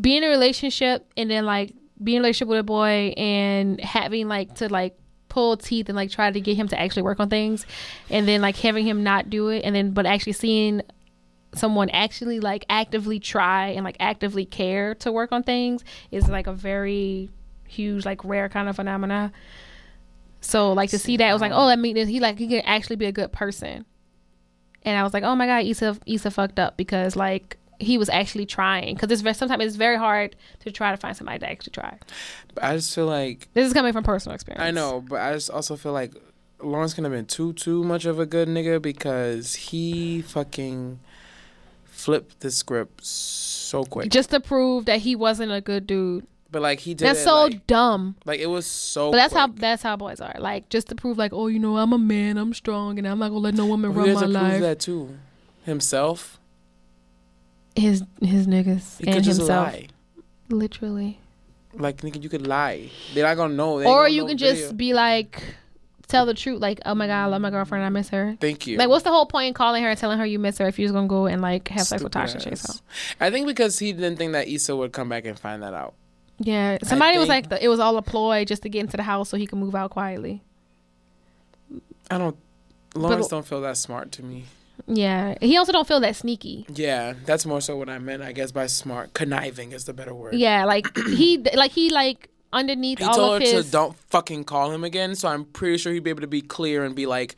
[0.00, 3.80] being in a relationship and then like being in a relationship with a boy and
[3.80, 4.96] having like to like
[5.28, 7.66] pull teeth and like try to get him to actually work on things
[8.10, 10.82] and then like having him not do it and then but actually seeing
[11.54, 16.46] someone actually like actively try and like actively care to work on things is like
[16.46, 17.28] a very
[17.66, 19.32] huge like rare kind of phenomena.
[20.40, 22.60] So like to see that I was like oh I mean he like he can
[22.60, 23.84] actually be a good person.
[24.82, 28.08] And I was like oh my god Issa Issa fucked up because like he was
[28.08, 28.94] actually trying.
[28.94, 31.98] Because it's very, sometimes it's very hard to try to find somebody to actually try.
[32.54, 33.48] But I just feel like.
[33.54, 34.62] this is coming from personal experience.
[34.62, 36.12] I know, but I just also feel like
[36.62, 41.00] Lawrence could have been too too much of a good nigga because he fucking
[42.04, 44.10] flipped the script so quick.
[44.10, 46.26] just to prove that he wasn't a good dude.
[46.50, 48.16] but like he did That's it, so like, dumb.
[48.24, 50.34] like it was so But that's how that's how boys are.
[50.38, 53.18] Like just to prove like, oh, you know, I'm a man, I'm strong, and I'm
[53.18, 54.60] not gonna let no woman run my life.
[54.60, 55.16] that too?
[55.64, 56.38] Himself?
[57.76, 59.86] His his niggas He and could just himself, lie.
[60.48, 61.20] literally.
[61.72, 62.90] Like nigga, you could lie.
[63.14, 63.78] They're not gonna know.
[63.78, 64.54] They Or you can video.
[64.54, 65.40] just be like,
[66.10, 66.60] tell the truth.
[66.60, 68.36] Like, oh my god, I love my girlfriend, I miss her.
[68.40, 68.76] Thank you.
[68.76, 70.78] Like, what's the whole point in calling her and telling her you miss her if
[70.78, 72.82] you're just gonna go and like have sex with Tasha Chase?
[73.20, 75.94] I think because he didn't think that Issa would come back and find that out.
[76.38, 79.02] Yeah, somebody was like, the, it was all a ploy just to get into the
[79.02, 80.42] house so he could move out quietly.
[82.10, 82.36] I don't.
[82.94, 84.46] Lawrence don't feel that smart to me.
[84.86, 86.66] Yeah, he also don't feel that sneaky.
[86.72, 88.22] Yeah, that's more so what I meant.
[88.22, 90.34] I guess by smart, conniving is the better word.
[90.34, 93.96] Yeah, like he like he like underneath He all told of her his to don't
[94.10, 95.14] fucking call him again.
[95.14, 97.36] So I'm pretty sure he'd be able to be clear and be like,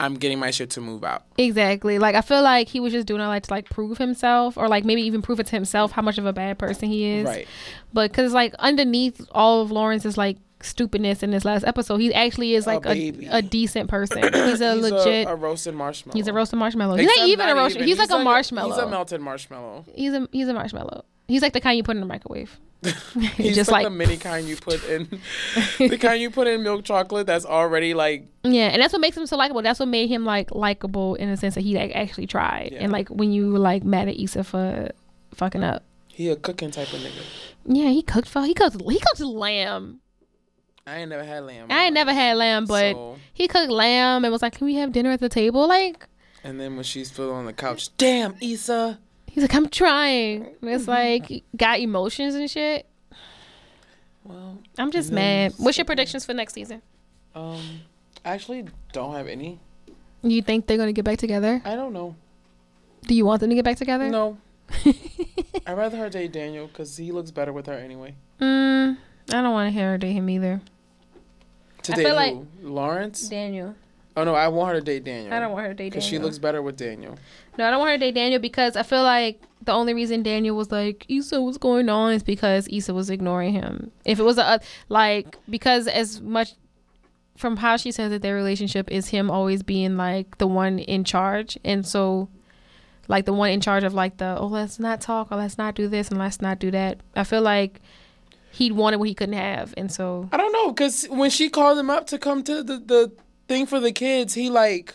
[0.00, 3.06] "I'm getting my shit to move out." exactly like I feel like he was just
[3.06, 5.92] doing it like to like prove himself or like maybe even prove it to himself
[5.92, 7.26] how much of a bad person he is.
[7.26, 7.48] Right.
[7.92, 12.54] But because like underneath all of Lawrence's like stupidness in this last episode, he actually
[12.54, 13.26] is like a, baby.
[13.30, 14.22] a, decent person.
[14.32, 15.26] He's a He's legit.
[15.26, 16.16] a, a roasted marshmallow.
[16.16, 16.96] he's a roasted marshmallow.
[16.96, 17.76] He's Except not even a roast.
[17.76, 17.86] even.
[17.86, 18.70] He's, like, a marshmallow.
[18.70, 19.84] he's a melted marshmallow.
[19.94, 21.04] he's a he's a marshmallow.
[21.28, 22.58] He's like the kind you put in the microwave.
[23.36, 25.08] He's just like, like the mini kind you put in,
[25.78, 29.16] the kind you put in milk chocolate that's already like Yeah, and that's what makes
[29.16, 29.62] him so likable.
[29.62, 32.70] That's what made him like likable in the sense that he like actually tried.
[32.72, 32.80] Yeah.
[32.82, 34.90] And like when you were like mad at Issa for
[35.34, 35.82] fucking up.
[36.08, 37.22] he a cooking type of nigga.
[37.64, 40.00] Yeah, he cooked for he cooked he cooked lamb.
[40.86, 41.68] I ain't never had lamb.
[41.70, 44.74] I ain't never had lamb, but So- he cooked lamb and was like, "Can we
[44.74, 46.06] have dinner at the table?" Like
[46.42, 48.98] And then when she's still on the couch, damn Issa.
[49.34, 52.86] He's like, "I'm trying." And it's like got emotions and shit.
[54.22, 55.52] Well, I'm just mad.
[55.58, 56.80] What's your predictions for next season?
[57.34, 57.60] um,
[58.24, 59.58] I actually don't have any.
[60.22, 61.60] You think they're gonna get back together?
[61.64, 62.16] I don't know.
[63.06, 64.08] Do you want them to get back together?
[64.08, 64.38] No.
[65.66, 68.14] I'd rather her date Daniel because he looks better with her anyway.
[68.40, 68.96] Mm,
[69.28, 70.62] I don't want to hear her date him either.
[71.82, 72.70] To I date feel who?
[72.70, 73.28] Lawrence?
[73.28, 73.74] Daniel.
[74.16, 75.34] Oh no, I want her to date Daniel.
[75.34, 76.20] I don't want her to date Because Daniel.
[76.20, 77.18] she looks better with Daniel.
[77.58, 80.22] No, I don't want her to date Daniel because I feel like the only reason
[80.22, 83.90] Daniel was like, Issa, what's going on is because Issa was ignoring him.
[84.04, 84.58] If it was a, uh,
[84.88, 86.54] like, because as much
[87.36, 91.02] from how she says that their relationship is him always being like the one in
[91.02, 91.58] charge.
[91.64, 92.28] And so,
[93.08, 95.74] like, the one in charge of like the, oh, let's not talk or let's not
[95.74, 97.00] do this and let's not do that.
[97.16, 97.80] I feel like
[98.52, 99.74] he wanted what he couldn't have.
[99.76, 102.78] And so, I don't know because when she called him up to come to the,
[102.78, 103.12] the
[103.48, 104.94] thing for the kids, he like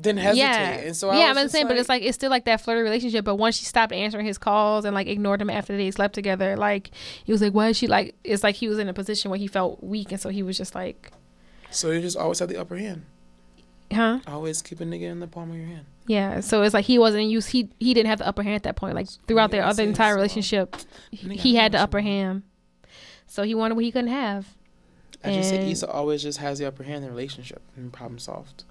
[0.00, 0.42] didn't hesitate.
[0.42, 0.70] yeah.
[0.70, 2.82] And so I yeah, was I'm saying, but it's like it's still like that flirty
[2.82, 3.24] relationship.
[3.24, 6.56] But once she stopped answering his calls and like ignored him after they slept together,
[6.56, 6.90] like
[7.24, 9.38] he was like, "Why is she like?" It's like he was in a position where
[9.38, 11.12] he felt weak, and so he was just like,
[11.70, 13.04] so you just always have the upper hand.
[13.92, 15.86] "Huh." Always keep a nigga in the palm of your hand.
[16.06, 17.50] Yeah, so it's like he wasn't used.
[17.50, 18.94] He he didn't have the upper hand at that point.
[18.94, 20.16] Like oh, throughout their other entire so.
[20.16, 20.76] relationship,
[21.12, 22.42] Nigga, he had the upper hand.
[23.26, 24.46] So he wanted what he couldn't have.
[25.24, 27.92] I just say And- Issa always just has the upper hand in the relationship and
[27.92, 28.64] problem solved.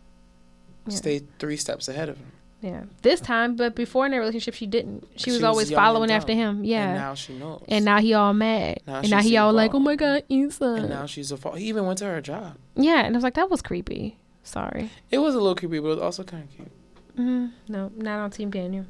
[0.88, 0.96] Yeah.
[0.96, 2.32] Stay three steps ahead of him.
[2.62, 5.04] Yeah, this time, but before in their relationship, she didn't.
[5.16, 6.64] She was She was always following after him.
[6.64, 7.64] Yeah, And now she knows.
[7.68, 10.66] and now he all mad, Now and now he all like, "Oh my god, Issa."
[10.66, 11.60] and now she's a fault.
[11.60, 12.56] He even went to her job.
[12.76, 14.18] Yeah, and I was like, that was creepy.
[14.42, 14.90] Sorry.
[15.12, 16.72] It was a little creepy, but it was also kind of cute.
[17.16, 18.86] hmm No, not on Team Daniel.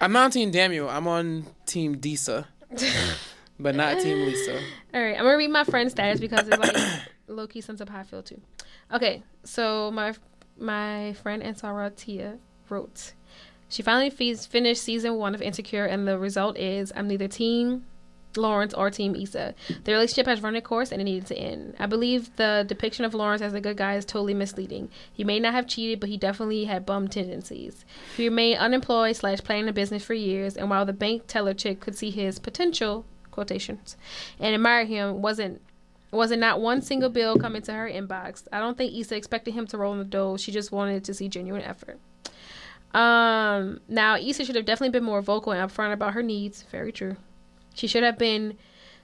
[0.00, 0.88] I'm not on Team Daniel.
[0.88, 2.48] I'm on Team Disa,
[3.58, 4.54] but not Team Lisa.
[4.94, 6.76] All right, I'm gonna read my friend status because it like
[7.28, 8.40] low key sums up how I feel too.
[8.92, 10.14] Okay, so my
[10.58, 12.38] my friend Ansara Tia
[12.68, 13.12] wrote,
[13.68, 17.84] she finally finished season one of Insecure, and the result is I'm neither Team
[18.36, 19.54] Lawrence or Team Issa.
[19.84, 21.74] The relationship has run its course and it needed to end.
[21.78, 24.90] I believe the depiction of Lawrence as a good guy is totally misleading.
[25.12, 27.84] He may not have cheated, but he definitely had bum tendencies.
[28.16, 31.80] He remained unemployed slash planning a business for years, and while the bank teller chick
[31.80, 33.04] could see his potential
[33.36, 33.96] quotations
[34.40, 35.62] and admire him, wasn't
[36.10, 38.44] wasn't not one single bill come into her inbox.
[38.52, 40.36] I don't think Issa expected him to roll in the dough.
[40.36, 41.98] She just wanted to see genuine effort.
[42.94, 46.62] Um, now Issa should have definitely been more vocal and upfront about her needs.
[46.72, 47.16] Very true.
[47.74, 48.56] She should have been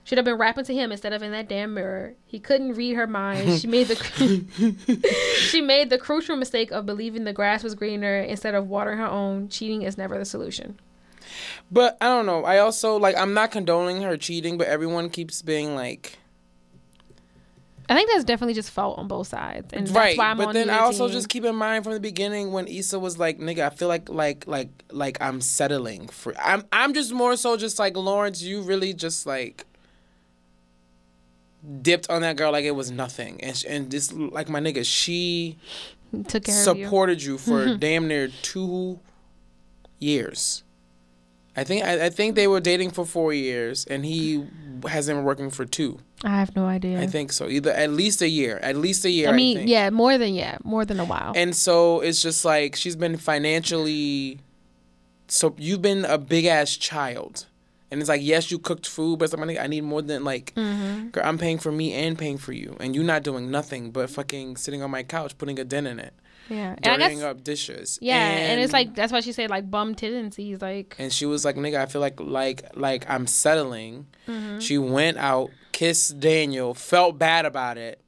[0.05, 2.15] should have been rapping to him instead of in that damn mirror.
[2.25, 3.59] He couldn't read her mind.
[3.59, 5.15] She made the
[5.49, 9.07] she made the crucial mistake of believing the grass was greener instead of watering her
[9.07, 9.47] own.
[9.47, 10.79] Cheating is never the solution.
[11.71, 12.43] But I don't know.
[12.43, 13.15] I also like.
[13.17, 16.17] I'm not condoning her cheating, but everyone keeps being like,
[17.89, 20.17] I think that's definitely just fault on both sides, and that's right.
[20.17, 21.13] why I'm but then I also team.
[21.13, 24.09] just keep in mind from the beginning when Issa was like, "Nigga, I feel like
[24.09, 28.41] like like like I'm settling for." I'm I'm just more so just like Lawrence.
[28.41, 29.65] You really just like
[31.81, 34.85] dipped on that girl like it was nothing, and sh- and this like my nigga,
[34.85, 35.57] she
[36.27, 36.85] took care of you.
[36.85, 38.99] supported you, for damn near two
[39.99, 40.62] years.
[41.55, 44.45] I think I, I think they were dating for four years, and he
[44.87, 45.99] hasn't been working for two.
[46.23, 46.99] I have no idea.
[46.99, 47.47] I think so.
[47.47, 49.29] Either at least a year, at least a year.
[49.29, 49.69] I mean, think.
[49.69, 51.33] yeah, more than yeah, more than a while.
[51.35, 54.39] And so it's just like she's been financially.
[55.27, 57.45] So you've been a big ass child,
[57.91, 60.53] and it's like yes, you cooked food, but like, I need more than like.
[60.55, 61.09] Mm-hmm.
[61.09, 64.09] Girl, I'm paying for me and paying for you, and you're not doing nothing but
[64.09, 66.13] fucking sitting on my couch putting a dent in it,
[66.49, 67.99] yeah, and dirtying guess up dishes.
[68.01, 71.45] yeah, and, it's like that's why she said like bum tendencies, like and she was
[71.45, 74.59] like, "Nigga, I feel like like like I'm settling." Mm-hmm.
[74.59, 78.01] She went out, kissed Daniel, felt bad about it,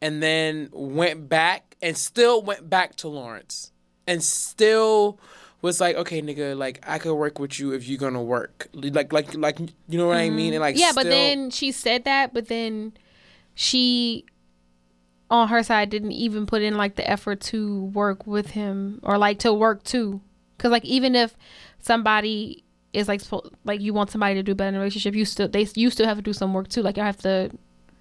[0.00, 3.72] and then went back and still went back to Lawrence,
[4.06, 5.18] and still
[5.62, 9.12] was like, "Okay, nigga, like I could work with you if you're gonna work." Like
[9.12, 10.52] like like you know what I mean?
[10.52, 10.80] And like Mm-hmm.
[10.80, 12.92] yeah, but then she said that, but then
[13.54, 14.24] she
[15.30, 19.16] on her side didn't even put in like the effort to work with him or
[19.16, 20.20] like to work too,
[20.56, 21.36] because like even if
[21.80, 23.22] somebody is like
[23.64, 26.06] like you want somebody to do better in a relationship, you still they you still
[26.06, 26.82] have to do some work too.
[26.82, 27.50] Like you have to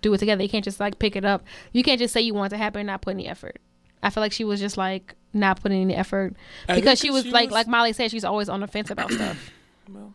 [0.02, 0.42] do it together.
[0.42, 1.44] You can't just like pick it up.
[1.72, 3.60] You can't just say you want it to happen and not put any effort.
[4.02, 6.34] I feel like she was just like not putting any effort
[6.68, 9.12] because she was she like was- like Molly said she's always on the fence about
[9.12, 9.52] stuff.
[9.90, 10.14] well,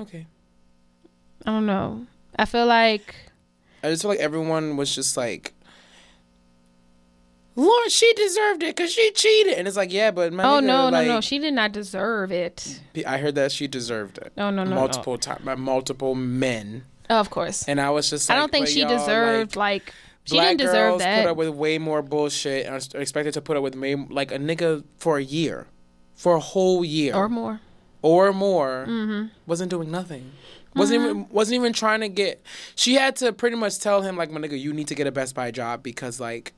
[0.00, 0.26] okay.
[1.46, 2.06] I don't know.
[2.38, 3.14] I feel like
[3.82, 5.54] I just feel like everyone was just like.
[7.54, 10.64] Lord, she deserved it because she cheated, and it's like, yeah, but my oh nigga,
[10.64, 12.80] no like, no no she did not deserve it.
[13.06, 14.32] I heard that she deserved it.
[14.36, 14.76] No, no, no, no.
[14.76, 17.68] multiple times by multiple men, Oh, of course.
[17.68, 18.28] and I was just.
[18.28, 21.22] Like, I don't think she deserved Like, like, she black didn't deserve girls that.
[21.24, 24.38] put up with way more bullshit and expected to put up with may, like a
[24.38, 25.66] nigga for a year,
[26.14, 27.60] for a whole year or more.
[28.00, 28.86] or more.
[28.88, 29.26] Mm-hmm.
[29.46, 30.32] Wasn't doing nothing.
[30.74, 32.42] Wasn't even wasn't even trying to get.
[32.76, 35.12] She had to pretty much tell him like, my nigga, you need to get a
[35.12, 36.54] Best Buy job because like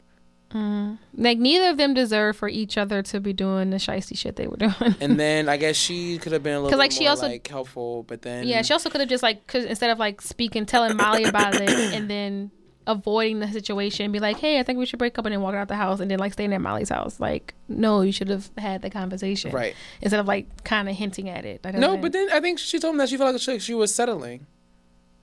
[0.54, 0.94] Mm-hmm.
[1.22, 4.46] Like neither of them deserve for each other to be doing the shisty shit they
[4.46, 4.94] were doing.
[5.00, 8.04] And then I guess she could have been a little like, she also- like helpful,
[8.04, 10.96] but then yeah, she also could have just like cause instead of like speaking, telling
[10.96, 12.50] Molly about it, and then
[12.86, 15.58] avoiding the situation, be like, "Hey, I think we should break up," and then walking
[15.58, 17.18] out the house, and then like staying at Molly's house.
[17.18, 19.74] Like, no, you should have had the conversation, right.
[20.02, 21.64] Instead of like kind of hinting at it.
[21.64, 23.58] Like, No, doesn't- but then I think she told him that she felt like she,
[23.58, 24.46] she was settling.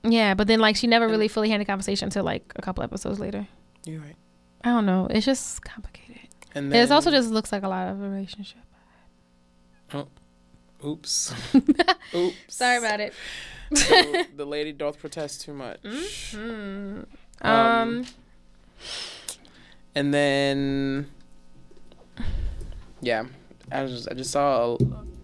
[0.02, 2.82] yeah, but then like she never really fully had the conversation until like a couple
[2.84, 3.46] episodes later.
[3.86, 4.16] You're right.
[4.64, 5.06] I don't know.
[5.10, 6.28] It's just complicated.
[6.54, 8.58] And then It also just looks like a lot of a relationship.
[10.84, 11.32] oops,
[12.14, 12.34] oops.
[12.48, 13.12] Sorry about it.
[13.70, 15.80] the, the lady doth protest too much.
[16.34, 17.06] Um,
[17.40, 18.04] Um,
[19.94, 21.06] And then,
[23.00, 23.24] yeah,
[23.70, 24.76] I just I just saw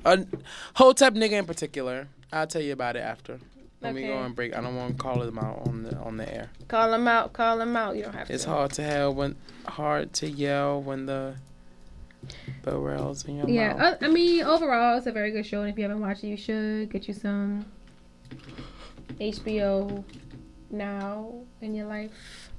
[0.05, 0.27] a, a
[0.74, 2.09] Hotep nigga in particular.
[2.32, 3.40] I'll tell you about it after.
[3.81, 4.25] Let me go Okay.
[4.25, 4.57] and break.
[4.57, 6.51] I don't want to call him out on the on the air.
[6.67, 7.33] call him out.
[7.33, 7.97] Call him out.
[7.97, 8.35] You don't have It's to.
[8.35, 9.37] It's hard to hell when
[9.67, 11.37] hard to yell when the
[12.65, 14.03] barrels in your Yeah, mouth.
[14.03, 16.29] uh, I mean, overall, it's a very good show, and if you haven't watched it,
[16.29, 17.65] you should get you some
[19.21, 20.05] HBO
[20.71, 22.51] now in your life.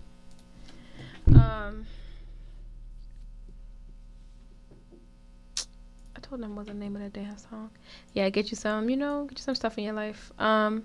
[1.35, 1.85] Um,
[6.15, 7.69] I told them what the name of that damn song.
[8.13, 10.31] Yeah, get you some, you know, get you some stuff in your life.
[10.39, 10.83] Um,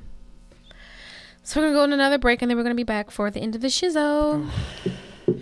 [1.45, 3.39] so we're gonna go on another break, and then we're gonna be back for the
[3.41, 4.51] end of the shizzo.
[4.51, 5.35] Oh.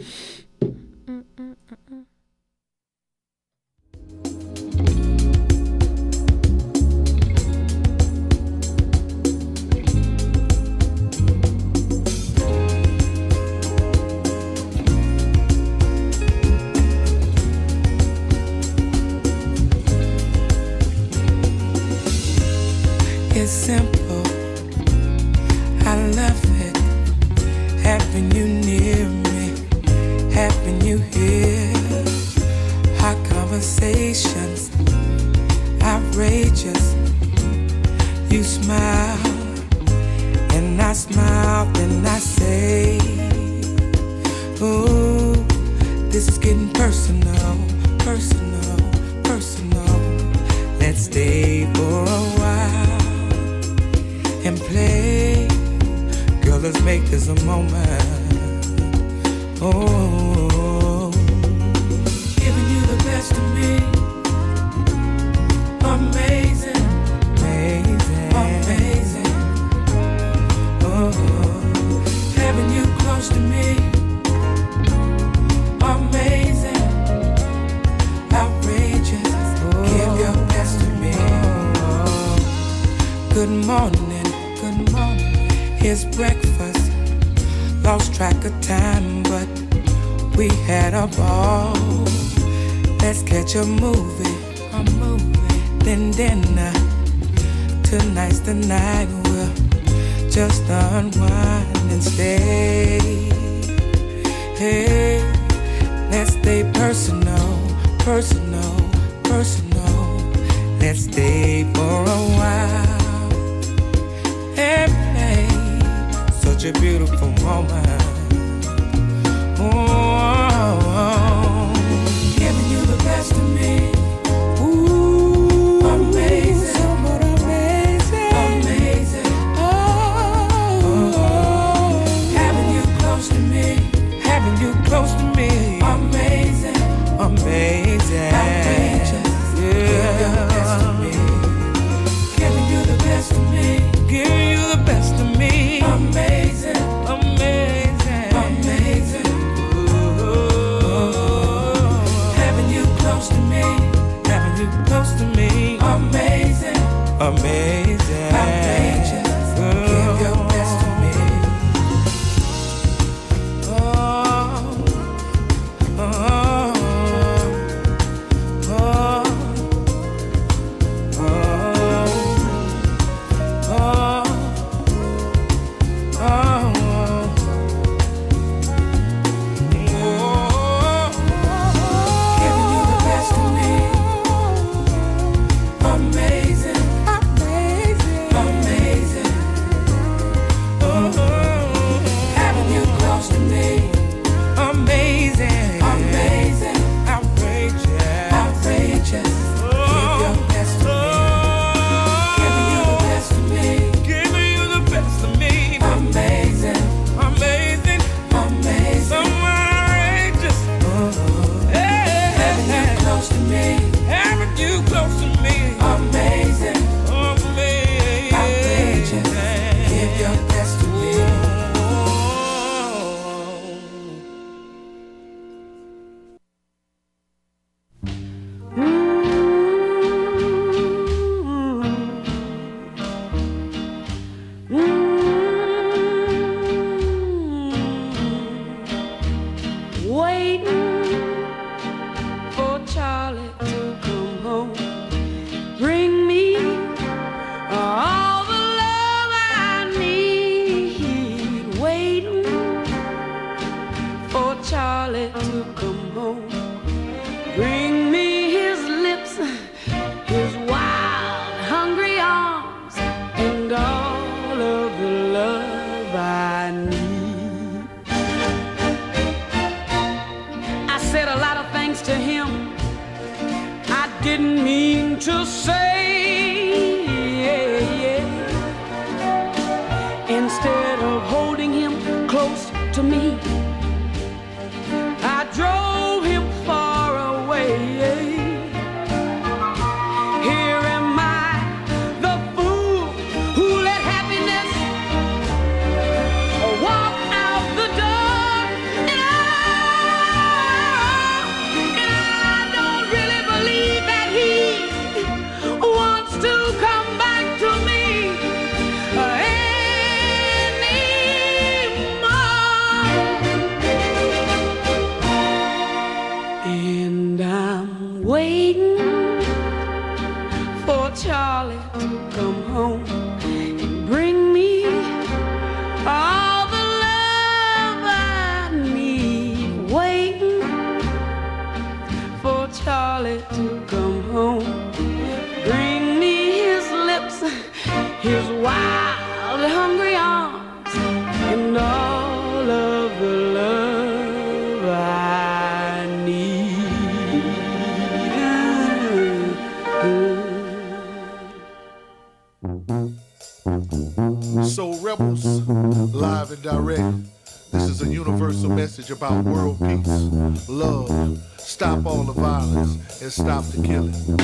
[359.03, 364.42] message about world peace, love, stop all the violence, and stop the killing.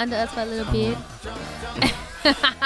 [0.00, 0.96] Under us for a little bit.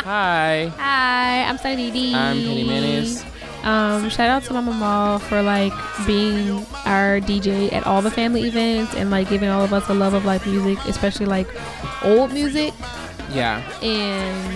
[0.07, 0.71] Hi.
[0.79, 2.15] Hi, I'm Sunny D.
[2.15, 3.25] I'm Penny Mayonnaise.
[3.65, 5.73] Um, shout out to my mama for like
[6.07, 9.95] being our DJ at all the family events and like giving all of us a
[9.95, 11.49] love of like music, especially like
[12.05, 12.73] old music
[13.33, 13.63] Yeah.
[13.83, 14.55] and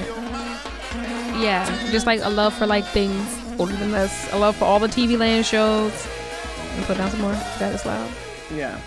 [1.42, 4.32] yeah, just like a love for like things older than us.
[4.32, 6.06] A love for all the TV land shows.
[6.76, 7.32] And put down some more.
[7.58, 8.10] That is loud.
[8.54, 8.78] Yeah.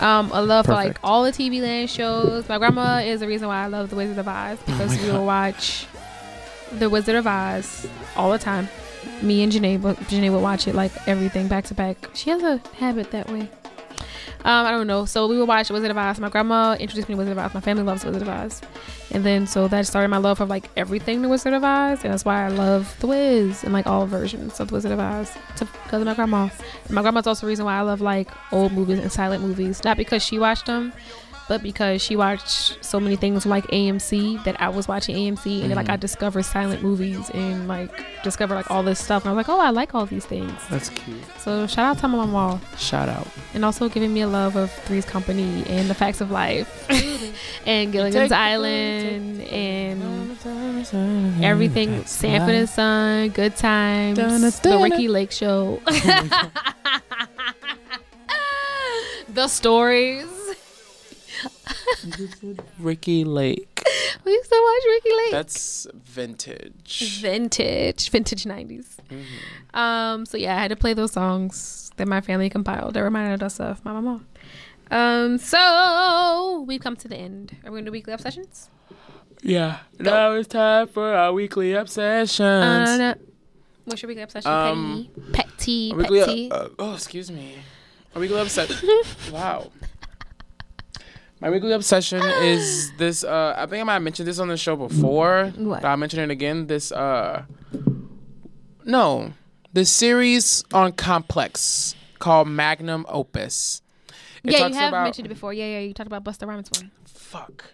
[0.00, 2.48] Um, a love for like all the TV land shows.
[2.48, 5.24] My grandma is the reason why I love The Wizard of Oz because we will
[5.24, 5.86] watch
[6.72, 8.68] The Wizard of Oz all the time.
[9.22, 12.10] Me and Janae, Janae would watch it like everything back to back.
[12.12, 13.48] She has a habit that way.
[14.46, 15.06] Um, I don't know.
[15.06, 16.20] So we would watch Wizard of Oz.
[16.20, 17.52] My grandma introduced me to Wizard of Oz.
[17.52, 18.62] My family loves Wizard of Oz.
[19.10, 22.04] And then so that started my love of like everything the Wizard of Oz.
[22.04, 25.00] And that's why I love The Wiz and like all versions of The Wizard of
[25.00, 26.48] Oz because of my grandma.
[26.84, 29.82] And my grandma's also the reason why I love like old movies and silent movies.
[29.82, 30.92] Not because she watched them,
[31.48, 35.70] but because she watched so many things like AMC that I was watching AMC and
[35.70, 37.90] then like I discovered silent movies and like
[38.24, 39.22] discovered like all this stuff.
[39.24, 40.52] And I was like, oh, I like all these things.
[40.68, 41.16] That's cute.
[41.38, 43.28] So shout out to my mama Shout out.
[43.54, 46.86] and also giving me a love of Three's Company and The Facts of Life
[47.66, 50.02] and Gilligan's Island and
[51.44, 54.16] everything Sanford and Son, Good Times,
[54.60, 54.78] The.
[54.82, 55.80] Ricki Lake Show,
[59.28, 60.26] The Stories.
[62.78, 63.82] Ricki Lake.
[64.24, 65.30] We used to watch Ricki Lake.
[65.32, 67.20] That's vintage.
[67.20, 68.96] vintage, vintage 90s.
[69.74, 73.42] Um, so yeah, I had to play those songs that my family compiled that reminded
[73.42, 74.22] us of my mama.
[74.90, 77.56] Um, so we've come to the end.
[77.64, 78.70] Are we gonna do weekly obsessions?
[79.42, 79.78] Yeah.
[79.98, 82.40] Now it's time for our weekly obsessions.
[82.40, 83.14] Uh, no.
[83.84, 84.50] What's your weekly obsession?
[84.50, 86.50] Um, Petty, petty, Our weekly, petty.
[86.50, 87.54] uh, oh, excuse me.
[88.14, 88.88] A weekly obsession.
[89.32, 89.70] wow.
[91.40, 93.22] My weekly obsession is this.
[93.22, 95.52] Uh, I think I might have mentioned this on the show before.
[95.56, 95.82] What?
[95.82, 96.66] But I'll mention it again.
[96.66, 96.90] This.
[96.92, 97.44] Uh,
[98.84, 99.32] no,
[99.72, 103.82] the series on Complex called Magnum Opus.
[104.42, 105.52] It yeah, you have about- mentioned it before.
[105.52, 106.90] Yeah, yeah, you talked about Busta Rhymes one.
[107.04, 107.64] Fuck.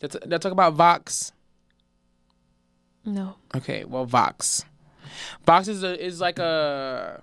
[0.00, 1.32] Did I- did I talk about Vox?
[3.04, 3.36] No.
[3.54, 4.64] Okay, well, Vox.
[5.46, 7.22] Vox is a, is like a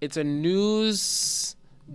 [0.00, 1.53] it's a news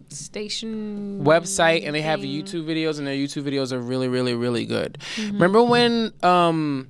[0.10, 2.20] Station website and they have.
[2.22, 4.98] YouTube videos and their YouTube videos are really really really good.
[5.16, 5.34] Mhm.
[5.34, 6.88] Remember when um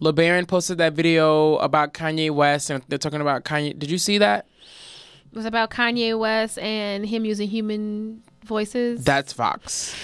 [0.00, 4.18] LeBaron posted that video about Kanye West and they're talking about Kanye Did you see
[4.18, 4.46] that?
[5.30, 9.04] It was about Kanye West and him using human voices.
[9.04, 9.94] That's Vox.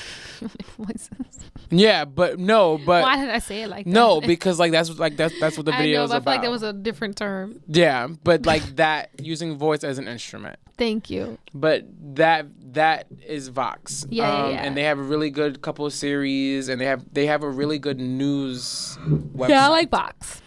[0.78, 1.37] voices.
[1.70, 3.90] Yeah, but no, but Why did I say it like that?
[3.90, 6.16] No, because like that's what- like that's that's what the I video know, is but
[6.16, 6.30] I feel about.
[6.30, 7.60] like that was a different term.
[7.66, 10.58] yeah, but like that using voice as an instrument.
[10.78, 11.38] Thank you.
[11.52, 11.84] But
[12.14, 14.04] that that is Vox.
[14.04, 14.56] Um, Yeah, yeah, yeah.
[14.64, 17.50] And they have a really good couple of series, and they have they have a
[17.50, 18.96] really good news
[19.36, 19.48] website.
[19.50, 20.40] Yeah, I like Vox.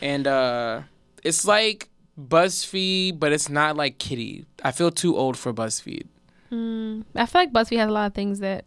[0.00, 0.82] And uh,
[1.22, 4.46] it's like BuzzFeed, but it's not like Kitty.
[4.62, 6.06] I feel too old for BuzzFeed.
[6.52, 8.64] Mm, I feel like BuzzFeed has a lot of things that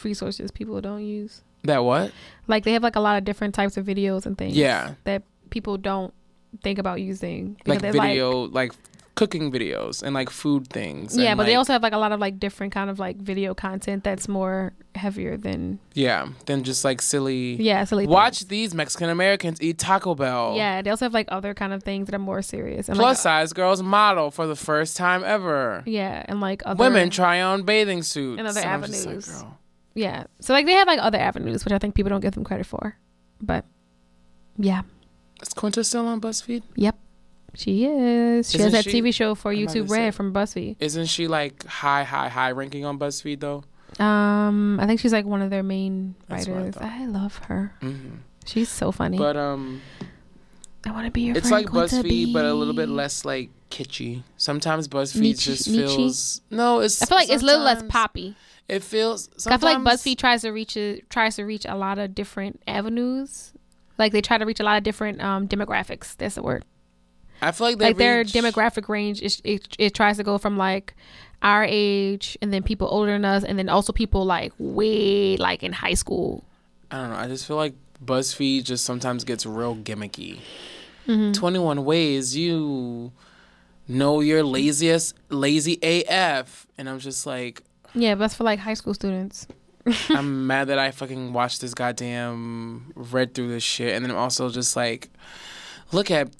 [0.00, 1.42] free sources people don't use.
[1.64, 2.10] That what?
[2.48, 4.56] Like they have like a lot of different types of videos and things.
[4.56, 4.94] Yeah.
[5.04, 6.12] That people don't
[6.62, 7.56] think about using.
[7.66, 8.72] Like video, like,
[9.16, 11.14] cooking videos and like food things.
[11.14, 13.52] yeah, but they also have like a lot of like different kind of like video
[13.52, 17.56] content that's more heavier than yeah, than just like silly.
[17.60, 20.54] Yeah, silly Watch these Mexican Americans eat Taco Bell.
[20.56, 20.80] yeah.
[20.80, 23.20] They also have like other kind of things that are more serious and Plus like,
[23.20, 25.82] uh size girls model for the first time ever.
[25.84, 28.38] yeah, and like other Women try on bathing suits.
[28.38, 29.44] and other And like, avenues.
[30.00, 32.44] Yeah, so like they have like other avenues, which I think people don't give them
[32.44, 32.96] credit for.
[33.40, 33.64] But
[34.58, 34.82] yeah,
[35.42, 36.62] Is Quinta still on BuzzFeed?
[36.76, 36.96] yep,
[37.54, 38.50] she is.
[38.50, 40.32] She Isn't has that she- TV show for I'm about YouTube to say- Red from
[40.32, 40.76] BuzzFeed.
[40.80, 43.64] Isn't she like high, high, high ranking on BuzzFeed though?
[43.98, 46.76] Um, I think she's like one of their main That's what I writers.
[46.80, 47.74] I, love her.
[47.82, 48.18] Mhm.
[48.46, 49.18] She's so funny.
[49.18, 49.80] But um,
[50.86, 51.64] I want to be your it's friend.
[51.64, 54.22] It's like Quinta BuzzFeed, but a little bit less like kitschy.
[54.36, 55.86] Sometimes BuzzFeed Niche- just niche-y?
[55.86, 56.80] feels no.
[56.80, 58.36] It's I feel like it's a little less poppy.
[58.68, 59.28] It feels.
[59.46, 62.62] I feel like BuzzFeed tries to reach a, tries to reach a lot of different
[62.66, 63.52] avenues.
[63.98, 66.16] Like they try to reach a lot of different um, demographics.
[66.16, 66.64] That's the word.
[67.42, 70.56] I feel like they like their demographic range is it, it tries to go from
[70.56, 70.94] like
[71.42, 75.62] our age and then people older than us and then also people like way like
[75.62, 76.44] in high school.
[76.90, 77.16] I don't know.
[77.16, 77.74] I just feel like
[78.04, 80.38] BuzzFeed just sometimes gets real gimmicky.
[81.06, 81.34] Mhm.
[81.34, 83.12] 21 ways you
[83.88, 86.66] know you're laziest, lazy AF.
[86.78, 87.62] And I'm just like,
[87.94, 89.46] Yeah, but that's for like high school students.
[90.10, 93.94] I'm mad that I fucking watched this goddamn, read through this shit.
[93.94, 95.10] And then I'm also just like,
[95.90, 96.30] look at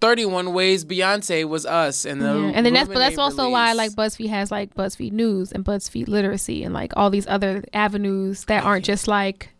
[0.00, 2.04] 31 ways Beyonce was us.
[2.04, 2.52] And, the Yeah.
[2.54, 6.08] And then that's but that's also why like BuzzFeed has like BuzzFeed News and BuzzFeed
[6.08, 9.50] Literacy and like all these other avenues that aren't just like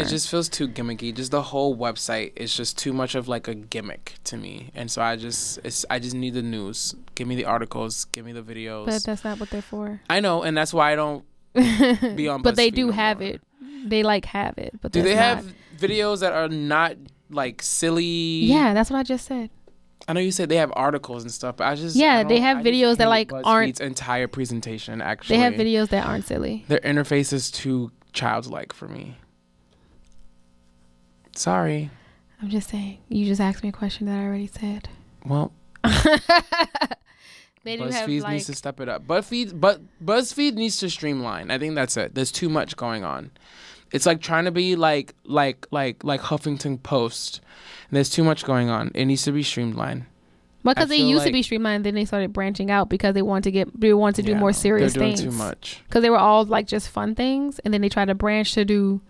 [0.00, 1.14] It just feels too gimmicky.
[1.14, 4.90] Just the whole website is just too much of like a gimmick to me, and
[4.90, 6.94] so I just it's I just need the news.
[7.14, 8.04] Give me the articles.
[8.06, 8.86] Give me the videos.
[8.86, 10.00] but that's not what they're for.
[10.10, 11.24] I know, and that's why I don't
[12.16, 12.42] be on.
[12.42, 13.28] but they do no have more.
[13.30, 13.40] it.
[13.84, 14.74] They like have it.
[14.80, 16.96] But Do they have videos that are not
[17.30, 18.04] like silly?
[18.04, 19.50] Yeah, that's what I just said.
[20.08, 22.38] I know you said they have articles and stuff, but I just Yeah, I they
[22.38, 25.00] have I videos that, like, aren't- entire presentation.
[25.00, 26.64] Actually, They have videos that aren't silly.
[26.68, 29.16] Their interface is too childlike for me.
[31.36, 31.90] Sorry.
[32.42, 32.98] I'm just saying.
[33.08, 34.88] You just asked me a question that I already said.
[35.24, 35.52] Well,
[37.64, 39.06] They BuzzFeed have needs to step it up.
[39.08, 41.50] BuzzFeed, but BuzzFeed needs to streamline.
[41.50, 42.14] I think that's it.
[42.14, 43.32] There's too much going on.
[43.90, 47.40] It's like trying to be like like like like Huffington Post.
[47.90, 48.92] There's too much going on.
[48.94, 50.04] It needs to be streamlined.
[50.62, 53.50] because they used to be streamlined, then they started branching out because they wanted to
[53.50, 55.22] get they wanted to do Yeah, more they're serious doing things.
[55.22, 55.82] too much.
[55.88, 58.64] Because they were all like just fun things, and then they tried to branch to
[58.64, 59.00] do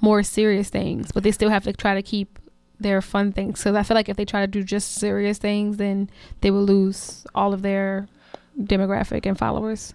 [0.00, 2.38] more serious things, but they still have to try to keep
[2.78, 3.60] their fun things.
[3.60, 6.10] So I feel like if they try to do just serious things, then
[6.40, 8.08] they will lose all of their
[8.58, 9.94] demographic and followers.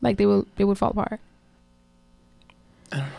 [0.00, 1.20] Like they will, they would fall apart.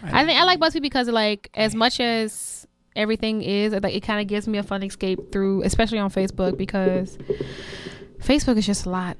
[0.03, 4.22] I think I like BuzzFeed because like as much as everything is like it kind
[4.22, 7.18] of gives me a fun escape through, especially on Facebook because
[8.19, 9.18] Facebook is just a lot.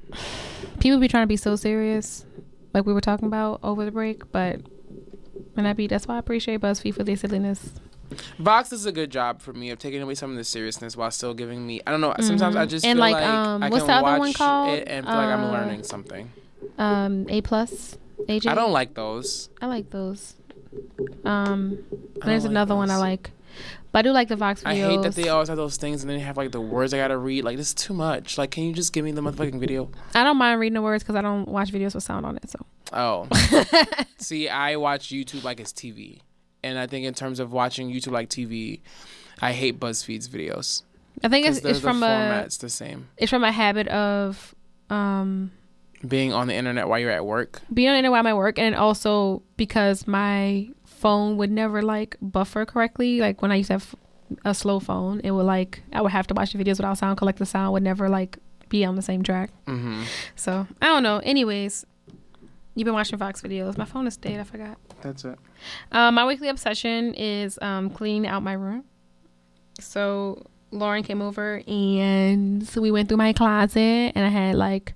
[0.80, 2.24] People be trying to be so serious,
[2.72, 4.60] like we were talking about over the break, but
[5.56, 7.72] and I be that's why I appreciate BuzzFeed for their silliness.
[8.38, 11.10] Vox does a good job for me of taking away some of the seriousness while
[11.10, 11.80] still giving me.
[11.86, 12.14] I don't know.
[12.20, 14.32] Sometimes I just And, feel like, like, um, I what's can the other watch one
[14.34, 14.70] called?
[14.78, 16.30] it and feel like I'm Uh, learning something.
[16.78, 17.96] Um, A plus,
[18.28, 18.46] AJ.
[18.50, 19.48] I don't like those.
[19.60, 20.34] I like those.
[21.24, 21.78] Um,
[22.24, 23.30] there's like another one I like,
[23.94, 24.66] but I do like the Vox videos.
[24.66, 26.92] I hate that they always have those things and then they have like the words
[26.92, 27.44] I gotta read.
[27.44, 28.36] Like this is too much.
[28.36, 29.88] Like, can you just give me the motherfucking video?
[30.16, 32.50] I don't mind reading the words because I don't watch videos with sound on it.
[32.50, 32.58] So
[32.92, 33.28] Oh,
[34.18, 36.20] see, I watch YouTube like it's TV,
[36.64, 38.80] and I think in terms of watching YouTube like TV,
[39.40, 40.82] I hate BuzzFeed's videos.
[41.22, 43.08] I think it's it's the from a format's the same.
[43.16, 44.54] it's from a habit of
[44.90, 45.52] um
[46.06, 47.62] Being on the internet while you're at work.
[47.72, 50.68] being on the internet while I'm at work, and also because my
[51.04, 53.20] phone would never like buffer correctly.
[53.20, 53.94] Like when I used to have
[54.42, 57.18] a slow phone, it would like I would have to watch the videos without sound,
[57.18, 58.38] collect the sound, would never like
[58.70, 59.50] be on the same track.
[59.66, 60.04] Mm-hmm.
[60.34, 61.18] So I don't know.
[61.18, 61.84] Anyways,
[62.74, 63.76] you've been watching Vox videos.
[63.76, 64.40] My phone is dead.
[64.40, 64.78] I forgot.
[65.02, 65.38] That's it.
[65.92, 68.84] Um, my weekly obsession is um, cleaning out my room.
[69.80, 74.94] So Lauren came over and so we went through my closet and I had like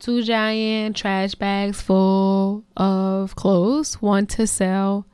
[0.00, 5.06] two giant trash bags full of clothes, one to sell,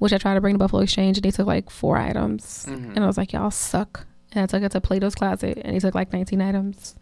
[0.00, 2.66] which I tried to bring to Buffalo Exchange and they took like four items.
[2.68, 2.96] Mhm.
[2.96, 4.06] And I was like, y'all suck.
[4.32, 6.96] And I took it to Plato's Closet and they took like 19 items.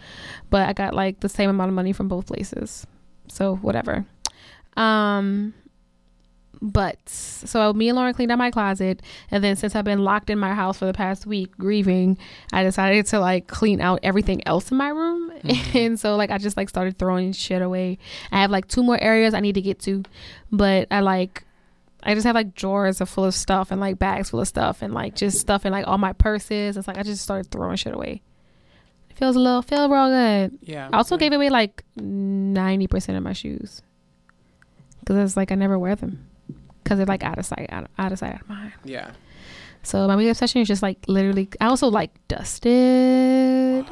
[0.50, 2.86] but I got like the same amount of money from both places.
[3.28, 4.04] So whatever.
[4.76, 5.54] Um
[6.62, 9.00] but so me and Lauren cleaned out my closet
[9.30, 12.18] and then since I've been locked in my house for the past week grieving,
[12.52, 15.32] I decided to like clean out everything else in my room.
[15.74, 17.98] And so like I just like started throwing shit away.
[18.30, 20.02] I have like two more areas I need to get to,
[20.52, 21.44] but I like
[22.02, 24.94] I just have like drawers full of stuff and like bags full of stuff and
[24.94, 26.76] like just stuff in like all my purses.
[26.76, 28.22] It's like I just started throwing shit away.
[29.10, 30.58] It feels a little feel real good.
[30.62, 33.82] Yeah, I also gave away like ninety percent of my shoes
[35.00, 36.26] because it's like I never wear them
[36.82, 38.72] because they're like out of sight, out of, out of sight, out of mind.
[38.84, 39.12] Yeah.
[39.82, 41.48] So my weekly obsession is just like literally.
[41.60, 43.86] I also like dusted.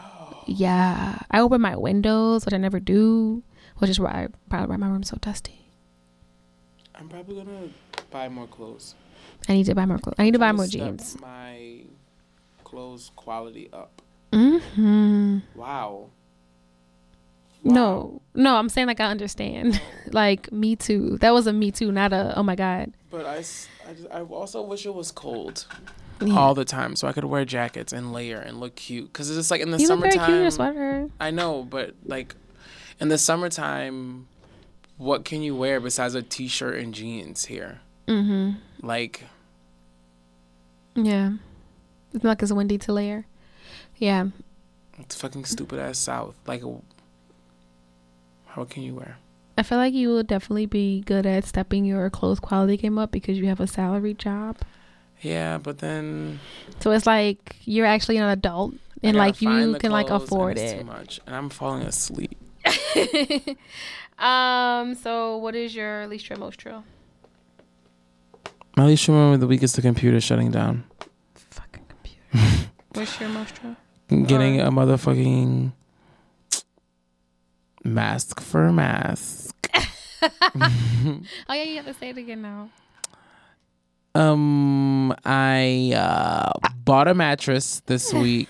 [0.46, 3.42] Yeah, I open my windows, which I never do,
[3.78, 5.70] which is why I probably why my room's so dusty.
[6.94, 7.68] I'm probably gonna
[8.10, 8.94] buy more clothes.
[9.48, 10.16] I need to buy more clothes.
[10.18, 11.16] I need to buy more jeans.
[11.20, 11.80] My
[12.64, 14.02] clothes quality up.
[14.32, 15.38] Mm-hmm.
[15.54, 16.10] Wow.
[17.64, 19.80] No, no, I'm saying like I understand.
[20.12, 21.18] like me too.
[21.20, 22.92] That was a me too, not a oh my god.
[23.10, 23.68] But I, just-
[24.12, 25.66] I also wish it was cold
[26.20, 26.34] Yeah.
[26.38, 29.12] all the time, so I could wear jackets and layer and look cute.
[29.12, 30.26] Cause it's just like in the You look very summertime.
[30.26, 31.08] cute in your sweater.
[31.20, 32.36] I know, but like
[33.00, 34.28] in the summertime,
[34.96, 37.80] what can you wear besides a t-shirt and jeans here?
[38.08, 38.86] Mm-hmm.
[38.86, 39.24] Like
[40.94, 41.32] Yeah.
[42.12, 43.26] It's not like it's windy to layer.
[43.96, 44.28] Yeah.
[44.98, 46.34] it's fucking stupid ass South.
[46.46, 46.62] Like,
[48.46, 49.18] how can you wear?
[49.58, 53.10] I feel like you will definitely be good at stepping your clothes quality game up
[53.10, 54.56] because you have a salary job.
[55.20, 56.38] Yeah, but then
[56.80, 60.78] So it's like you're actually an adult and like you can like afford it's it.
[60.78, 62.36] Too much, and I'm falling asleep.
[64.18, 64.94] um.
[64.94, 66.82] So what is your least true most true?
[68.78, 70.84] My least remember of the week is the computer shutting down.
[71.34, 72.70] Fucking computer.
[72.92, 73.74] What's your most true?
[74.08, 75.72] Getting a motherfucking
[77.82, 79.68] mask for a mask.
[79.74, 82.70] oh yeah, you have to say it again now.
[84.14, 88.48] Um, I uh, bought a mattress this week.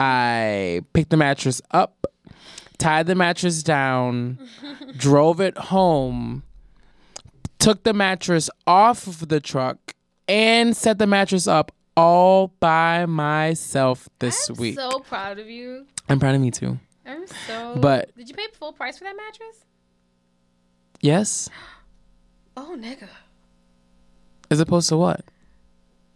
[0.00, 2.06] I picked the mattress up,
[2.78, 4.38] tied the mattress down,
[4.96, 6.42] drove it home,
[7.58, 9.92] took the mattress off of the truck,
[10.26, 14.78] and set the mattress up all by myself this week.
[14.78, 15.86] I'm so proud of you.
[16.08, 16.78] I'm proud of me too.
[17.06, 17.76] I'm so.
[17.80, 19.64] But- did you pay full price for that mattress?
[21.00, 21.48] Yes,
[22.56, 23.08] Oh nigga.
[24.50, 25.22] as opposed to what?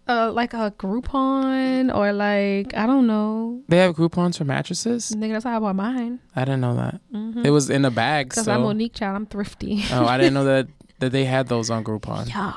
[0.08, 3.62] Uh, like a Groupon or like I don't know.
[3.68, 5.12] They have Groupons for mattresses.
[5.16, 6.18] Nigga, that's how I bought mine.
[6.34, 7.00] I didn't know that.
[7.14, 7.44] Mhm.
[7.46, 8.30] It was in a bag.
[8.30, 8.52] Cause so.
[8.52, 9.14] I'm Monique child.
[9.14, 9.84] I'm thrifty.
[9.92, 10.66] Oh, I didn't know that
[11.02, 12.28] that they had those on Groupon.
[12.28, 12.52] Yeah.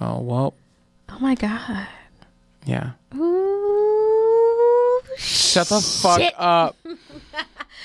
[0.00, 0.54] Oh well,
[1.10, 1.86] Oh my god.
[2.64, 2.92] yeah.
[3.14, 6.32] Ooh, Shut the fuck shit.
[6.38, 6.74] up.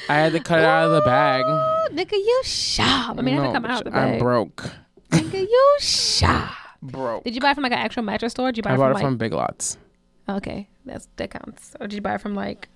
[0.10, 1.44] I had to cut it out of the bag.
[1.46, 3.18] Ooh, nigga, you shop.
[3.20, 4.72] I mean, I had to come out of the bitch, I'm broke.
[5.12, 6.52] Nigga, you shop.
[6.82, 7.24] Broke.
[7.26, 8.48] Did you buy it from like an actual mattress store?
[8.48, 9.04] Or did you buy I it bought from it like?
[9.04, 9.78] from Big Lots.
[10.30, 11.76] Okay, that's that counts.
[11.82, 12.70] Or did you buy it from like?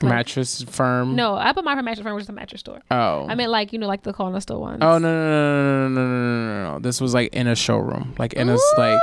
[0.00, 1.16] Like- Mattress firm.
[1.16, 2.80] No, I bought mine from Mattress Firm, which is a mattress store.
[2.90, 3.26] Oh.
[3.28, 4.78] I meant like you know like the corner store ones.
[4.80, 6.78] Oh no no no no no no no no no!
[6.78, 9.00] This was like in a showroom, like in a like.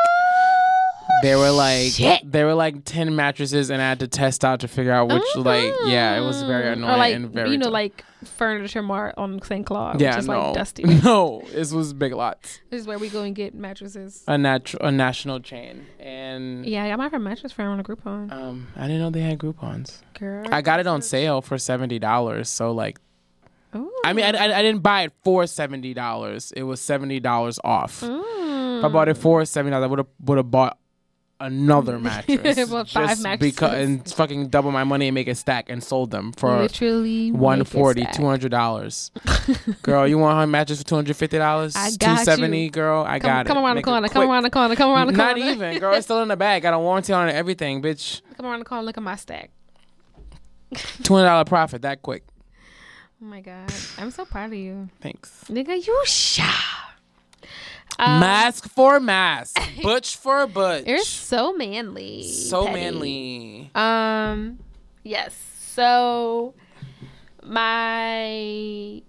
[1.26, 2.32] They were like Shit.
[2.32, 5.24] they were like ten mattresses, and I had to test out to figure out which
[5.36, 7.74] like yeah, it was very annoying Or like and very you know tough.
[7.74, 8.06] like
[8.38, 9.66] Furniture Mart on St.
[9.66, 10.84] Claude, yeah which is no like dusty.
[11.04, 14.24] no this was Big Lots This is where we go and get mattresses.
[14.28, 17.84] a nat- a national chain and Yeah, I got my from Mattress Firm on a
[17.84, 18.32] Groupon.
[18.32, 20.02] um I didn't know they had Groupons.
[20.20, 23.00] Girl, I got it on sale for seventy dollars, so like
[23.76, 23.92] Ooh.
[24.06, 26.52] I mean I, I, I didn't buy it for seventy dollars.
[26.56, 28.02] It was seventy dollars off.
[28.02, 28.80] Mm.
[28.80, 30.78] If I bought it for seventy dollars, I would have would have bought
[31.40, 32.70] another mattress.
[32.70, 33.54] Bought five just mattresses.
[33.56, 37.32] because and fucking double my money and make a stack and sold them for Literally
[37.32, 39.12] make 140 200 dollars
[39.82, 42.70] girl you want a mattress for 250 dollars I got 270 you.
[42.70, 44.08] girl i Come, got come it around the corner.
[44.08, 44.76] Come around the corner.
[44.76, 45.36] Come around the corner.
[45.36, 47.82] not even girl it's still in the bag I got a warranty on it everything
[47.82, 48.84] bitch Come around the corner.
[48.84, 49.52] Look at my stack.
[50.74, 52.24] $200 profit that quick
[53.22, 55.86] Oh my god, I'm so proud of you, thanks nigga.
[55.88, 56.92] You shop.
[57.98, 62.24] Um, mask for mask butch for butch You're so manly.
[62.24, 62.80] so Petty.
[62.82, 64.60] manly Um,
[65.04, 65.34] yes.
[65.76, 66.54] So
[67.44, 69.02] my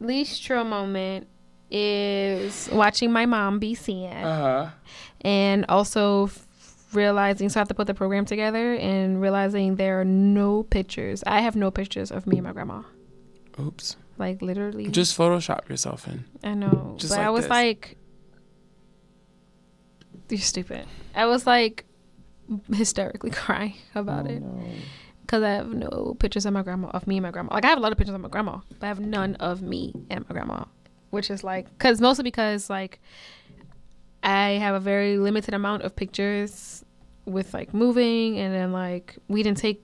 [0.00, 1.26] least true moment
[1.70, 4.70] is watching my mom be seen, Uh-huh.
[5.22, 6.46] and also f-
[6.92, 11.22] realizing so I have to put the program together and realizing there are no pictures.
[11.26, 12.82] I have no pictures of me and my grandma.
[13.58, 13.96] Oops.
[14.18, 14.88] Like literally.
[14.88, 16.24] Just Photoshop yourself in.
[16.42, 16.96] I know.
[16.98, 17.50] Just but like I was this.
[17.50, 17.96] like
[20.28, 20.86] You're stupid.
[21.14, 21.84] I was like
[22.72, 24.42] hysterically crying about oh, it.
[25.26, 27.52] Cause I have no pictures of my grandma, of me and my grandma.
[27.54, 29.60] Like I have a lot of pictures of my grandma, but I have none of
[29.60, 30.64] me and my grandma,
[31.10, 33.00] which is like, cause mostly because like
[34.22, 36.84] I have a very limited amount of pictures
[37.24, 39.82] with like moving, and then like we didn't take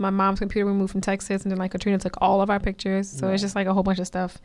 [0.00, 0.66] my mom's computer.
[0.66, 3.42] We moved from Texas, and then like Katrina took all of our pictures, so it's
[3.42, 4.38] just like a whole bunch of stuff,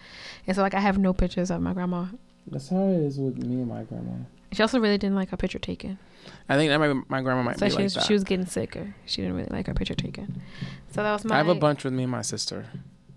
[0.46, 2.06] and so like I have no pictures of my grandma.
[2.48, 4.12] That's how it is with me and my grandma.
[4.52, 5.98] She also really didn't like her picture taken.
[6.48, 8.06] I think that my, my grandma might So be she, like was, that.
[8.06, 8.96] she was getting sicker.
[9.06, 10.42] She didn't really like her picture taken.
[10.92, 11.36] So that was my.
[11.36, 12.66] I have a bunch with me and my sister.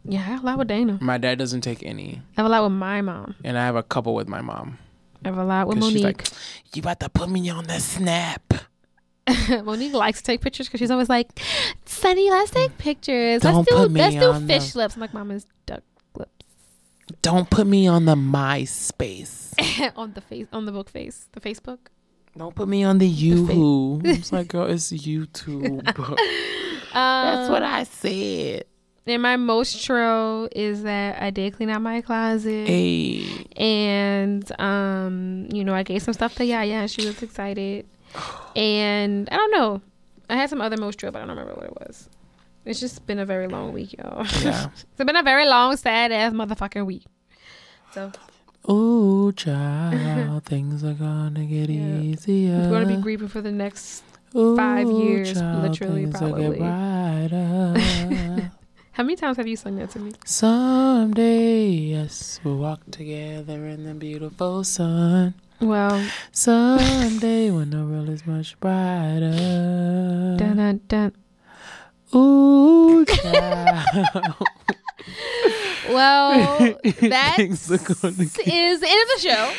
[0.04, 0.98] Yeah, I have a lot with Dana.
[1.02, 3.34] My dad doesn't take any, I have a lot with my mom.
[3.44, 4.78] and I have a couple with my mom.
[5.24, 6.22] I have a lot with 'Cause she's Monique.
[6.22, 6.30] like,
[6.74, 8.54] you about to put me on the snap.
[9.64, 11.40] Monique likes to take pictures because she's always like,
[11.84, 13.42] "Sunny, let's take pictures.
[13.42, 15.82] Don't let's do put me let's do on the- fish lips." I'm like, Mama's duck
[16.16, 16.30] lips
[17.22, 19.54] Don't put me on the MySpace.
[19.96, 21.78] on the face on the book face the Facebook."
[22.36, 24.02] Don't put me on the YooHoo.
[24.04, 25.82] It's like, girl, it's YouTube.
[25.84, 28.64] That's what I said.
[29.06, 32.68] And my most true is that I did clean out my closet.
[32.68, 33.46] Hey.
[33.56, 37.86] And um, you know, I gave some stuff to Yaya and she was excited.
[38.56, 39.82] And I don't know.
[40.30, 42.08] I had some other most true, but I don't remember what it was.
[42.64, 44.26] It's just been a very long week, y'all.
[44.42, 44.68] Yeah.
[44.72, 47.04] it's been a very long, sad ass motherfucking week.
[47.92, 48.12] So
[48.70, 52.56] Ooh, child, things are gonna get easier.
[52.56, 54.02] I'm gonna be grieving for the next
[54.32, 56.58] five years, child, literally, probably.
[58.92, 60.12] How many times have you sung that to me?
[60.26, 65.34] Someday, yes, we'll walk together in the beautiful sun.
[65.60, 70.36] Well, someday when the world is much brighter.
[70.38, 71.12] Dun, dun, dun.
[72.14, 74.36] Ooh, child.
[75.88, 76.58] Well,
[77.00, 79.52] that Things are gonna is the end of the show.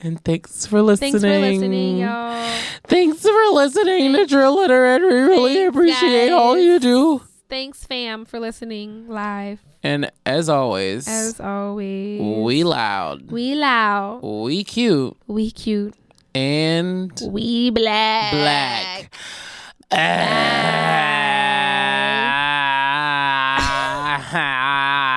[0.00, 1.12] And thanks for listening.
[1.12, 2.58] Thanks for listening, y'all.
[2.84, 5.02] Thanks for listening to Trill Literate.
[5.02, 7.22] We really Thanks, appreciate all you do.
[7.48, 9.60] Thanks, fam, for listening live.
[9.84, 15.94] And as always, As always, we loud, we loud, we cute, we cute,
[16.34, 18.32] and we black.
[18.32, 19.14] black.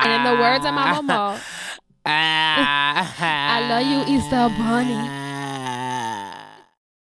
[0.04, 1.40] And in the words of my mama,
[2.06, 3.14] ah.
[3.56, 5.27] I love you, Easter Bunny.